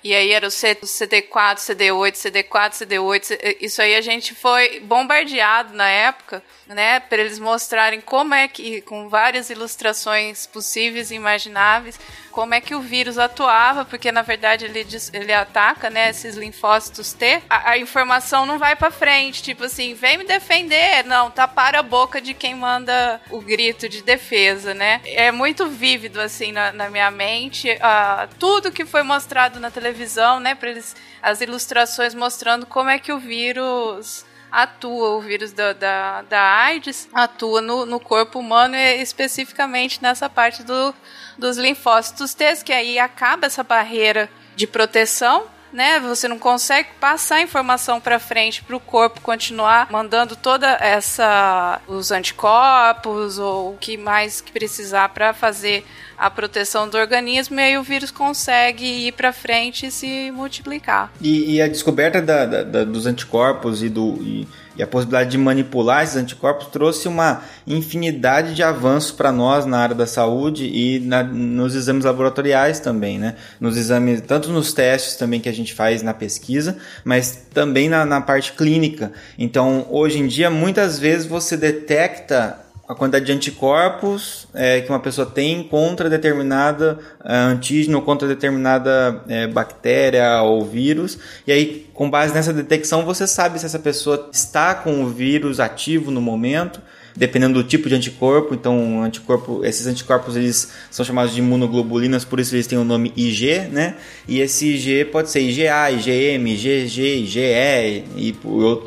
[0.03, 3.57] E aí era o C- o CD4, CD8, CD4, CD8.
[3.61, 6.99] Isso aí a gente foi bombardeado na época, né?
[6.99, 11.99] Para eles mostrarem como é que, com várias ilustrações possíveis e imagináveis,
[12.31, 17.11] como é que o vírus atuava, porque na verdade ele, ele ataca, né, esses linfócitos
[17.13, 17.41] T.
[17.49, 21.03] A, a informação não vai para frente, tipo assim, vem me defender.
[21.05, 25.01] Não, tapar a boca de quem manda o grito de defesa, né?
[25.05, 30.39] É muito vívido, assim, na, na minha mente, ah, tudo que foi mostrado na televisão,
[30.39, 35.73] né, para eles, as ilustrações mostrando como é que o vírus atua, o vírus da,
[35.73, 40.93] da, da AIDS atua no, no corpo humano e especificamente nessa parte do,
[41.37, 45.45] dos linfócitos T, que aí acaba essa barreira de proteção.
[45.73, 50.65] Né, você não consegue passar a informação para frente para o corpo continuar mandando toda
[50.79, 55.85] essa os anticorpos ou o que mais que precisar para fazer
[56.17, 61.11] a proteção do organismo e aí o vírus consegue ir para frente e se multiplicar.
[61.21, 64.47] E, e a descoberta da- da- da- dos anticorpos e, do, e,
[64.77, 69.79] e a possibilidade de manipular esses anticorpos trouxe uma infinidade de avanços para nós na
[69.79, 73.35] área da saúde e na- nos exames laboratoriais também, né?
[73.59, 78.05] Nos exames, tanto nos testes também que a gente faz na pesquisa, mas também na,
[78.05, 79.11] na parte clínica.
[79.37, 84.99] Então, hoje em dia, muitas vezes você detecta a quantidade de anticorpos é, que uma
[84.99, 91.19] pessoa tem contra determinada é, antígeno, contra determinada é, bactéria ou vírus.
[91.45, 95.59] E aí, com base nessa detecção, você sabe se essa pessoa está com o vírus
[95.59, 96.81] ativo no momento.
[97.17, 102.39] Dependendo do tipo de anticorpo, então anticorpo, esses anticorpos eles são chamados de imunoglobulinas, por
[102.39, 103.95] isso eles têm o nome IG, né?
[104.27, 108.35] E esse IG pode ser IgA, IgM, IgG, IgE e,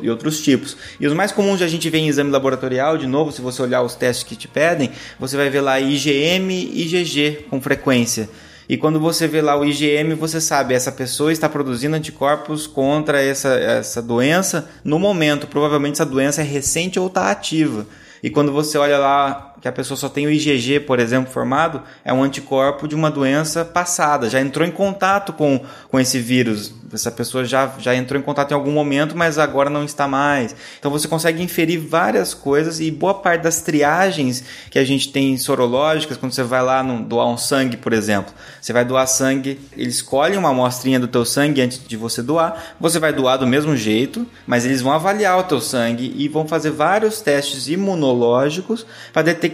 [0.01, 0.77] e outros tipos.
[0.97, 3.81] E os mais comuns a gente vê em exame laboratorial, de novo, se você olhar
[3.81, 8.29] os testes que te pedem, você vai ver lá IgM e IgG com frequência.
[8.69, 13.21] E quando você vê lá o IgM, você sabe, essa pessoa está produzindo anticorpos contra
[13.21, 15.47] essa, essa doença no momento.
[15.47, 17.85] Provavelmente essa doença é recente ou está ativa.
[18.23, 21.83] E quando você olha lá que a pessoa só tem o IgG, por exemplo, formado,
[22.03, 26.73] é um anticorpo de uma doença passada, já entrou em contato com, com esse vírus.
[26.91, 30.53] Essa pessoa já, já entrou em contato em algum momento, mas agora não está mais.
[30.77, 35.37] Então você consegue inferir várias coisas e boa parte das triagens que a gente tem
[35.37, 39.59] sorológicas, quando você vai lá no, doar um sangue, por exemplo, você vai doar sangue,
[39.77, 43.47] eles escolhem uma amostrinha do teu sangue antes de você doar, você vai doar do
[43.47, 48.85] mesmo jeito, mas eles vão avaliar o teu sangue e vão fazer vários testes imunológicos
[49.13, 49.50] para detectar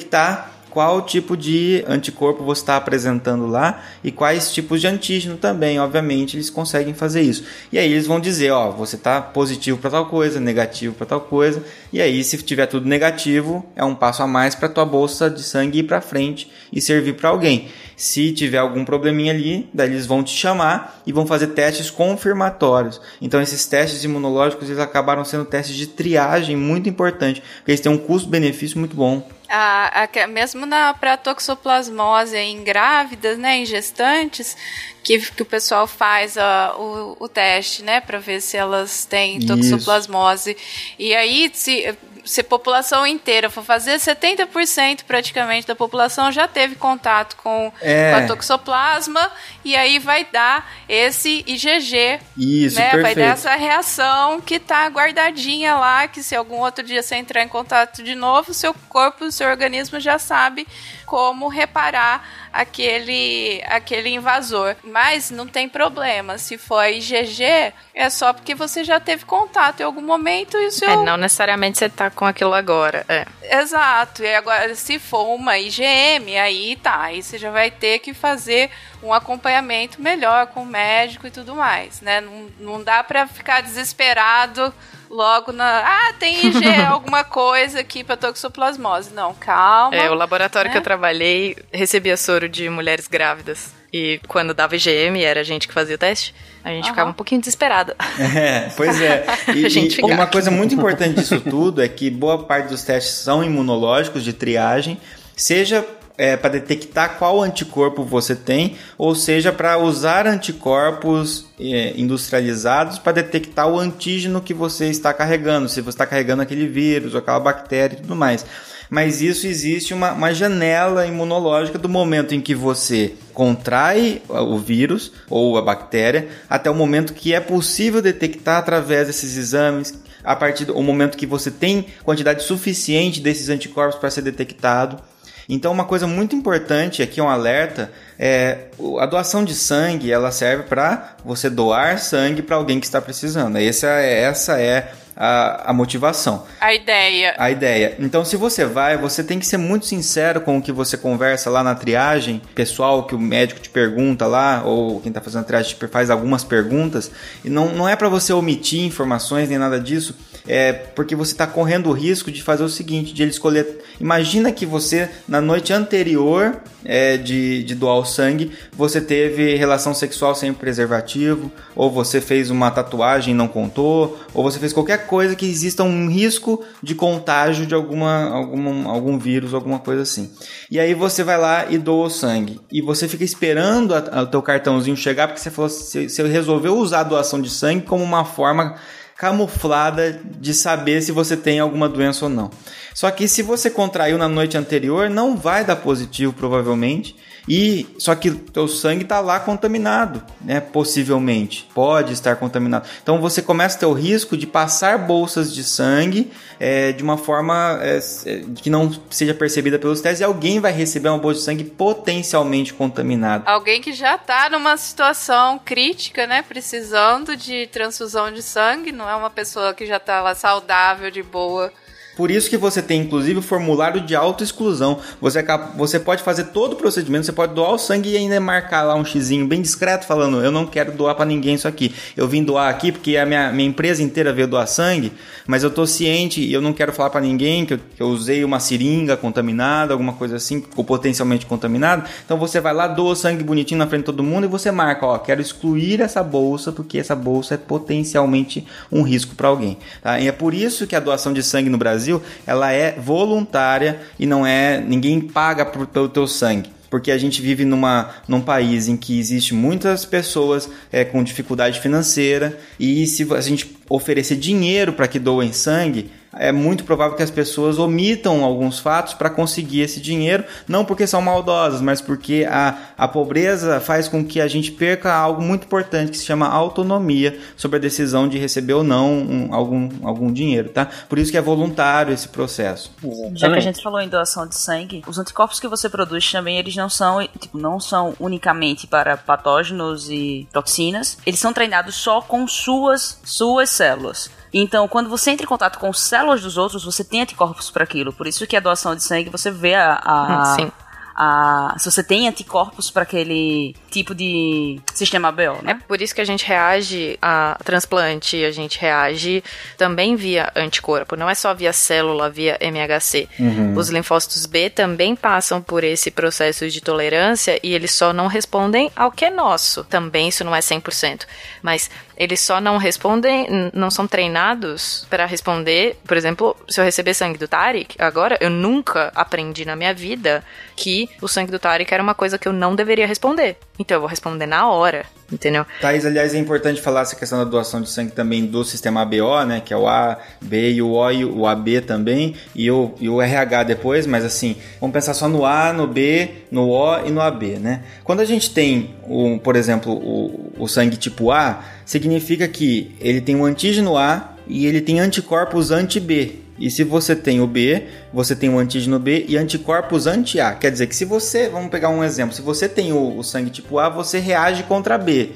[0.69, 6.37] qual tipo de anticorpo você está apresentando lá e quais tipos de antígeno também, obviamente,
[6.37, 7.45] eles conseguem fazer isso.
[7.71, 11.21] E aí eles vão dizer, ó, você está positivo para tal coisa, negativo para tal
[11.21, 15.31] coisa, e aí se tiver tudo negativo, é um passo a mais para tua bolsa
[15.31, 17.69] de sangue ir para frente e servir para alguém.
[17.97, 23.01] Se tiver algum probleminha ali, daí eles vão te chamar e vão fazer testes confirmatórios.
[23.19, 27.91] Então esses testes imunológicos eles acabaram sendo testes de triagem muito importante, porque eles têm
[27.91, 29.27] um custo-benefício muito bom.
[29.49, 34.55] A, a, mesmo na para toxoplasmose em grávidas, né, em gestantes,
[35.03, 36.35] que, que o pessoal faz
[36.77, 40.51] o, o teste, né, para ver se elas têm toxoplasmose.
[40.51, 40.95] Isso.
[40.99, 41.97] E aí, se
[42.27, 48.11] se a população inteira for fazer, 70% praticamente da população já teve contato com, é.
[48.11, 49.31] com a toxoplasma
[49.63, 52.19] e aí vai dar esse IgG.
[52.37, 52.91] Isso, né?
[52.91, 53.01] perfeito.
[53.01, 57.43] Vai dar essa reação que tá guardadinha lá, que se algum outro dia você entrar
[57.43, 60.67] em contato de novo, seu corpo, o seu organismo já sabe
[61.07, 64.75] como reparar aquele, aquele invasor.
[64.83, 66.37] Mas não tem problema.
[66.37, 70.71] Se for IgG, é só porque você já teve contato em algum momento e o
[70.71, 70.89] seu.
[70.89, 73.05] É, não necessariamente você tá com aquilo agora.
[73.07, 73.25] É.
[73.41, 74.21] Exato.
[74.21, 77.03] E agora, se for uma IgM, aí tá.
[77.03, 78.69] Aí você já vai ter que fazer
[79.01, 82.19] um acompanhamento melhor com o médico e tudo mais, né?
[82.19, 84.73] Não, não dá para ficar desesperado
[85.09, 85.83] logo na.
[85.85, 89.13] Ah, tem IG alguma coisa aqui pra toxoplasmose.
[89.13, 89.95] Não, calma.
[89.95, 90.71] É, o laboratório né?
[90.71, 93.75] que eu trabalhei recebia soro de mulheres grávidas.
[93.91, 96.89] E quando dava IgM, era a gente que fazia o teste, a gente uhum.
[96.89, 97.95] ficava um pouquinho desesperada.
[98.35, 99.25] É, pois é.
[99.55, 102.83] E, a gente e uma coisa muito importante disso tudo é que boa parte dos
[102.83, 104.99] testes são imunológicos de triagem,
[105.35, 105.85] seja
[106.17, 113.11] é, para detectar qual anticorpo você tem, ou seja, para usar anticorpos é, industrializados para
[113.13, 117.95] detectar o antígeno que você está carregando, se você está carregando aquele vírus, aquela bactéria
[117.95, 118.45] e tudo mais.
[118.89, 125.11] Mas isso existe uma, uma janela imunológica do momento em que você contrai o vírus
[125.29, 129.93] ou a bactéria até o momento que é possível detectar através desses exames,
[130.27, 135.01] a partir do momento que você tem quantidade suficiente desses anticorpos para ser detectado.
[135.47, 137.89] Então, uma coisa muito importante aqui, um alerta,
[138.19, 138.65] é
[138.99, 143.57] a doação de sangue, ela serve para você doar sangue para alguém que está precisando.
[143.57, 146.45] Essa é, essa é a, a, motivação.
[146.61, 147.33] A ideia.
[147.37, 147.95] A ideia.
[147.99, 151.49] Então, se você vai, você tem que ser muito sincero com o que você conversa
[151.49, 155.45] lá na triagem pessoal, que o médico te pergunta lá, ou quem está fazendo a
[155.45, 157.09] triagem faz algumas perguntas,
[157.43, 160.15] e não, não é para você omitir informações nem nada disso
[160.47, 163.83] é porque você está correndo o risco de fazer o seguinte, de ele escolher.
[163.99, 169.93] Imagina que você na noite anterior é, de, de doar o sangue, você teve relação
[169.93, 175.05] sexual sem preservativo, ou você fez uma tatuagem e não contou, ou você fez qualquer
[175.05, 180.31] coisa que exista um risco de contágio de alguma, alguma algum vírus, alguma coisa assim.
[180.71, 182.61] E aí você vai lá e doa o sangue.
[182.71, 187.01] E você fica esperando o teu cartãozinho chegar, porque você falou você, você resolveu usar
[187.01, 188.75] a doação de sangue como uma forma
[189.17, 192.51] camuflada de saber se você tem alguma doença ou não.
[192.93, 197.15] Só que se você contraiu na noite anterior, não vai dar positivo provavelmente.
[197.47, 200.59] E só que teu sangue está lá contaminado, né?
[200.59, 202.87] Possivelmente pode estar contaminado.
[203.01, 207.17] Então você começa a ter o risco de passar bolsas de sangue é, de uma
[207.17, 211.39] forma é, é que não seja percebida pelos testes e alguém vai receber uma bolsa
[211.39, 213.49] de sangue potencialmente contaminada.
[213.49, 216.41] Alguém que já está numa situação crítica, né?
[216.41, 221.23] Precisando de transfusão de sangue, não é uma pessoa que já está lá saudável, de
[221.23, 221.71] boa
[222.17, 224.97] por isso que você tem, inclusive, o formulário de autoexclusão.
[225.21, 225.45] Você,
[225.75, 228.95] você pode fazer todo o procedimento, você pode doar o sangue e ainda marcar lá
[228.95, 231.93] um xizinho bem discreto, falando: Eu não quero doar para ninguém isso aqui.
[232.15, 235.13] Eu vim doar aqui porque a minha, minha empresa inteira veio doar sangue,
[235.45, 238.07] mas eu tô ciente e eu não quero falar para ninguém que eu, que eu,
[238.07, 242.05] usei uma seringa contaminada, alguma coisa assim, ou potencialmente contaminada.
[242.25, 244.71] Então você vai lá, doa o sangue bonitinho na frente de todo mundo e você
[244.71, 249.77] marca: Ó, quero excluir essa bolsa porque essa bolsa é potencialmente um risco para alguém.
[250.01, 250.19] Tá?
[250.19, 253.99] E é por isso que a doação de sangue no Brasil Brasil, ela é voluntária
[254.17, 256.71] e não é ninguém paga pelo teu sangue.
[256.89, 261.81] Porque a gente vive numa, num país em que existe muitas pessoas é, com dificuldade
[261.81, 267.23] financeira e se a gente oferecer dinheiro para que doem sangue, é muito provável que
[267.23, 272.47] as pessoas omitam alguns fatos para conseguir esse dinheiro, não porque são maldosas, mas porque
[272.49, 276.47] a, a pobreza faz com que a gente perca algo muito importante que se chama
[276.47, 280.87] autonomia sobre a decisão de receber ou não um, algum, algum dinheiro, tá?
[281.07, 282.91] Por isso que é voluntário esse processo.
[283.33, 286.57] Já que a gente falou em doação de sangue, os anticorpos que você produz também,
[286.57, 292.21] eles não são, tipo, não são unicamente para patógenos e toxinas, eles são treinados só
[292.21, 294.29] com suas, suas células.
[294.53, 298.13] Então, quando você entra em contato com células dos outros, você tem anticorpos para aquilo.
[298.13, 300.71] Por isso que a doação de sangue você vê a, a, Sim.
[301.15, 305.81] a- se você tem anticorpos para aquele tipo de sistema ABO, É né?
[305.87, 309.43] por isso que a gente reage a transplante, a gente reage
[309.77, 313.27] também via anticorpo, não é só via célula, via MHC.
[313.75, 318.91] Os linfócitos B também passam por esse processo de tolerância e eles só não respondem
[318.95, 319.83] ao que é nosso.
[319.85, 321.25] Também isso não é 100%,
[321.63, 327.13] mas eles só não respondem, não são treinados para responder, por exemplo, se eu receber
[327.13, 330.43] sangue do Tarek, agora eu nunca aprendi na minha vida
[330.75, 333.57] que o sangue do Tarek era uma coisa que eu não deveria responder.
[333.79, 335.63] Então eu vou responder na hora, entendeu?
[335.79, 339.43] Thaís, aliás, é importante falar essa questão da doação de sangue também do sistema ABO,
[339.45, 339.61] né?
[339.63, 343.07] Que é o A, B e o O e o AB também, e o, e
[343.07, 347.11] o RH depois, mas assim, vamos pensar só no A, no B, no O e
[347.11, 347.83] no AB, né?
[348.03, 353.21] Quando a gente tem, o, por exemplo, o, o sangue tipo A, significa que ele
[353.21, 356.39] tem um antígeno A e ele tem anticorpos anti-B.
[356.59, 357.83] E se você tem o B,
[358.13, 360.55] você tem o antígeno B e anticorpos anti-A.
[360.55, 363.49] Quer dizer que se você, vamos pegar um exemplo, se você tem o, o sangue
[363.49, 365.31] tipo A, você reage contra B.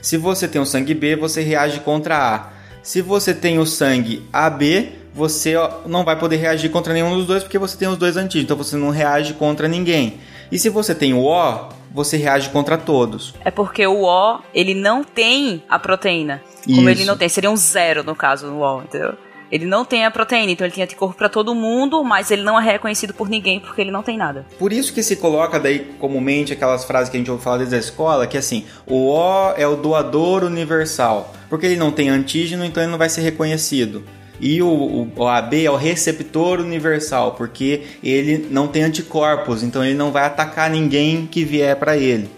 [0.00, 2.50] Se você tem o sangue B, você reage contra A.
[2.82, 5.54] Se você tem o sangue AB, você
[5.86, 8.56] não vai poder reagir contra nenhum dos dois porque você tem os dois antígenos, então
[8.56, 10.14] você não reage contra ninguém.
[10.50, 13.34] E se você tem o O, você reage contra todos.
[13.44, 16.42] É porque o O, ele não tem a proteína.
[16.64, 17.06] Como ele Isso.
[17.06, 19.14] não tem, seria um zero no caso do O, entendeu?
[19.50, 22.58] Ele não tem a proteína, então ele tem anticorpo pra todo mundo, mas ele não
[22.58, 24.46] é reconhecido por ninguém porque ele não tem nada.
[24.58, 27.76] Por isso que se coloca daí comumente aquelas frases que a gente ouve falar desde
[27.76, 32.64] a escola, que assim, o O é o doador universal, porque ele não tem antígeno,
[32.64, 34.02] então ele não vai ser reconhecido.
[34.42, 39.94] E o, o, AB é o receptor universal, porque ele não tem anticorpos, então ele
[39.94, 42.28] não vai atacar ninguém que vier para ele.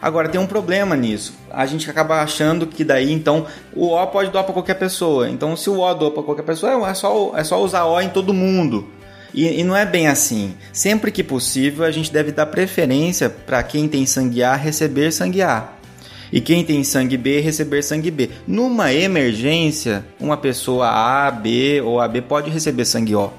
[0.00, 1.32] Agora tem um problema nisso.
[1.50, 5.30] A gente acaba achando que daí então o O pode doar para qualquer pessoa.
[5.30, 8.10] Então se o O doa para qualquer pessoa, é só, é só usar O em
[8.10, 8.86] todo mundo.
[9.32, 10.54] E, e não é bem assim.
[10.70, 15.40] Sempre que possível, a gente deve dar preferência para quem tem sangue A receber sangue
[15.40, 15.73] A.
[16.34, 18.28] E quem tem sangue B receber sangue B.
[18.44, 23.30] Numa emergência, uma pessoa A, B ou AB pode receber sangue O.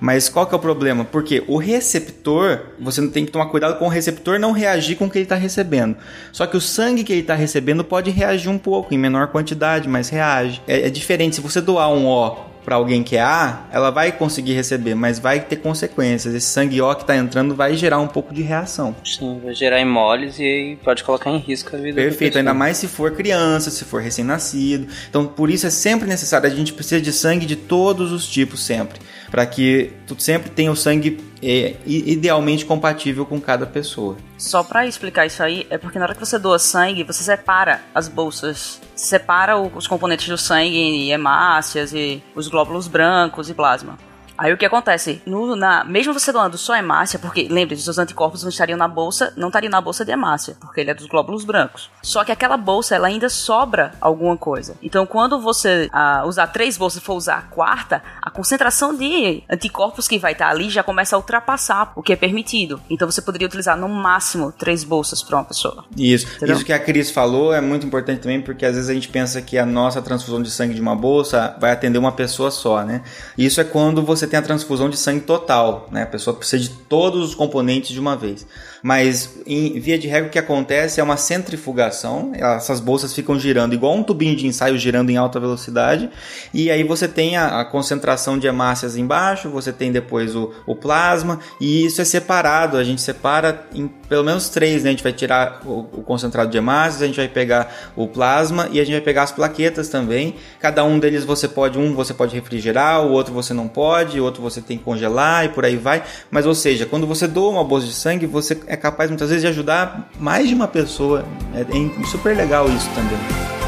[0.00, 1.04] Mas qual que é o problema?
[1.04, 5.08] Porque o receptor, você tem que tomar cuidado com o receptor não reagir com o
[5.10, 5.96] que ele está recebendo.
[6.32, 9.88] Só que o sangue que ele está recebendo pode reagir um pouco, em menor quantidade,
[9.88, 10.60] mas reage.
[10.66, 14.12] É, é diferente, se você doar um O para alguém que é A, ela vai
[14.12, 16.34] conseguir receber, mas vai ter consequências.
[16.34, 18.94] Esse sangue O que está entrando vai gerar um pouco de reação.
[19.04, 22.76] Sim, vai gerar hemólise e pode colocar em risco a vida da Perfeito, ainda mais
[22.76, 24.86] se for criança, se for recém-nascido.
[25.08, 28.62] Então, por isso é sempre necessário, a gente precisa de sangue de todos os tipos
[28.64, 29.00] sempre,
[29.32, 34.14] para que tu sempre tenha o sangue é, idealmente compatível com cada pessoa.
[34.36, 37.80] Só pra explicar isso aí, é porque na hora que você doa sangue, você separa
[37.94, 38.78] as bolsas.
[38.94, 43.98] Separa os componentes do sangue em hemácias e os glóbulos brancos e plasma.
[44.42, 45.22] Aí o que acontece?
[45.24, 48.88] No- na, mesmo você doando só hemácia, porque lembre, os seus anticorpos não estariam na
[48.88, 51.88] bolsa, não estariam na bolsa de hemácia, porque ele é dos glóbulos brancos.
[52.02, 54.74] Só que aquela bolsa, ela ainda sobra alguma coisa.
[54.82, 59.44] Então, quando você ah, usar três bolsas e for usar a quarta, a concentração de
[59.48, 62.80] anticorpos que vai estar ali já começa a ultrapassar o que é permitido.
[62.90, 65.84] Então, você poderia utilizar no máximo três bolsas para uma pessoa.
[65.96, 66.56] Isso, Entendeu?
[66.56, 69.40] isso que a Cris falou é muito importante também, porque às vezes a gente pensa
[69.40, 73.02] que a nossa transfusão de sangue de uma bolsa vai atender uma pessoa só, né?
[73.38, 76.04] Isso é quando você tem a transfusão de sangue total, né?
[76.04, 78.46] A pessoa precisa de todos os componentes de uma vez.
[78.82, 83.74] Mas, em via de regra, o que acontece é uma centrifugação, essas bolsas ficam girando
[83.74, 86.08] igual um tubinho de ensaio girando em alta velocidade,
[86.52, 90.74] e aí você tem a, a concentração de hemácias embaixo, você tem depois o, o
[90.74, 94.90] plasma, e isso é separado, a gente separa em pelo menos três, né?
[94.90, 98.68] A gente vai tirar o, o concentrado de hemácias, a gente vai pegar o plasma
[98.70, 100.34] e a gente vai pegar as plaquetas também.
[100.60, 104.42] Cada um deles você pode, um você pode refrigerar, o outro você não pode, outro
[104.42, 106.02] você tem que congelar e por aí vai.
[106.30, 109.42] Mas ou seja, quando você doa uma bolsa de sangue, você é capaz muitas vezes
[109.42, 111.24] de ajudar mais de uma pessoa.
[111.54, 113.61] É, é super legal isso também.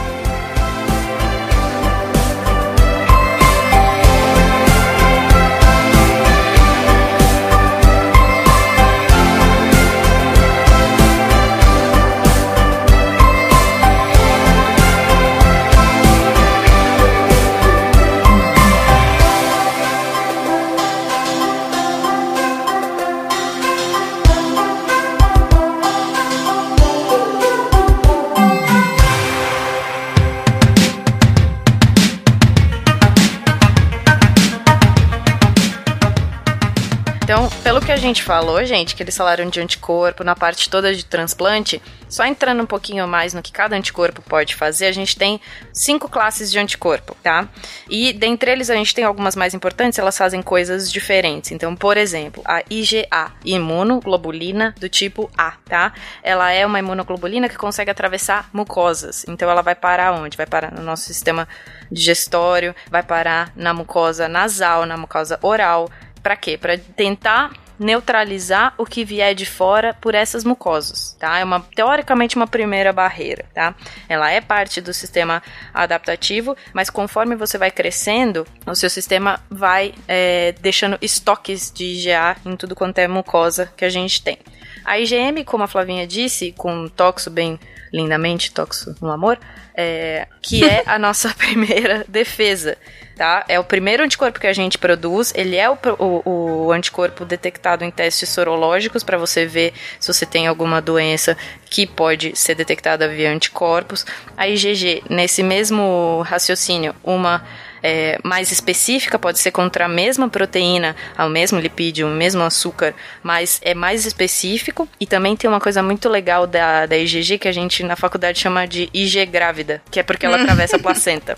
[38.14, 42.62] Gente falou, gente, que eles falaram de anticorpo na parte toda de transplante, só entrando
[42.62, 45.40] um pouquinho mais no que cada anticorpo pode fazer, a gente tem
[45.72, 47.48] cinco classes de anticorpo, tá?
[47.90, 51.50] E dentre eles a gente tem algumas mais importantes, elas fazem coisas diferentes.
[51.50, 55.92] Então, por exemplo, a IgA, imunoglobulina do tipo A, tá?
[56.22, 59.24] Ela é uma imunoglobulina que consegue atravessar mucosas.
[59.26, 60.36] Então, ela vai parar onde?
[60.36, 61.48] Vai parar no nosso sistema
[61.90, 65.90] digestório, vai parar na mucosa nasal, na mucosa oral.
[66.22, 66.56] Para quê?
[66.56, 71.38] Para tentar neutralizar o que vier de fora por essas mucosas, tá?
[71.38, 73.74] É uma teoricamente uma primeira barreira, tá?
[74.08, 75.42] Ela é parte do sistema
[75.72, 82.36] adaptativo, mas conforme você vai crescendo, o seu sistema vai é, deixando estoques de IgA
[82.44, 84.38] em tudo quanto é mucosa que a gente tem.
[84.84, 87.58] A IgM, como a Flavinha disse, com toxo bem
[87.92, 89.38] lindamente, toxo no amor,
[89.74, 92.76] é, que é a nossa primeira defesa
[93.16, 93.44] tá?
[93.48, 97.84] É o primeiro anticorpo que a gente produz, ele é o, o, o anticorpo detectado
[97.84, 101.36] em testes sorológicos para você ver se você tem alguma doença
[101.70, 104.04] que pode ser detectada via anticorpos.
[104.36, 107.44] A IgG, nesse mesmo raciocínio, uma
[107.84, 112.94] é, mais específica, pode ser contra a mesma proteína, o mesmo lipídio, o mesmo açúcar,
[113.22, 114.88] mas é mais específico.
[114.98, 118.38] E também tem uma coisa muito legal da, da IgG que a gente na faculdade
[118.38, 121.36] chama de IG grávida, que é porque ela atravessa a placenta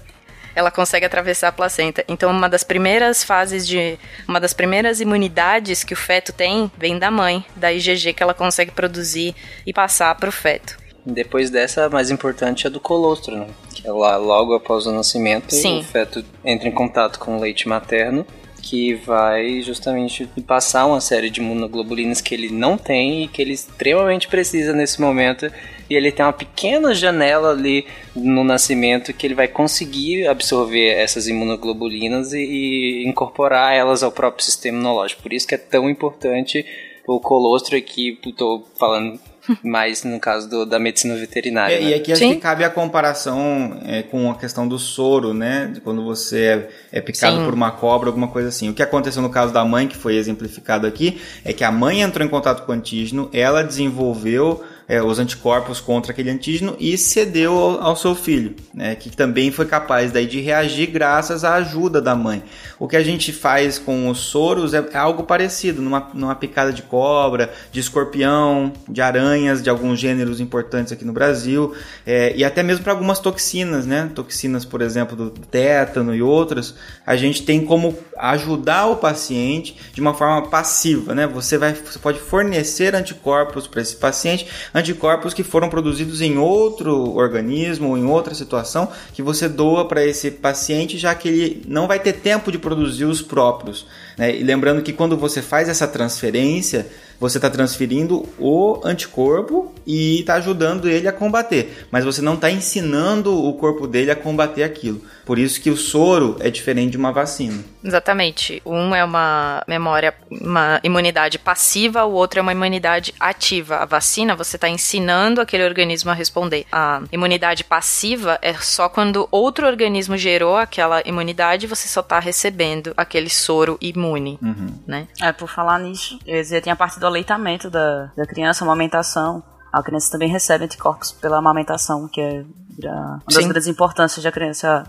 [0.54, 2.02] ela consegue atravessar a placenta.
[2.08, 3.98] Então, uma das primeiras fases de.
[4.26, 8.32] Uma das primeiras imunidades que o feto tem vem da mãe, da IgG que ela
[8.32, 9.36] consegue produzir
[9.66, 10.78] e passar para o feto.
[11.06, 13.46] Depois dessa, a mais importante é do colostro, né?
[13.72, 15.78] Que é lá logo após o nascimento, Sim.
[15.78, 18.26] o feto entra em contato com o leite materno,
[18.60, 23.52] que vai justamente passar uma série de imunoglobulinas que ele não tem e que ele
[23.52, 25.48] extremamente precisa nesse momento.
[25.88, 31.28] E ele tem uma pequena janela ali no nascimento que ele vai conseguir absorver essas
[31.28, 35.22] imunoglobulinas e, e incorporar elas ao próprio sistema imunológico.
[35.22, 36.66] Por isso que é tão importante
[37.06, 39.20] o colostro aqui, estou falando
[39.62, 41.74] mais no caso do, da medicina veterinária.
[41.74, 41.90] É, né?
[41.90, 45.70] E aqui acho que cabe a comparação é, com a questão do soro, né?
[45.72, 47.44] De quando você é, é picado Sim.
[47.44, 48.68] por uma cobra, alguma coisa assim.
[48.68, 52.02] O que aconteceu no caso da mãe, que foi exemplificado aqui, é que a mãe
[52.02, 56.96] entrou em contato com o antígeno, ela desenvolveu é, os anticorpos contra aquele antígeno e
[56.96, 61.54] cedeu ao, ao seu filho, né, que também foi capaz daí de reagir graças à
[61.54, 62.42] ajuda da mãe.
[62.78, 66.72] O que a gente faz com os soros é, é algo parecido, numa, numa picada
[66.72, 71.74] de cobra, de escorpião, de aranhas, de alguns gêneros importantes aqui no Brasil,
[72.06, 76.74] é, e até mesmo para algumas toxinas, né, toxinas, por exemplo, do tétano e outras,
[77.06, 81.26] a gente tem como ajudar o paciente de uma forma passiva, né?
[81.26, 84.46] Você vai, você pode fornecer anticorpos para esse paciente,
[84.76, 90.04] anticorpos que foram produzidos em outro organismo ou em outra situação que você doa para
[90.04, 93.86] esse paciente, já que ele não vai ter tempo de produzir os próprios.
[94.18, 94.36] Né?
[94.36, 96.86] E lembrando que quando você faz essa transferência,
[97.18, 102.50] você está transferindo o anticorpo e está ajudando ele a combater, mas você não está
[102.50, 105.00] ensinando o corpo dele a combater aquilo.
[105.24, 107.64] Por isso que o soro é diferente de uma vacina.
[107.82, 108.62] Exatamente.
[108.64, 113.78] Um é uma memória, uma imunidade passiva, o outro é uma imunidade ativa.
[113.78, 116.64] A vacina, você está ensinando aquele organismo a responder.
[116.70, 122.20] A imunidade passiva é só quando outro organismo gerou aquela imunidade e você só está
[122.20, 124.38] recebendo aquele soro imune,
[124.86, 125.08] né?
[125.20, 128.64] É, por falar nisso, eu ia dizer, tem a parte do aleitamento da, da criança,
[128.64, 129.42] amamentação.
[129.72, 132.44] A criança também recebe anticorpos pela amamentação, que é
[132.78, 133.48] da- uma das Sim.
[133.48, 134.84] grandes importâncias de a criança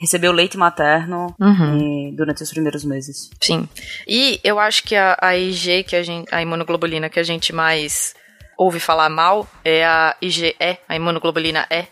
[0.00, 1.34] receber o leite materno
[1.78, 3.30] e- durante os primeiros meses.
[3.40, 3.68] Sim.
[4.06, 7.52] E eu acho que a, a IG, que a, gente, a imunoglobulina que a gente
[7.52, 8.14] mais
[8.58, 10.56] ouve falar mal, é a IgE,
[10.88, 11.84] a imunoglobulina E,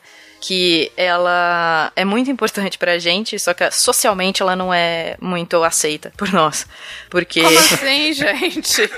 [0.47, 6.12] que ela é muito importante pra gente, só que socialmente ela não é muito aceita
[6.19, 6.66] por nós.
[7.09, 8.91] Porque Como assim, gente?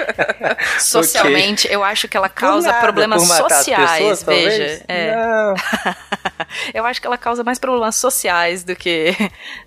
[0.80, 4.84] socialmente eu acho que ela causa nada, problemas sociais, pessoas, veja.
[4.88, 5.14] É.
[5.14, 5.54] Não.
[6.72, 9.14] Eu acho que ela causa mais problemas sociais do que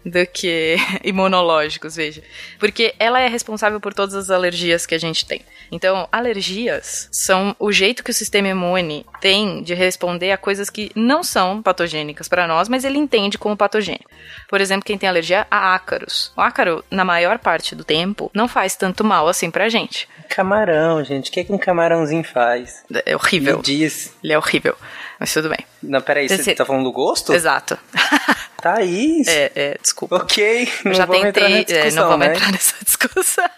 [0.04, 2.24] do que imunológicos, veja.
[2.60, 5.42] Porque ela é responsável por todas as alergias que a gente tem.
[5.72, 10.92] Então, alergias são o jeito que o sistema imune tem de responder a coisas que
[10.96, 14.10] não são patogênicas para nós, mas ele entende como patogênico.
[14.48, 16.32] Por exemplo, quem tem alergia a ácaros.
[16.38, 20.08] O ácaro, na maior parte do tempo, não faz tanto mal assim pra gente.
[20.30, 21.30] Camarão, gente.
[21.30, 22.84] O que, que um camarãozinho faz?
[23.06, 23.58] É horrível.
[23.58, 24.14] Me diz.
[24.24, 24.76] Ele é horrível.
[25.20, 25.60] Mas tudo bem.
[25.84, 27.34] Não, peraí, você Esse- tá falando do gosto?
[27.34, 27.78] Exato.
[28.62, 29.28] Thaís.
[29.28, 30.16] É, é, desculpa.
[30.18, 32.34] Ok, não já vamos entrar na é, discussão, não vamos né?
[32.34, 33.50] entrar nessa discussão.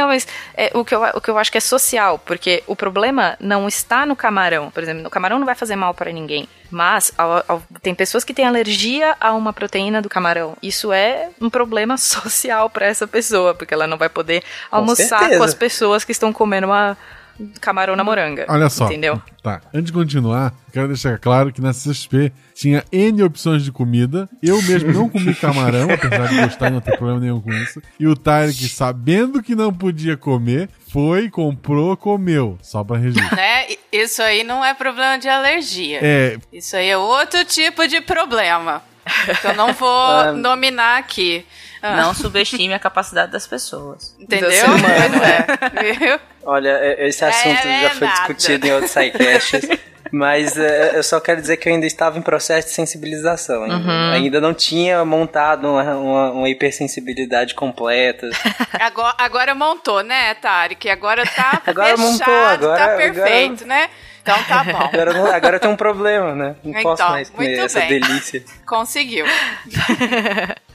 [0.00, 2.74] Não, mas é, o, que eu, o que eu acho que é social, porque o
[2.74, 4.70] problema não está no camarão.
[4.70, 6.48] Por exemplo, o camarão não vai fazer mal para ninguém.
[6.70, 10.56] Mas ao- ao- tem pessoas que têm alergia a uma proteína do camarão.
[10.62, 15.42] Isso é um problema social para essa pessoa, porque ela não vai poder almoçar com,
[15.44, 16.96] as pessoas que estão comendo uma
[17.60, 18.46] camarão na moranga.
[18.48, 18.86] Olha só.
[18.86, 19.20] Entendeu?
[19.42, 19.60] Tá.
[19.72, 24.28] Antes de continuar, quero deixar claro que na CSP tinha N opções de comida.
[24.42, 27.80] Eu mesmo não comi camarão, apesar de gostar e não ter problema nenhum com isso.
[27.98, 32.58] E o Tarek, sabendo que não podia comer, foi, comprou, comeu.
[32.62, 33.34] Só pra registro.
[33.36, 33.66] Né?
[33.92, 35.98] Isso aí não é problema de alergia.
[36.02, 38.82] É, Isso aí é outro tipo de problema.
[39.40, 41.44] Que eu não vou nominar aqui.
[41.82, 44.14] Ah, Não subestime a capacidade das pessoas.
[44.20, 44.50] Entendeu?
[44.50, 45.94] Pois é.
[45.94, 46.20] Viu?
[46.50, 48.18] Olha, é- esse assunto é já foi nada.
[48.18, 49.60] discutido em outros sidecasts,
[50.12, 53.62] mas é, eu só quero dizer que eu ainda estava em processo de sensibilização.
[53.62, 54.10] Ainda, Uhum.
[54.12, 58.28] ainda não tinha montado uma, uma, uma hipersensibilidade completa.
[58.80, 60.88] Agora, agora montou, né, Tarek?
[60.90, 63.88] Agora tá Agora fechado, montou, agora- tá agora- perfeito, né?
[64.22, 64.76] Então tá bom.
[64.92, 66.54] Agora, não- agora tem um problema, né?
[66.62, 67.88] Não Então, posso mais comer essa bem.
[68.00, 68.44] delícia.
[68.66, 69.24] Conseguiu.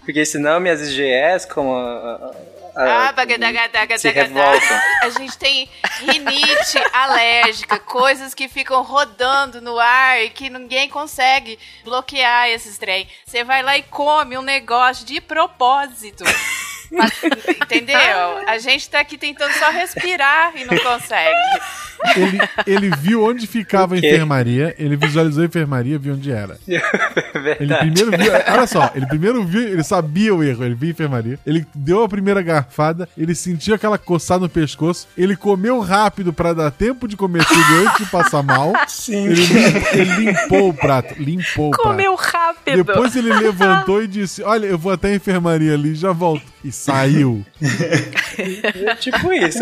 [0.04, 2.32] Porque senão minhas IgS, como a, a-
[2.76, 3.98] Ah, bagadagadagadagadá.
[3.98, 4.80] se revoltam.
[5.02, 5.70] A gente tem
[6.02, 13.08] rinite alérgica, coisas que ficam rodando no ar e que ninguém consegue bloquear esses trem.
[13.26, 16.24] Você vai lá e come um negócio de propósito.
[16.92, 17.12] Mas,
[17.64, 17.98] Entendeu?
[18.48, 21.36] A gente tá aqui tentando só respirar e não consegue.
[22.16, 26.58] Ele, ele viu onde ficava a enfermaria, ele visualizou a enfermaria, viu onde era.
[27.36, 27.92] Ele Verdade.
[27.92, 28.32] primeiro viu.
[28.54, 31.40] Olha só, ele primeiro viu, ele sabia o erro, ele viu a enfermaria.
[31.46, 36.54] Ele deu a primeira garfada, ele sentiu aquela coçada no pescoço, ele comeu rápido pra
[36.54, 38.74] dar tempo de comer tudo antes de passar mal.
[38.88, 39.28] Sim.
[39.28, 39.44] Ele,
[39.94, 41.88] ele limpou o prato, limpou o prato.
[41.88, 42.84] Comeu rápido.
[42.84, 46.44] Depois ele levantou e disse: Olha, eu vou até a enfermaria ali e já volto.
[46.64, 47.46] E saiu.
[49.00, 49.60] tipo isso.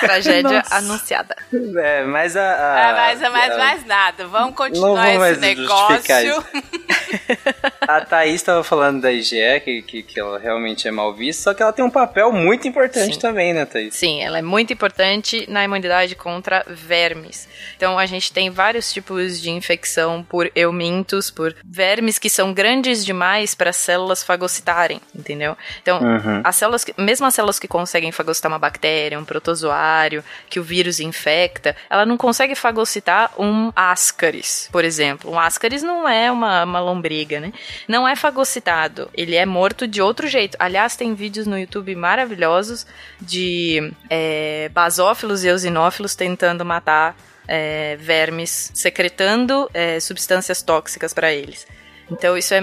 [0.00, 1.34] Tragédia anunciada.
[1.82, 2.42] É, mas a.
[2.42, 4.26] a Ah, mas, mas a- mais nada.
[4.28, 6.44] Vamos continuar esse negócio.
[7.96, 11.54] A Thaís estava falando da IgE, que, que, que ela realmente é mal vista, só
[11.54, 13.20] que ela tem um papel muito importante Sim.
[13.20, 13.94] também, né, Thaís?
[13.94, 17.48] Sim, ela é muito importante na imunidade contra vermes.
[17.76, 23.04] Então a gente tem vários tipos de infecção por eumintos, por vermes que são grandes
[23.04, 25.56] demais para as células fagocitarem, entendeu?
[25.82, 26.40] Então, Uhum.
[26.44, 30.62] as células, que, mesmo as células que conseguem fagocitar uma bactéria, um protozoário, que o
[30.62, 35.30] vírus infecta, ela não consegue fagocitar um ascaris, por exemplo.
[35.30, 37.52] Um ascaris não é uma, uma lombriga, né?
[37.88, 40.56] Não é fagocitado, ele é morto de outro jeito.
[40.58, 42.86] Aliás, tem vídeos no YouTube maravilhosos
[43.20, 47.16] de é, basófilos e eosinófilos tentando matar
[47.48, 51.66] é, vermes, secretando é, substâncias tóxicas para eles.
[52.10, 52.62] Então, isso é,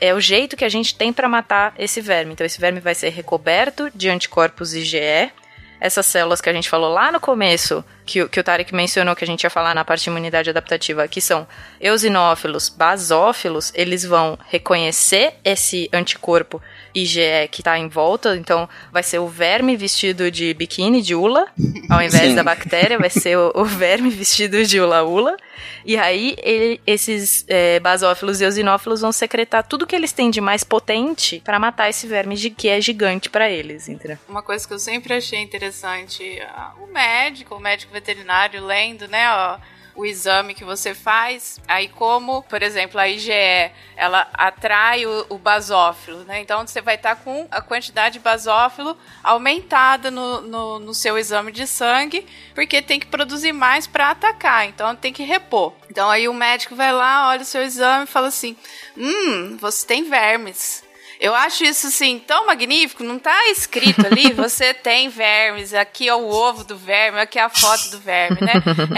[0.00, 2.32] é o jeito que a gente tem para matar esse verme.
[2.32, 5.32] Então, esse verme vai ser recoberto de anticorpos IgE.
[5.80, 9.24] Essas células que a gente falou lá no começo, que, que o Tarek mencionou que
[9.24, 11.46] a gente ia falar na parte de imunidade adaptativa, que são
[11.80, 16.60] eosinófilos, basófilos, eles vão reconhecer esse anticorpo
[16.94, 21.46] IgE que está em volta, então vai ser o verme vestido de biquíni de ula,
[21.90, 22.34] ao invés Sim.
[22.34, 25.36] da bactéria, vai ser o, o verme vestido de ula-ula.
[25.84, 30.40] E aí ele- esses é, basófilos e eosinófilos vão secretar tudo que eles têm de
[30.40, 34.18] mais potente para matar esse verme de que é gigante para eles, entendeu?
[34.28, 39.30] Uma coisa que eu sempre achei interessante, ah, o médico, o médico veterinário lendo, né,
[39.30, 39.58] ó,
[39.98, 43.32] o exame que você faz, aí como, por exemplo, a IgE,
[43.96, 48.96] ela atrai o, o basófilo, né, então você vai estar com a quantidade de basófilo
[49.24, 54.68] aumentada no, no, no seu exame de sangue, porque tem que produzir mais para atacar,
[54.68, 55.72] então tem que repor.
[55.90, 58.56] Então aí o médico vai lá, olha o seu exame e fala assim,
[58.96, 60.86] hum, você tem vermes.
[61.20, 66.14] Eu acho isso assim tão magnífico, não tá escrito ali, você tem vermes, aqui é
[66.14, 68.52] o ovo do verme, aqui é a foto do verme, né?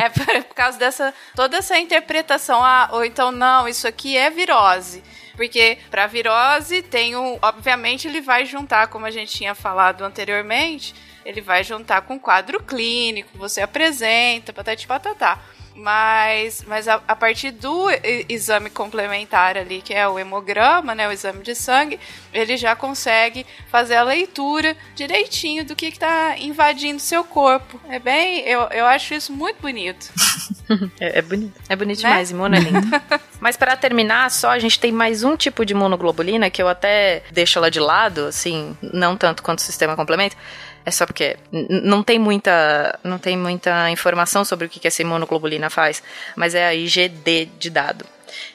[0.05, 4.29] É por, por causa dessa toda essa interpretação, ah, ou então não, isso aqui é
[4.29, 5.03] virose.
[5.35, 10.95] Porque para virose tem um, obviamente ele vai juntar, como a gente tinha falado anteriormente,
[11.25, 15.39] ele vai juntar com quadro clínico, você apresenta, patati patatá.
[15.81, 17.87] Mas, mas a, a partir do
[18.29, 21.99] exame complementar ali, que é o hemograma, né, o exame de sangue,
[22.35, 27.81] ele já consegue fazer a leitura direitinho do que está invadindo seu corpo.
[27.89, 30.13] É bem, eu, eu acho isso muito bonito.
[31.01, 31.61] É, é bonito.
[31.69, 32.09] É bonito Né?
[32.11, 32.87] demais, imuno é lindo.
[33.41, 37.25] Mas para terminar, só a gente tem mais um tipo de imunoglobulina que eu até
[37.33, 40.37] deixo ela de lado, assim, não tanto quanto o sistema complemento.
[40.85, 45.03] É só porque não tem muita não tem muita informação sobre o que que essa
[45.03, 46.03] imunoglobulina faz,
[46.35, 48.05] mas é a IgD de dado.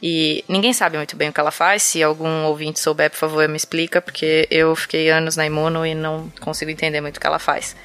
[0.01, 1.83] E ninguém sabe muito bem o que ela faz.
[1.83, 5.93] Se algum ouvinte souber, por favor, me explica, porque eu fiquei anos na imuno e
[5.93, 7.75] não consigo entender muito o que ela faz.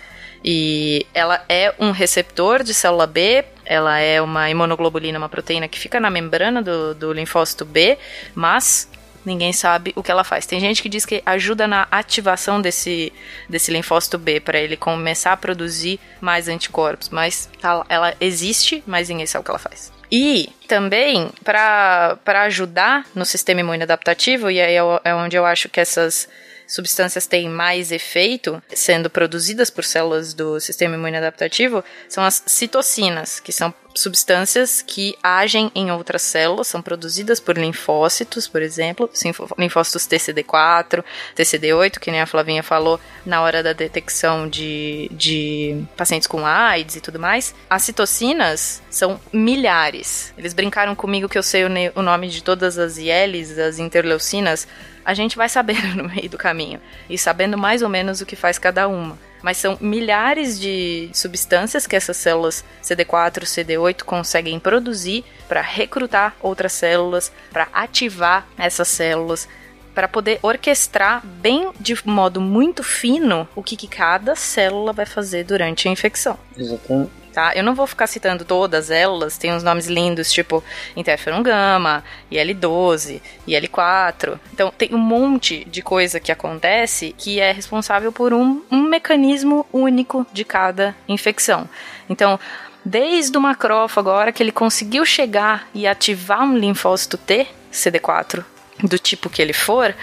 [0.43, 5.79] E ela é um receptor de célula B, ela é uma imunoglobulina, uma proteína que
[5.79, 7.99] fica na membrana do, do linfócito B,
[8.35, 8.89] mas
[9.25, 10.47] ninguém sabe o que ela faz.
[10.47, 13.13] Tem gente que diz que ajuda na ativação desse,
[13.49, 17.49] desse linfócito B para ele começar a produzir mais anticorpos, mas
[17.89, 19.93] ela existe, mas ninguém sabe o que ela faz.
[20.11, 25.69] E também para ajudar no sistema imune adaptativo, e aí é, é onde eu acho
[25.69, 26.29] que essas
[26.71, 33.41] substâncias têm mais efeito, sendo produzidas por células do sistema imune adaptativo, são as citocinas,
[33.41, 39.11] que são substâncias que agem em outras células, são produzidas por linfócitos, por exemplo,
[39.59, 41.05] linfócitos TCD4,
[41.37, 46.97] TCD8, que nem a Flavinha falou, na hora da detecção de, de pacientes com AIDS
[46.97, 47.55] e tudo mais.
[47.69, 50.33] As citocinas são milhares.
[50.39, 54.69] Eles brincaram comigo que eu sei o, nome de todas as ILs, as interleucinas,
[55.05, 58.37] a gente vai saber no meio do caminho e sabendo mais ou menos o que
[58.37, 59.19] faz cada uma.
[59.43, 66.73] Mas são milhares de substâncias que essas células CD4, CD8 conseguem produzir para recrutar outras
[66.73, 69.49] células, para ativar essas células,
[69.95, 75.45] para poder orquestrar bem de modo muito fino o que, que cada célula vai fazer
[75.45, 76.39] durante a infecção.
[76.57, 77.52] Exatamente tá?
[77.55, 80.62] Eu não vou ficar citando todas elas, tem uns nomes lindos, tipo
[80.97, 84.39] interferon gama, IL-12, IL-4.
[84.52, 89.66] Então, tem um monte de coisa que acontece que é responsável por um, um mecanismo
[89.73, 91.69] único de cada infecção.
[92.09, 92.39] Então,
[92.85, 98.44] desde o macrófago, agora que ele conseguiu chegar e ativar um linfócito T, CD4,
[98.82, 99.94] do tipo que ele for,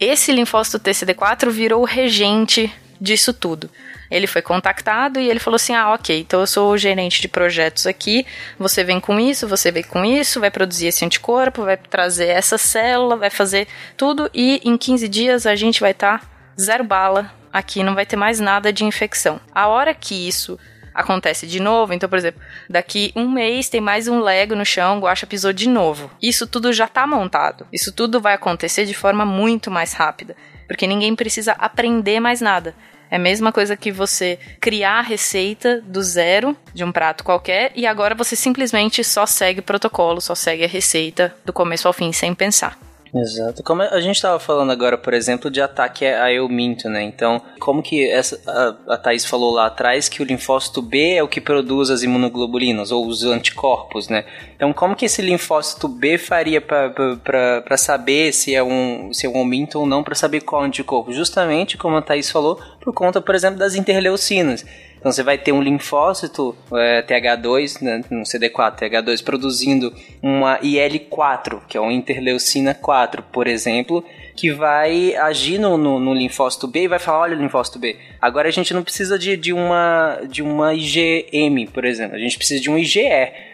[0.00, 3.70] esse linfócito T CD4 virou o regente disso tudo.
[4.10, 7.28] Ele foi contactado e ele falou assim: Ah, ok, então eu sou o gerente de
[7.28, 8.26] projetos aqui.
[8.58, 12.58] Você vem com isso, você vem com isso, vai produzir esse anticorpo, vai trazer essa
[12.58, 16.26] célula, vai fazer tudo e em 15 dias a gente vai estar tá
[16.58, 19.40] zero bala aqui, não vai ter mais nada de infecção.
[19.54, 20.58] A hora que isso
[20.98, 21.94] acontece de novo.
[21.94, 25.52] Então, por exemplo, daqui um mês tem mais um Lego no chão, o Guaxa pisou
[25.52, 26.10] de novo.
[26.20, 27.66] Isso tudo já está montado.
[27.72, 30.34] Isso tudo vai acontecer de forma muito mais rápida.
[30.66, 32.74] Porque ninguém precisa aprender mais nada.
[33.10, 37.72] É a mesma coisa que você criar a receita do zero de um prato qualquer
[37.74, 41.94] e agora você simplesmente só segue o protocolo, só segue a receita do começo ao
[41.94, 42.87] fim sem pensar.
[43.14, 43.62] Exato.
[43.62, 47.02] Como a gente estava falando agora, por exemplo, de ataque a euminto, né?
[47.02, 51.22] Então, como que essa, a, a Thaís falou lá atrás que o linfócito B é
[51.22, 54.24] o que produz as imunoglobulinas, ou os anticorpos, né?
[54.54, 59.38] Então, como que esse linfócito B faria para saber se é um se é um
[59.38, 61.12] euminto ou não, para saber qual anticorpo?
[61.12, 64.64] Justamente, como a Thaís falou, por conta, por exemplo, das interleucinas.
[64.98, 71.60] Então você vai ter um linfócito é, TH2, né, um CD4 TH2 produzindo uma IL4,
[71.68, 74.04] que é uma interleucina 4, por exemplo,
[74.38, 77.96] que vai agir no, no, no, linfócito B e vai falar, olha o linfócito B.
[78.22, 82.36] Agora a gente não precisa de, de, uma, de uma IgM, por exemplo, a gente
[82.38, 83.02] precisa de um IgE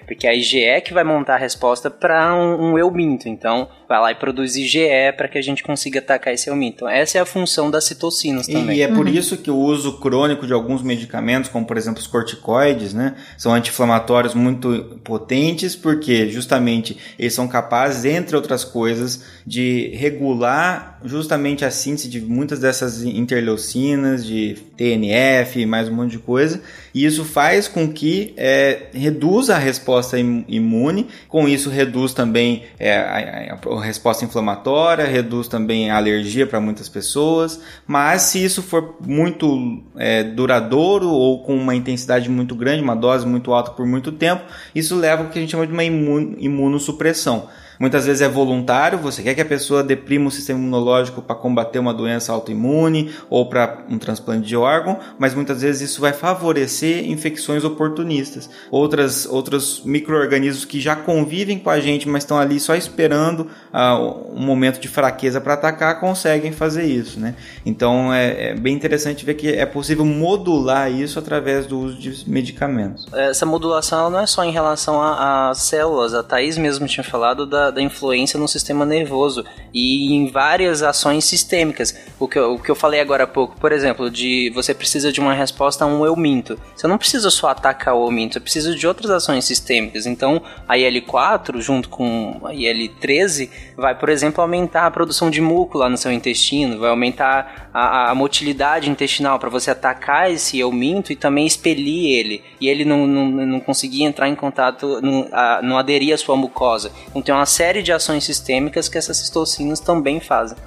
[0.06, 3.28] porque a IgE é que vai montar a resposta para um, um euminto.
[3.28, 6.86] Então, vai lá e produz IgE para que a gente consiga atacar esse euminto.
[6.86, 8.78] Essa é a função das citocinas também.
[8.78, 9.12] E é por uhum.
[9.12, 13.52] isso que o uso crônico de alguns medicamentos, como por exemplo os corticoides, né, são
[13.52, 20.73] anti-inflamatórios muito potentes, porque justamente eles são capazes, entre outras coisas, de regular
[21.04, 26.60] justamente a síntese de muitas dessas interleucinas, de TNF mais um monte de coisa.
[26.94, 32.96] E isso faz com que é, reduza a resposta imune, com isso reduz também é,
[32.96, 37.60] a, a, resposta inflamatória, reduz também a alergia para muitas pessoas.
[37.86, 43.26] Mas se isso for muito é, duradouro ou com uma intensidade muito grande, uma dose
[43.26, 44.44] muito alta por muito tempo,
[44.74, 47.48] isso leva ao que a gente chama de uma imunossupressão.
[47.78, 51.78] Muitas vezes é voluntário, você quer que a pessoa deprima o sistema imunológico para combater
[51.78, 57.08] uma doença autoimune ou para um transplante de órgão, mas muitas vezes isso vai favorecer
[57.08, 58.48] infecções oportunistas.
[58.70, 63.40] Outras, outros micro-organismos que já convivem com a gente, mas estão ali só esperando
[63.72, 67.18] uh, um momento de fraqueza para atacar, conseguem fazer isso.
[67.18, 67.34] Né?
[67.64, 72.28] Então é, é bem interessante ver que é possível modular isso através do uso de
[72.28, 73.06] medicamentos.
[73.12, 77.82] Essa modulação não é só em relação às células, a Thaís mesmo tinha falado da
[77.82, 81.94] influência no sistema nervoso e em várias ações sistêmicas.
[82.18, 85.12] O que, eu, o que eu falei agora há pouco, por exemplo, de você precisa
[85.12, 86.58] de uma resposta a um eu minto.
[86.76, 90.06] Você não precisa só atacar o eu minto, você precisa de outras ações sistêmicas.
[90.06, 95.78] Então, a IL-4, junto com a IL-13, vai, por exemplo, aumentar a produção de muco
[95.78, 100.70] lá no seu intestino, vai aumentar a, a motilidade intestinal para você atacar esse eu
[100.70, 102.42] minto e também expelir ele.
[102.60, 106.36] E ele não, não, não conseguir entrar em contato, não, a, não aderir à sua
[106.36, 106.92] mucosa.
[107.08, 110.58] Então tem uma série de ações sistêmicas que essas citocinas também fazem.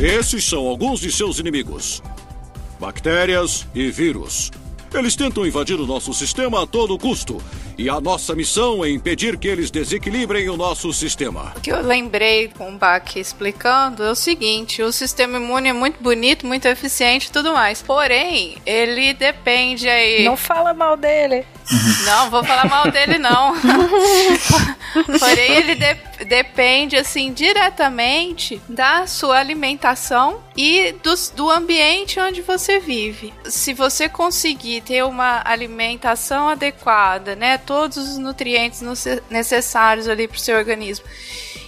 [0.00, 2.02] Esses são alguns de seus inimigos:
[2.80, 4.50] bactérias e vírus.
[4.92, 7.40] Eles tentam invadir o nosso sistema a todo custo.
[7.82, 11.52] E a nossa missão é impedir que eles desequilibrem o nosso sistema.
[11.56, 15.72] O que eu lembrei com o Bach explicando é o seguinte: o sistema imune é
[15.72, 17.82] muito bonito, muito eficiente e tudo mais.
[17.82, 20.24] Porém, ele depende aí.
[20.24, 21.44] Não fala mal dele.
[22.06, 23.54] Não, vou falar mal dele não.
[25.18, 25.94] Porém, ele de
[26.24, 33.32] depende assim diretamente da sua alimentação e do, do ambiente onde você vive.
[33.44, 38.82] Se você conseguir ter uma alimentação adequada, né, todos os nutrientes
[39.30, 41.06] necessários ali para o seu organismo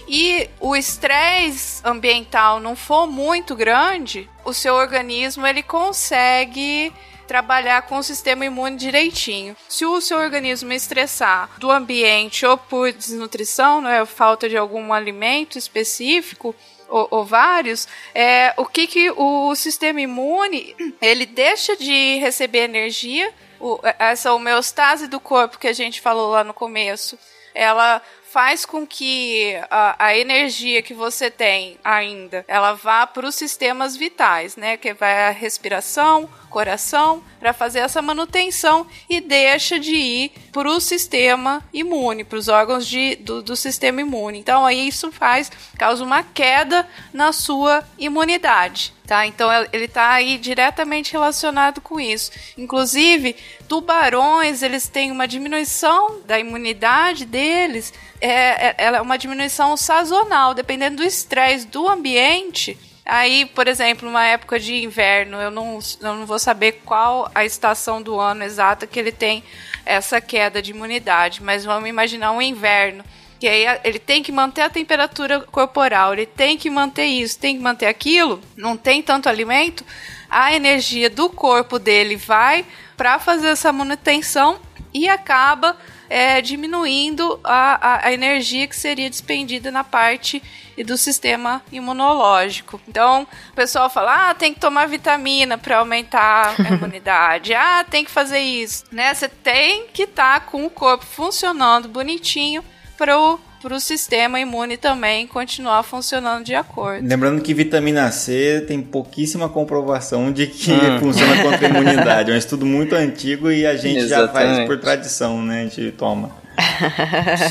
[0.07, 6.93] e o estresse ambiental não for muito grande, o seu organismo ele consegue
[7.27, 9.57] trabalhar com o sistema imune direitinho.
[9.67, 15.57] Se o seu organismo estressar do ambiente ou por desnutrição, né, falta de algum alimento
[15.57, 16.55] específico,
[16.87, 23.33] ou, ou, vários, é, o que, que o sistema imune ele deixa de receber energia,
[23.65, 27.17] o, essa homeostase do corpo que a gente falou lá no começo,
[27.53, 27.99] ela
[28.31, 33.95] faz com que a, a energia que você tem ainda, ela vá para os sistemas
[33.95, 34.77] vitais, né?
[34.77, 40.79] Que vai a respiração, coração, para fazer essa manutenção e deixa de ir para o
[40.79, 44.37] sistema imune, para os órgãos de, do, do sistema imune.
[44.37, 48.94] Então aí isso faz, causa uma queda na sua imunidade.
[49.05, 49.27] Tá?
[49.27, 52.31] Então ele está aí diretamente relacionado com isso.
[52.57, 53.35] Inclusive,
[53.67, 60.97] tubarões eles têm uma diminuição da imunidade deles é, é, é uma diminuição sazonal, dependendo
[60.97, 62.77] do estresse do ambiente.
[63.05, 67.45] Aí, por exemplo, uma época de inverno, eu não, eu não vou saber qual a
[67.45, 69.43] estação do ano exata que ele tem
[69.85, 73.03] essa queda de imunidade, mas vamos imaginar um inverno.
[73.45, 77.55] Que aí ele tem que manter a temperatura corporal, ele tem que manter isso, tem
[77.55, 79.85] que manter aquilo, não tem tanto alimento,
[80.27, 82.65] a energia do corpo dele vai
[82.97, 84.59] para fazer essa manutenção
[84.91, 85.77] e acaba
[86.09, 90.41] é, diminuindo a, a, a, energia que seria despendida na parte
[90.83, 92.81] do sistema imunológico.
[92.87, 97.53] Então, o pessoal fala: ah, tem que tomar vitamina para aumentar a imunidade.
[97.53, 98.85] ah, tem que fazer isso.
[98.91, 99.13] Né?
[99.13, 102.63] Você tem que estar tá com o corpo funcionando bonitinho
[102.97, 107.07] para o para o sistema imune também continuar funcionando de acordo.
[107.07, 110.99] Lembrando que vitamina C tem pouquíssima comprovação de que hum.
[111.01, 112.29] funciona contra a imunidade.
[112.29, 114.49] É um estudo muito antigo e a gente Exatamente.
[114.49, 115.61] já faz por tradição, né?
[115.61, 116.44] A gente toma.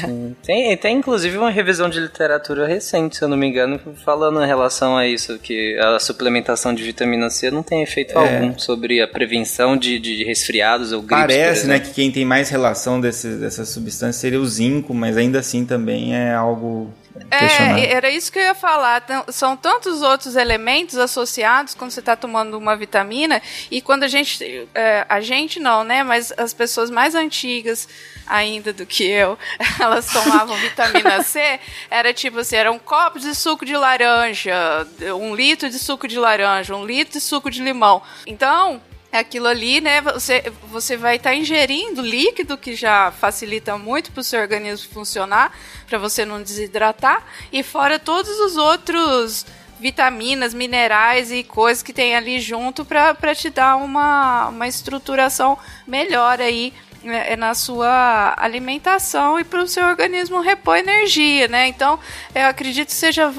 [0.01, 0.37] Sim.
[0.43, 4.47] Tem, tem inclusive uma revisão de literatura recente, se eu não me engano, falando em
[4.47, 8.21] relação a isso, que a suplementação de vitamina C não tem efeito é.
[8.21, 11.21] algum sobre a prevenção de, de resfriados ou gripes.
[11.21, 15.39] Parece, né, que quem tem mais relação desse, dessa substância seria o zinco, mas ainda
[15.39, 16.93] assim também é algo
[17.31, 19.05] é, era isso que eu ia falar.
[19.29, 24.69] São tantos outros elementos associados quando você está tomando uma vitamina e quando a gente,
[24.75, 26.03] é, a gente não, né?
[26.03, 27.89] Mas as pessoas mais antigas
[28.27, 29.39] ainda do que eu,
[29.79, 31.61] elas tomavam vitamina C,
[31.91, 34.87] era tipo assim, era um copo de suco de laranja,
[35.17, 38.03] um litro de suco de laranja, um litro de suco de limão.
[38.27, 38.81] Então,
[39.21, 40.01] aquilo ali, né?
[40.01, 44.93] Você, você vai estar tá ingerindo líquido que já facilita muito para o seu organismo
[44.93, 45.53] funcionar,
[45.87, 49.47] para você não desidratar, e fora todos os outros
[49.79, 56.41] vitaminas, minerais e coisas que tem ali junto para te dar uma, uma estruturação melhor
[56.41, 56.73] aí
[57.05, 61.69] é na sua alimentação e para o seu organismo repor energia, né?
[61.69, 61.99] Então,
[62.35, 63.33] eu acredito que seja,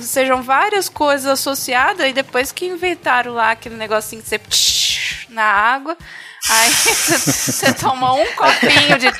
[0.00, 4.38] sejam várias coisas associadas e depois que inventaram lá aquele negocinho que você
[5.28, 5.96] na água,
[6.48, 9.10] aí você toma um copinho de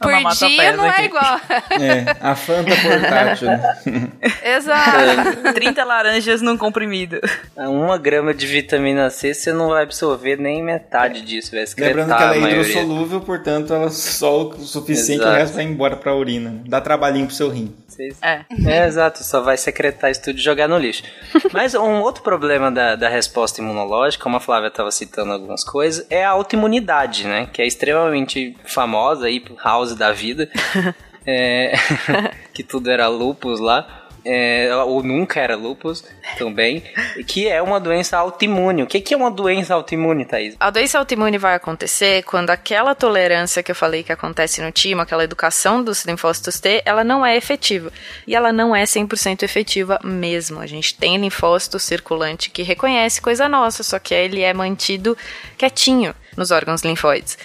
[0.00, 1.40] por dia não é igual.
[1.80, 3.48] É, a Fanta portátil.
[4.42, 5.52] Exato.
[5.54, 7.20] 30 laranjas num comprimido.
[7.56, 12.16] É, uma grama de vitamina C você não vai absorver nem metade disso, vai Lembrando
[12.16, 15.36] que ela é hidrossolúvel, portanto ela só o suficiente Exato.
[15.36, 16.62] o resto vai embora pra urina.
[16.66, 17.74] Dá trabalhinho pro seu rim.
[18.22, 18.44] É.
[18.66, 21.02] é, exato, só vai secretar isso tudo e jogar no lixo.
[21.52, 26.06] Mas um outro problema da, da resposta imunológica, como a Flávia estava citando algumas coisas,
[26.10, 27.48] é a autoimunidade, né?
[27.52, 30.48] Que é extremamente famosa aí, House da vida.
[31.26, 31.74] é,
[32.52, 36.04] que tudo era lupus lá é, ou nunca era lupus
[36.38, 36.82] também,
[37.26, 38.82] que é uma doença autoimune.
[38.82, 40.56] O que, é uma doença autoimune, Thaís?
[40.58, 45.02] A doença autoimune vai acontecer quando aquela tolerância que eu falei que acontece no timo,
[45.02, 47.92] aquela educação dos linfócitos T, ela não é efetiva.
[48.26, 50.60] E ela não é 100% efetiva mesmo.
[50.60, 55.16] A gente tem linfócito circulante que reconhece coisa nossa, só que ele é mantido
[55.56, 57.36] quietinho nos órgãos linfóides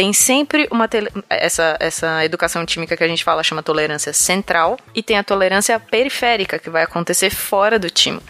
[0.00, 0.88] tem sempre uma
[1.28, 5.78] essa, essa educação química que a gente fala chama tolerância central e tem a tolerância
[5.78, 8.22] periférica que vai acontecer fora do timo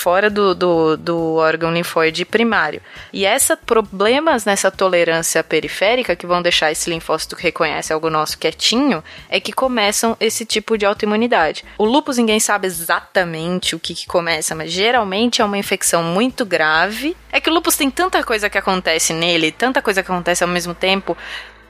[0.00, 2.80] fora do, do, do órgão linfóide primário.
[3.12, 8.38] E esses problemas nessa tolerância periférica, que vão deixar esse linfócito que reconhece algo nosso
[8.38, 11.64] quietinho, é que começam esse tipo de autoimunidade.
[11.76, 16.46] O lúpus ninguém sabe exatamente o que, que começa, mas geralmente é uma infecção muito
[16.46, 17.14] grave.
[17.30, 20.48] É que o lúpus tem tanta coisa que acontece nele, tanta coisa que acontece ao
[20.48, 21.14] mesmo tempo,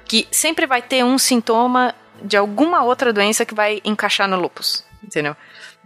[0.05, 1.93] que sempre vai ter um sintoma
[2.23, 5.35] de alguma outra doença que vai encaixar no lúpus, entendeu?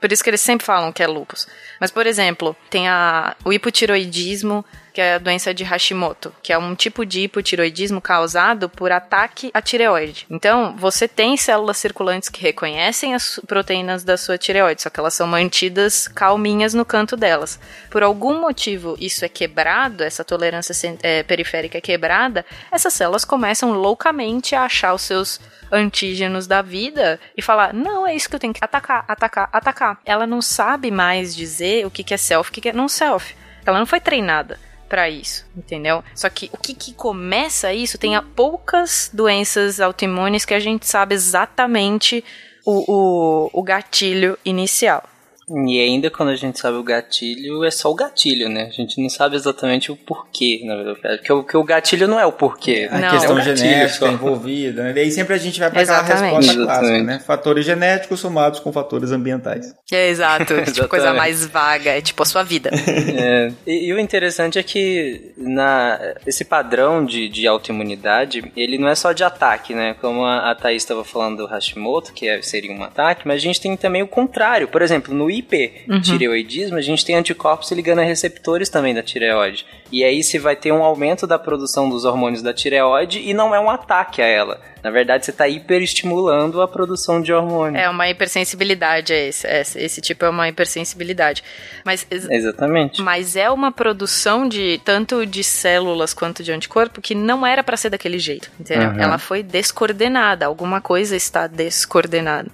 [0.04, 1.48] Por isso que eles sempre falam que é lupus.
[1.80, 4.62] Mas, por exemplo, tem a, o hipotiroidismo,
[4.92, 9.50] que é a doença de Hashimoto, que é um tipo de hipotiroidismo causado por ataque
[9.54, 10.26] à tireoide.
[10.28, 15.14] Então, você tem células circulantes que reconhecem as proteínas da sua tireoide, só que elas
[15.14, 17.58] são mantidas calminhas no canto delas.
[17.88, 23.72] Por algum motivo, isso é quebrado, essa tolerância é, periférica é quebrada, essas células começam
[23.72, 25.40] loucamente a achar os seus
[25.74, 30.00] antígenos da vida e falar: não, é isso que eu tenho que atacar, atacar, atacar.
[30.04, 33.34] Ela não sabe mais dizer o que, é self, o que, que é não self.
[33.66, 36.04] Ela não foi treinada para isso, entendeu?
[36.14, 41.14] Só que o que, que começa isso tem poucas doenças autoimunes que a gente sabe
[41.14, 42.22] exatamente
[42.64, 45.02] o, o, o gatilho inicial.
[45.48, 48.64] E ainda quando a gente sabe o gatilho, é só o gatilho, né?
[48.64, 51.18] A gente não sabe exatamente o porquê, na verdade.
[51.18, 52.88] Porque o, porque o gatilho não é o porquê.
[52.90, 53.10] A não.
[53.10, 54.92] questão é genética envolvida, né?
[54.96, 56.64] E aí sempre a gente vai para aquela resposta Exatamente.
[56.64, 57.18] clássica, né?
[57.20, 59.74] Fatores genéticos somados com fatores ambientais.
[59.92, 60.54] É, exato.
[60.72, 62.70] tipo, coisa mais vaga, é tipo a sua vida.
[62.72, 63.52] é.
[63.66, 68.94] E, e, o interessante é que na, esse padrão de, de autoimunidade, ele não é
[68.94, 69.94] só de ataque, né?
[70.00, 73.40] Como a, a Thaís estava falando do Hashimoto, que é, seria um ataque, mas a
[73.40, 74.68] gente tem também o contrário.
[74.68, 76.78] Por exemplo, no hipertireoidismo, uhum.
[76.78, 79.66] a gente tem anticorpos ligando a receptores também da tireoide.
[79.90, 83.54] E aí se vai ter um aumento da produção dos hormônios da tireoide e não
[83.54, 84.60] é um ataque a ela.
[84.82, 87.80] Na verdade, você está hiperestimulando a produção de hormônio.
[87.80, 91.42] É uma hipersensibilidade, é esse, é esse, esse tipo é uma hipersensibilidade.
[91.84, 93.00] Mas, Exatamente.
[93.00, 97.78] Mas é uma produção de tanto de células quanto de anticorpo que não era para
[97.78, 98.90] ser daquele jeito, entendeu?
[98.90, 99.00] Uhum.
[99.00, 102.50] Ela foi descoordenada, alguma coisa está descoordenada.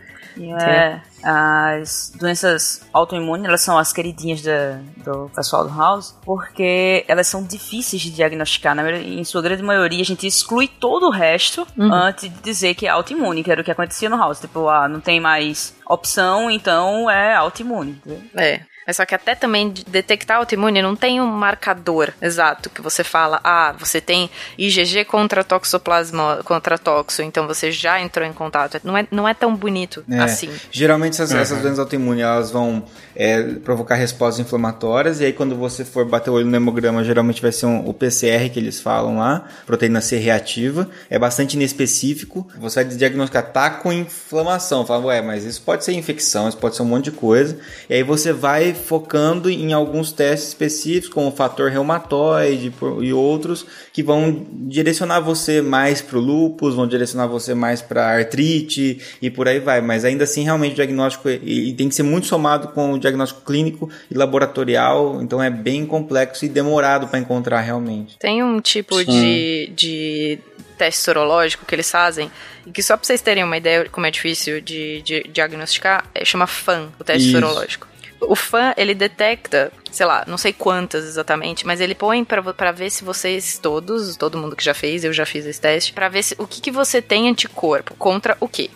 [0.49, 7.43] É, as doenças autoimunes, elas são as queridinhas do pessoal do House, porque elas são
[7.43, 8.75] difíceis de diagnosticar.
[8.75, 11.93] Na, em sua grande maioria, a gente exclui todo o resto uhum.
[11.93, 14.41] antes de dizer que é autoimune, que era o que acontecia no House.
[14.41, 18.01] Tipo, ah, não tem mais opção, então é autoimune.
[18.35, 18.61] É.
[18.87, 23.41] Mas só que até também detectar autoimune não tem um marcador exato que você fala,
[23.45, 28.81] ah, você tem IgG contra toxoplasma, contra toxo, então você já entrou em contato.
[28.83, 30.19] Não é, não é tão bonito é.
[30.19, 30.51] assim.
[30.71, 31.39] Geralmente essas, uhum.
[31.39, 32.85] essas doenças autoimunes, elas vão
[33.15, 37.43] é, provocar respostas inflamatórias, e aí quando você for bater o olho no hemograma, geralmente
[37.43, 42.49] vai ser um, o PCR que eles falam lá, proteína C reativa, é bastante inespecífico,
[42.59, 46.77] você vai diagnosticar, tá com inflamação, fala, ué, mas isso pode ser infecção, isso pode
[46.77, 47.59] ser um monte de coisa,
[47.89, 53.67] e aí você vai focando em alguns testes específicos, como o fator reumatoide e outros,
[53.93, 59.31] que vão direcionar você mais para o lúpus, vão direcionar você mais para artrite e
[59.31, 59.81] por aí vai.
[59.81, 63.43] Mas ainda assim, realmente, o diagnóstico e, tem que ser muito somado com o diagnóstico
[63.45, 68.19] clínico e laboratorial, então é bem complexo e demorado para encontrar realmente.
[68.19, 70.39] Tem um tipo de, de
[70.77, 72.31] teste sorológico que eles fazem,
[72.67, 76.25] e que só para vocês terem uma ideia como é difícil de, de diagnosticar, é,
[76.25, 77.39] chama FAN, o teste Isso.
[77.39, 77.90] sorológico
[78.21, 82.91] o fã, ele detecta, sei lá, não sei quantas exatamente, mas ele põe para ver
[82.91, 86.23] se vocês todos, todo mundo que já fez, eu já fiz esse teste, para ver
[86.23, 88.71] se, o que, que você tem anticorpo contra o quê?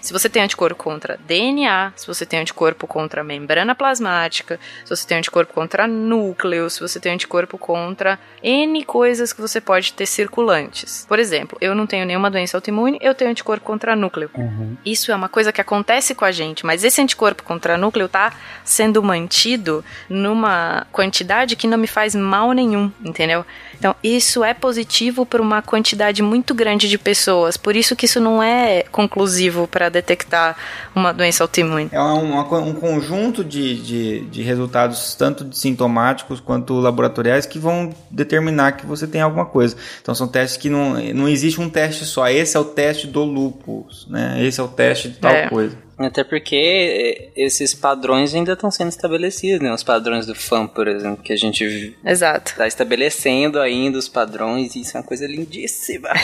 [0.00, 5.06] Se você tem anticorpo contra DNA, se você tem anticorpo contra membrana plasmática, se você
[5.06, 10.06] tem anticorpo contra núcleo, se você tem anticorpo contra N coisas que você pode ter
[10.06, 11.04] circulantes.
[11.08, 14.30] Por exemplo, eu não tenho nenhuma doença autoimune, eu tenho anticorpo contra núcleo.
[14.34, 14.76] Uhum.
[14.84, 18.32] Isso é uma coisa que acontece com a gente, mas esse anticorpo contra núcleo está
[18.64, 23.44] sendo mantido numa quantidade que não me faz mal nenhum, entendeu?
[23.78, 27.56] Então, isso é positivo para uma quantidade muito grande de pessoas.
[27.56, 30.56] Por isso que isso não é conclusivo para detectar
[30.94, 31.88] uma doença autoimune.
[31.92, 37.94] É um, um conjunto de, de, de, resultados, tanto de sintomáticos quanto laboratoriais, que vão
[38.10, 39.76] determinar que você tem alguma coisa.
[40.02, 42.28] Então, são testes que não, não existe um teste só.
[42.28, 44.44] Esse é o teste do lupus, né?
[44.44, 45.48] Esse é o teste de tal é.
[45.48, 45.87] coisa.
[45.98, 49.72] Até porque esses padrões ainda estão sendo estabelecidos, né?
[49.72, 52.52] Os padrões do fã, por exemplo, que a gente Exato.
[52.52, 56.10] está estabelecendo ainda os padrões, e isso é uma coisa lindíssima.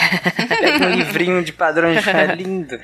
[0.61, 2.79] Pega um livrinho de padrões, é lindo.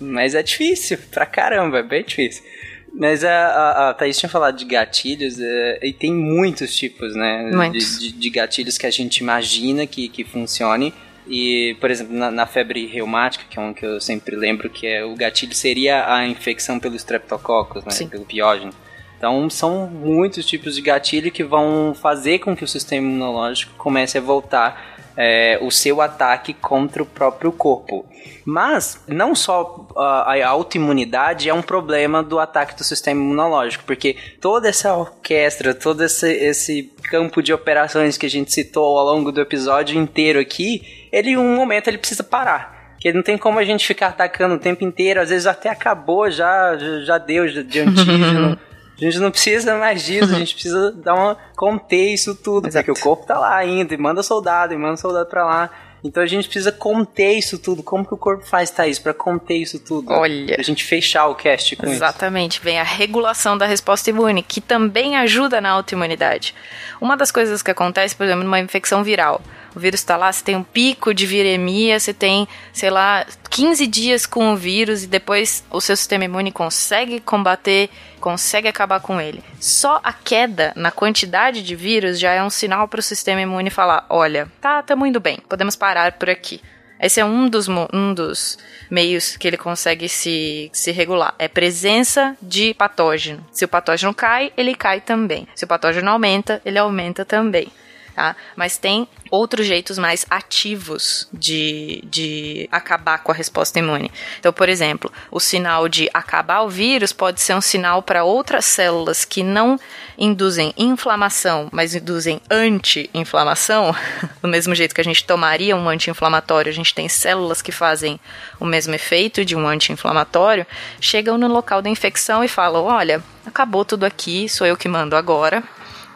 [0.00, 2.44] Mas é difícil, pra caramba, é bem difícil.
[2.92, 7.50] Mas a, a, a Thaís tinha falado de gatilhos, é, e tem muitos tipos, né?
[7.52, 7.98] Muitos.
[7.98, 10.94] De, de, de, gatilhos que a gente imagina que, que funcione
[11.26, 14.86] E, por exemplo, na, na, febre reumática, que é um que eu sempre lembro, que
[14.86, 17.90] é o gatilho seria a infecção pelo streptococcus, né?
[17.90, 18.08] Sim.
[18.08, 18.72] Pelo piógeno.
[19.16, 24.18] Então, são muitos tipos de gatilho que vão fazer com que o sistema imunológico comece
[24.18, 28.04] a voltar é, o seu ataque contra o próprio corpo.
[28.44, 34.68] Mas não só a, autoimunidade é um problema do ataque do sistema imunológico, porque toda
[34.68, 39.40] essa orquestra, todo esse, esse campo de operações que a gente citou ao longo do
[39.40, 42.94] episódio inteiro aqui, ele em um momento ele precisa parar.
[42.94, 46.30] Porque não tem como a gente ficar atacando o tempo inteiro, às vezes até acabou,
[46.30, 48.58] já, já deu de antígeno.
[48.96, 52.86] A gente não precisa mais disso, a gente precisa dar uma conter isso tudo, Exato.
[52.86, 55.70] porque o corpo tá lá ainda, e manda soldado, e manda soldado pra lá.
[56.04, 57.82] Então a gente precisa conter isso tudo.
[57.82, 60.12] Como que o corpo faz, Thaís, para conter isso tudo?
[60.12, 60.54] Olha.
[60.54, 62.56] Pra gente fechar o cast com Exatamente.
[62.56, 62.64] Isso.
[62.64, 66.54] Vem a regulação da resposta imune, que também ajuda na autoimunidade.
[67.00, 69.40] Uma das coisas que acontece, por exemplo, numa infecção viral
[69.74, 73.86] o vírus está lá, você tem um pico de viremia, você tem, sei lá, 15
[73.86, 77.90] dias com o vírus e depois o seu sistema imune consegue combater,
[78.24, 79.44] consegue acabar com ele.
[79.60, 83.68] Só a queda na quantidade de vírus já é um sinal para o sistema imune
[83.68, 86.58] falar: olha, tá, estamos indo bem, podemos parar por aqui.
[86.98, 88.56] Esse é um dos, um dos
[88.90, 91.34] meios que ele consegue se, se regular.
[91.38, 93.44] É presença de patógeno.
[93.52, 95.46] Se o patógeno cai, ele cai também.
[95.54, 97.70] Se o patógeno aumenta, ele aumenta também
[98.14, 98.36] tá?
[98.56, 104.10] Mas tem outros jeitos mais ativos de, de acabar com a resposta imune.
[104.38, 108.64] Então, por exemplo, o sinal de acabar o vírus pode ser um sinal para outras
[108.64, 109.78] células que não
[110.16, 113.94] induzem inflamação, mas induzem anti-inflamação.
[114.40, 118.20] Do mesmo jeito que a gente tomaria um anti-inflamatório, a gente tem células que fazem
[118.60, 120.66] o mesmo efeito de um anti-inflamatório,
[121.00, 125.16] chegam no local da infecção e falam: olha, acabou tudo aqui, sou eu que mando
[125.16, 125.62] agora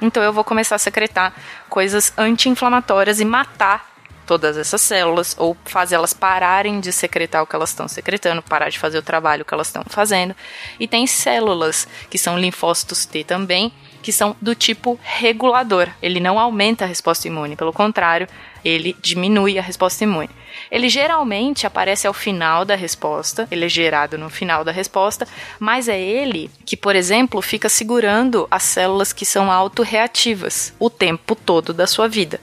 [0.00, 1.32] então eu vou começar a secretar
[1.68, 3.98] coisas anti-inflamatórias e matar
[4.28, 8.68] todas essas células ou fazer elas pararem de secretar o que elas estão secretando, parar
[8.68, 10.36] de fazer o trabalho que elas estão fazendo.
[10.78, 13.72] E tem células que são linfócitos T também,
[14.02, 15.88] que são do tipo regulador.
[16.02, 18.28] Ele não aumenta a resposta imune, pelo contrário,
[18.68, 20.30] ele diminui a resposta imune.
[20.70, 25.26] Ele geralmente aparece ao final da resposta, ele é gerado no final da resposta,
[25.58, 31.34] mas é ele que, por exemplo, fica segurando as células que são autorreativas o tempo
[31.34, 32.40] todo da sua vida.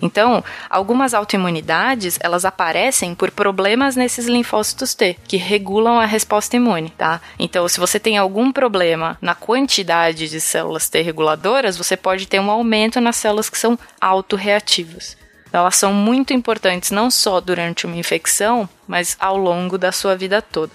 [0.00, 6.90] Então, algumas autoimunidades, elas aparecem por problemas nesses linfócitos T, que regulam a resposta imune,
[6.90, 7.20] tá?
[7.38, 12.40] Então, se você tem algum problema na quantidade de células T reguladoras, você pode ter
[12.40, 15.16] um aumento nas células que são autorreativas.
[15.52, 20.42] Elas são muito importantes não só durante uma infecção, mas ao longo da sua vida
[20.42, 20.72] toda.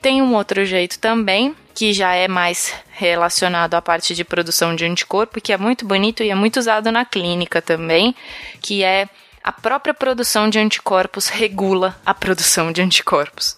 [0.00, 4.84] Tem um outro jeito também, que já é mais relacionado à parte de produção de
[4.84, 8.14] anticorpo, que é muito bonito e é muito usado na clínica também,
[8.62, 9.08] que é
[9.42, 13.56] a própria produção de anticorpos regula a produção de anticorpos.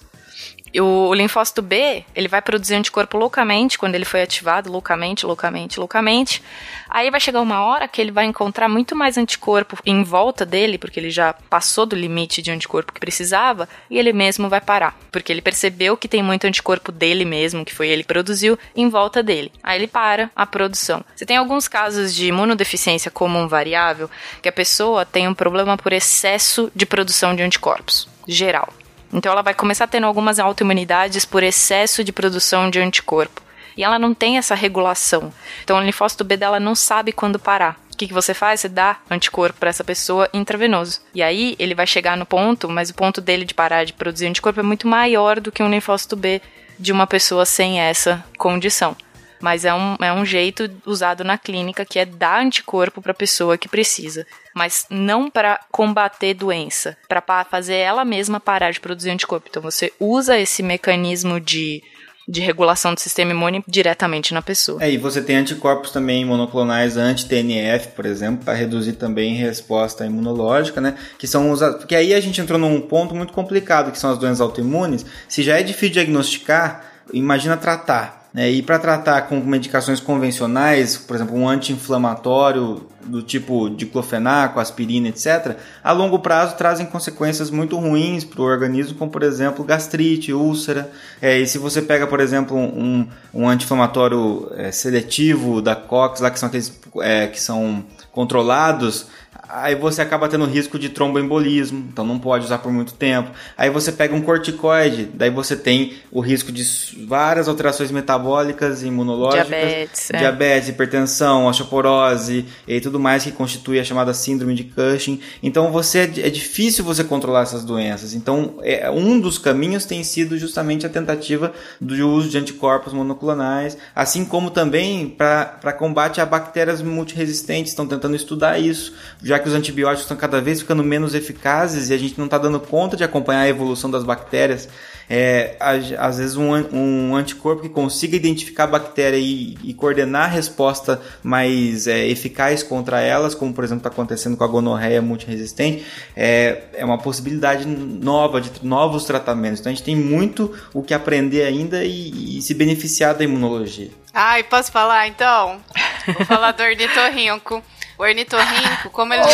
[0.80, 6.42] O, linfócito B, ele vai produzir anticorpo loucamente, quando ele foi ativado, loucamente, loucamente, loucamente.
[6.88, 10.78] Aí vai chegar uma hora que ele vai encontrar muito mais anticorpo em volta dele,
[10.78, 14.96] porque ele já passou do limite de anticorpo que precisava, e ele mesmo vai parar.
[15.10, 18.88] Porque ele percebeu que tem muito anticorpo dele mesmo, que foi ele que produziu, em
[18.88, 19.52] volta dele.
[19.62, 21.04] Aí ele para a produção.
[21.14, 24.10] Você tem alguns casos de imunodeficiência comum variável,
[24.42, 28.72] que a pessoa tem um problema por excesso de produção de anticorpos, geral.
[29.12, 33.42] Então ela vai começar tendo algumas autoimunidades por excesso de produção de anticorpo.
[33.76, 35.32] E ela não tem essa regulação.
[35.62, 37.78] Então o linfócito B dela não sabe quando parar.
[37.92, 38.60] O que, que você faz?
[38.60, 41.00] Você dá anticorpo para essa pessoa intravenoso.
[41.14, 44.26] E aí ele vai chegar no ponto, mas o ponto dele de parar de produzir
[44.26, 46.40] anticorpo é muito maior do que um linfócito B
[46.78, 48.96] de uma pessoa sem essa condição
[49.40, 53.14] mas é um, é um jeito usado na clínica que é dar anticorpo para a
[53.14, 59.10] pessoa que precisa, mas não para combater doença, para fazer ela mesma parar de produzir
[59.10, 59.48] anticorpo.
[59.48, 61.82] Então você usa esse mecanismo de
[62.28, 64.84] de regulação do sistema imune diretamente na pessoa.
[64.84, 70.78] É, e você tem anticorpos também monoclonais anti-TNF, por exemplo, para reduzir também resposta imunológica,
[70.78, 70.94] né?
[71.18, 71.78] Que são usados.
[71.78, 75.06] Porque aí a gente entrou num ponto muito complicado, que são as doenças autoimunes.
[75.26, 76.84] Se já é difícil diagnosticar,
[77.14, 78.17] imagina tratar.
[78.32, 78.50] Né?
[78.50, 85.56] E para tratar com medicações convencionais, por exemplo, um anti-inflamatório do tipo diclofenaco, aspirina, etc.,
[85.82, 90.90] a longo prazo trazem consequências muito ruins para o organismo, como por exemplo gastrite, úlcera.
[91.22, 96.30] É, e se você pega, por exemplo, um, um anti-inflamatório é, seletivo da COX, lá
[96.30, 99.06] que são aqueles é, que são controlados,
[99.48, 103.30] aí você acaba tendo risco de tromboembolismo, então não pode usar por muito tempo.
[103.56, 106.64] Aí você pega um corticoide, daí você tem o risco de
[107.06, 110.18] várias alterações metabólicas, imunológicas, Diabetes, é.
[110.18, 115.20] diabetes, hipertensão, osteoporose e tudo mais que constitui a chamada síndrome de Cushing.
[115.42, 118.12] Então você é difícil você controlar essas doenças.
[118.14, 123.78] Então é, um dos caminhos tem sido justamente a tentativa do uso de anticorpos monoclonais,
[123.94, 127.72] assim como também para combate a bactérias multiresistentes.
[127.72, 131.94] Estão tentando estudar isso, já que os antibióticos estão cada vez ficando menos eficazes e
[131.94, 134.68] a gente não está dando conta de acompanhar a evolução das bactérias.
[135.10, 135.56] É,
[135.98, 141.00] às vezes um, um, anticorpo que consiga identificar a bactéria e, e coordenar a resposta
[141.22, 146.64] mais é, eficaz contra elas, como por exemplo está acontecendo com a gonorreia multiresistente, é,
[146.74, 149.60] é uma possibilidade nova de novos tratamentos.
[149.60, 153.90] Então a gente tem muito o que aprender ainda e, e se beneficiar da imunologia.
[154.12, 155.58] Ai, posso falar então?
[156.06, 157.62] Vou falar do ornitorrinco.
[157.98, 159.22] O ornitorrinco, como ele.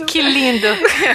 [0.00, 0.66] Oh, que lindo!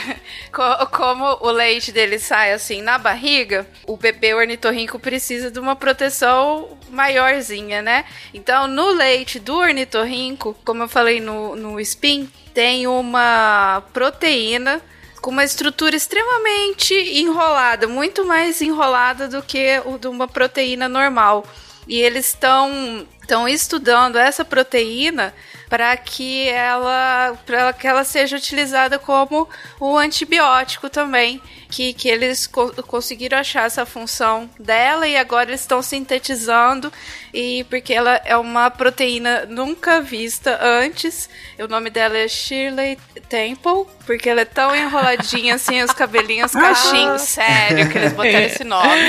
[0.92, 6.78] como o leite dele sai assim na barriga, o bebê ornitorrinco precisa de uma proteção
[6.92, 8.06] maiorzinha, né?
[8.34, 14.80] Então, no leite do ornitorrinco, como eu falei no, no spin, tem uma proteína
[15.22, 21.46] com uma estrutura extremamente enrolada, muito mais enrolada do que o de uma proteína normal.
[21.88, 25.34] E eles estão estão estudando essa proteína
[25.74, 29.50] para que ela para que ela seja utilizada como
[29.82, 35.62] um antibiótico também que, que eles co conseguiram achar essa função dela e agora eles
[35.62, 36.94] estão sintetizando
[37.34, 41.28] e porque ela é uma proteína nunca vista antes.
[41.58, 47.24] O nome dela é Shirley Temple porque ela é tão enroladinha assim os cabelinhos cachinhos
[47.24, 48.84] sério que eles botaram esse nome.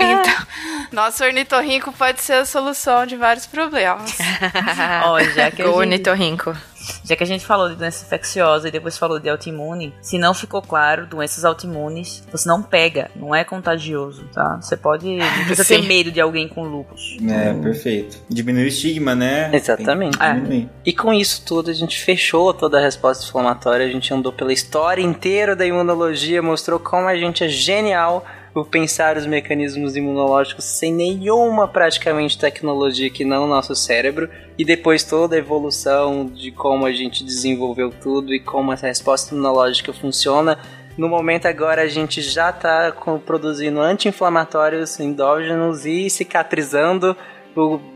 [0.00, 0.46] Então
[0.92, 4.16] nosso ornitorrinco pode ser a solução de vários problemas
[5.04, 6.56] Ó, já que a O gente- ornitorrinco.
[7.04, 10.32] Já que a gente falou de doença infecciosa e depois falou de autoimune, se não
[10.32, 14.56] ficou claro, doenças autoimunes, você não pega, não é contagioso, tá?
[14.60, 15.04] Você pode.
[15.16, 15.88] Não precisa ter Sim.
[15.88, 17.16] medo de alguém com lupus.
[17.28, 18.18] É, perfeito.
[18.30, 19.50] Diminui o estigma, né?
[19.52, 20.16] Exatamente.
[20.16, 20.68] Diminuir.
[20.84, 24.52] E com isso tudo, a gente fechou toda a resposta inflamatória, a gente andou pela
[24.52, 28.24] história inteira da imunologia, mostrou como a gente é genial
[28.56, 34.64] por pensar os mecanismos imunológicos sem nenhuma praticamente tecnologia que não o nosso cérebro, e
[34.64, 39.92] depois toda a evolução de como a gente desenvolveu tudo e como essa resposta imunológica
[39.92, 40.58] funciona.
[40.96, 42.96] No momento agora a gente já está
[43.26, 47.14] produzindo anti-inflamatórios endógenos e cicatrizando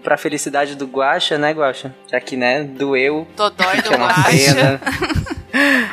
[0.02, 1.94] para felicidade do Guaxa, né, Guaxa?
[2.10, 3.26] Já que, né, doeu.
[3.36, 4.30] Dodói do Que é uma Guaxa.
[4.30, 4.80] pena.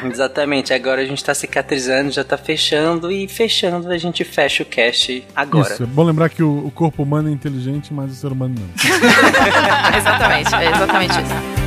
[0.11, 4.65] Exatamente, agora a gente tá cicatrizando, já tá fechando e fechando a gente fecha o
[4.65, 5.73] cast agora.
[5.73, 8.56] Isso, é bom lembrar que o, o corpo humano é inteligente, mas o ser humano
[8.56, 8.68] não.
[9.98, 11.66] exatamente, é exatamente isso.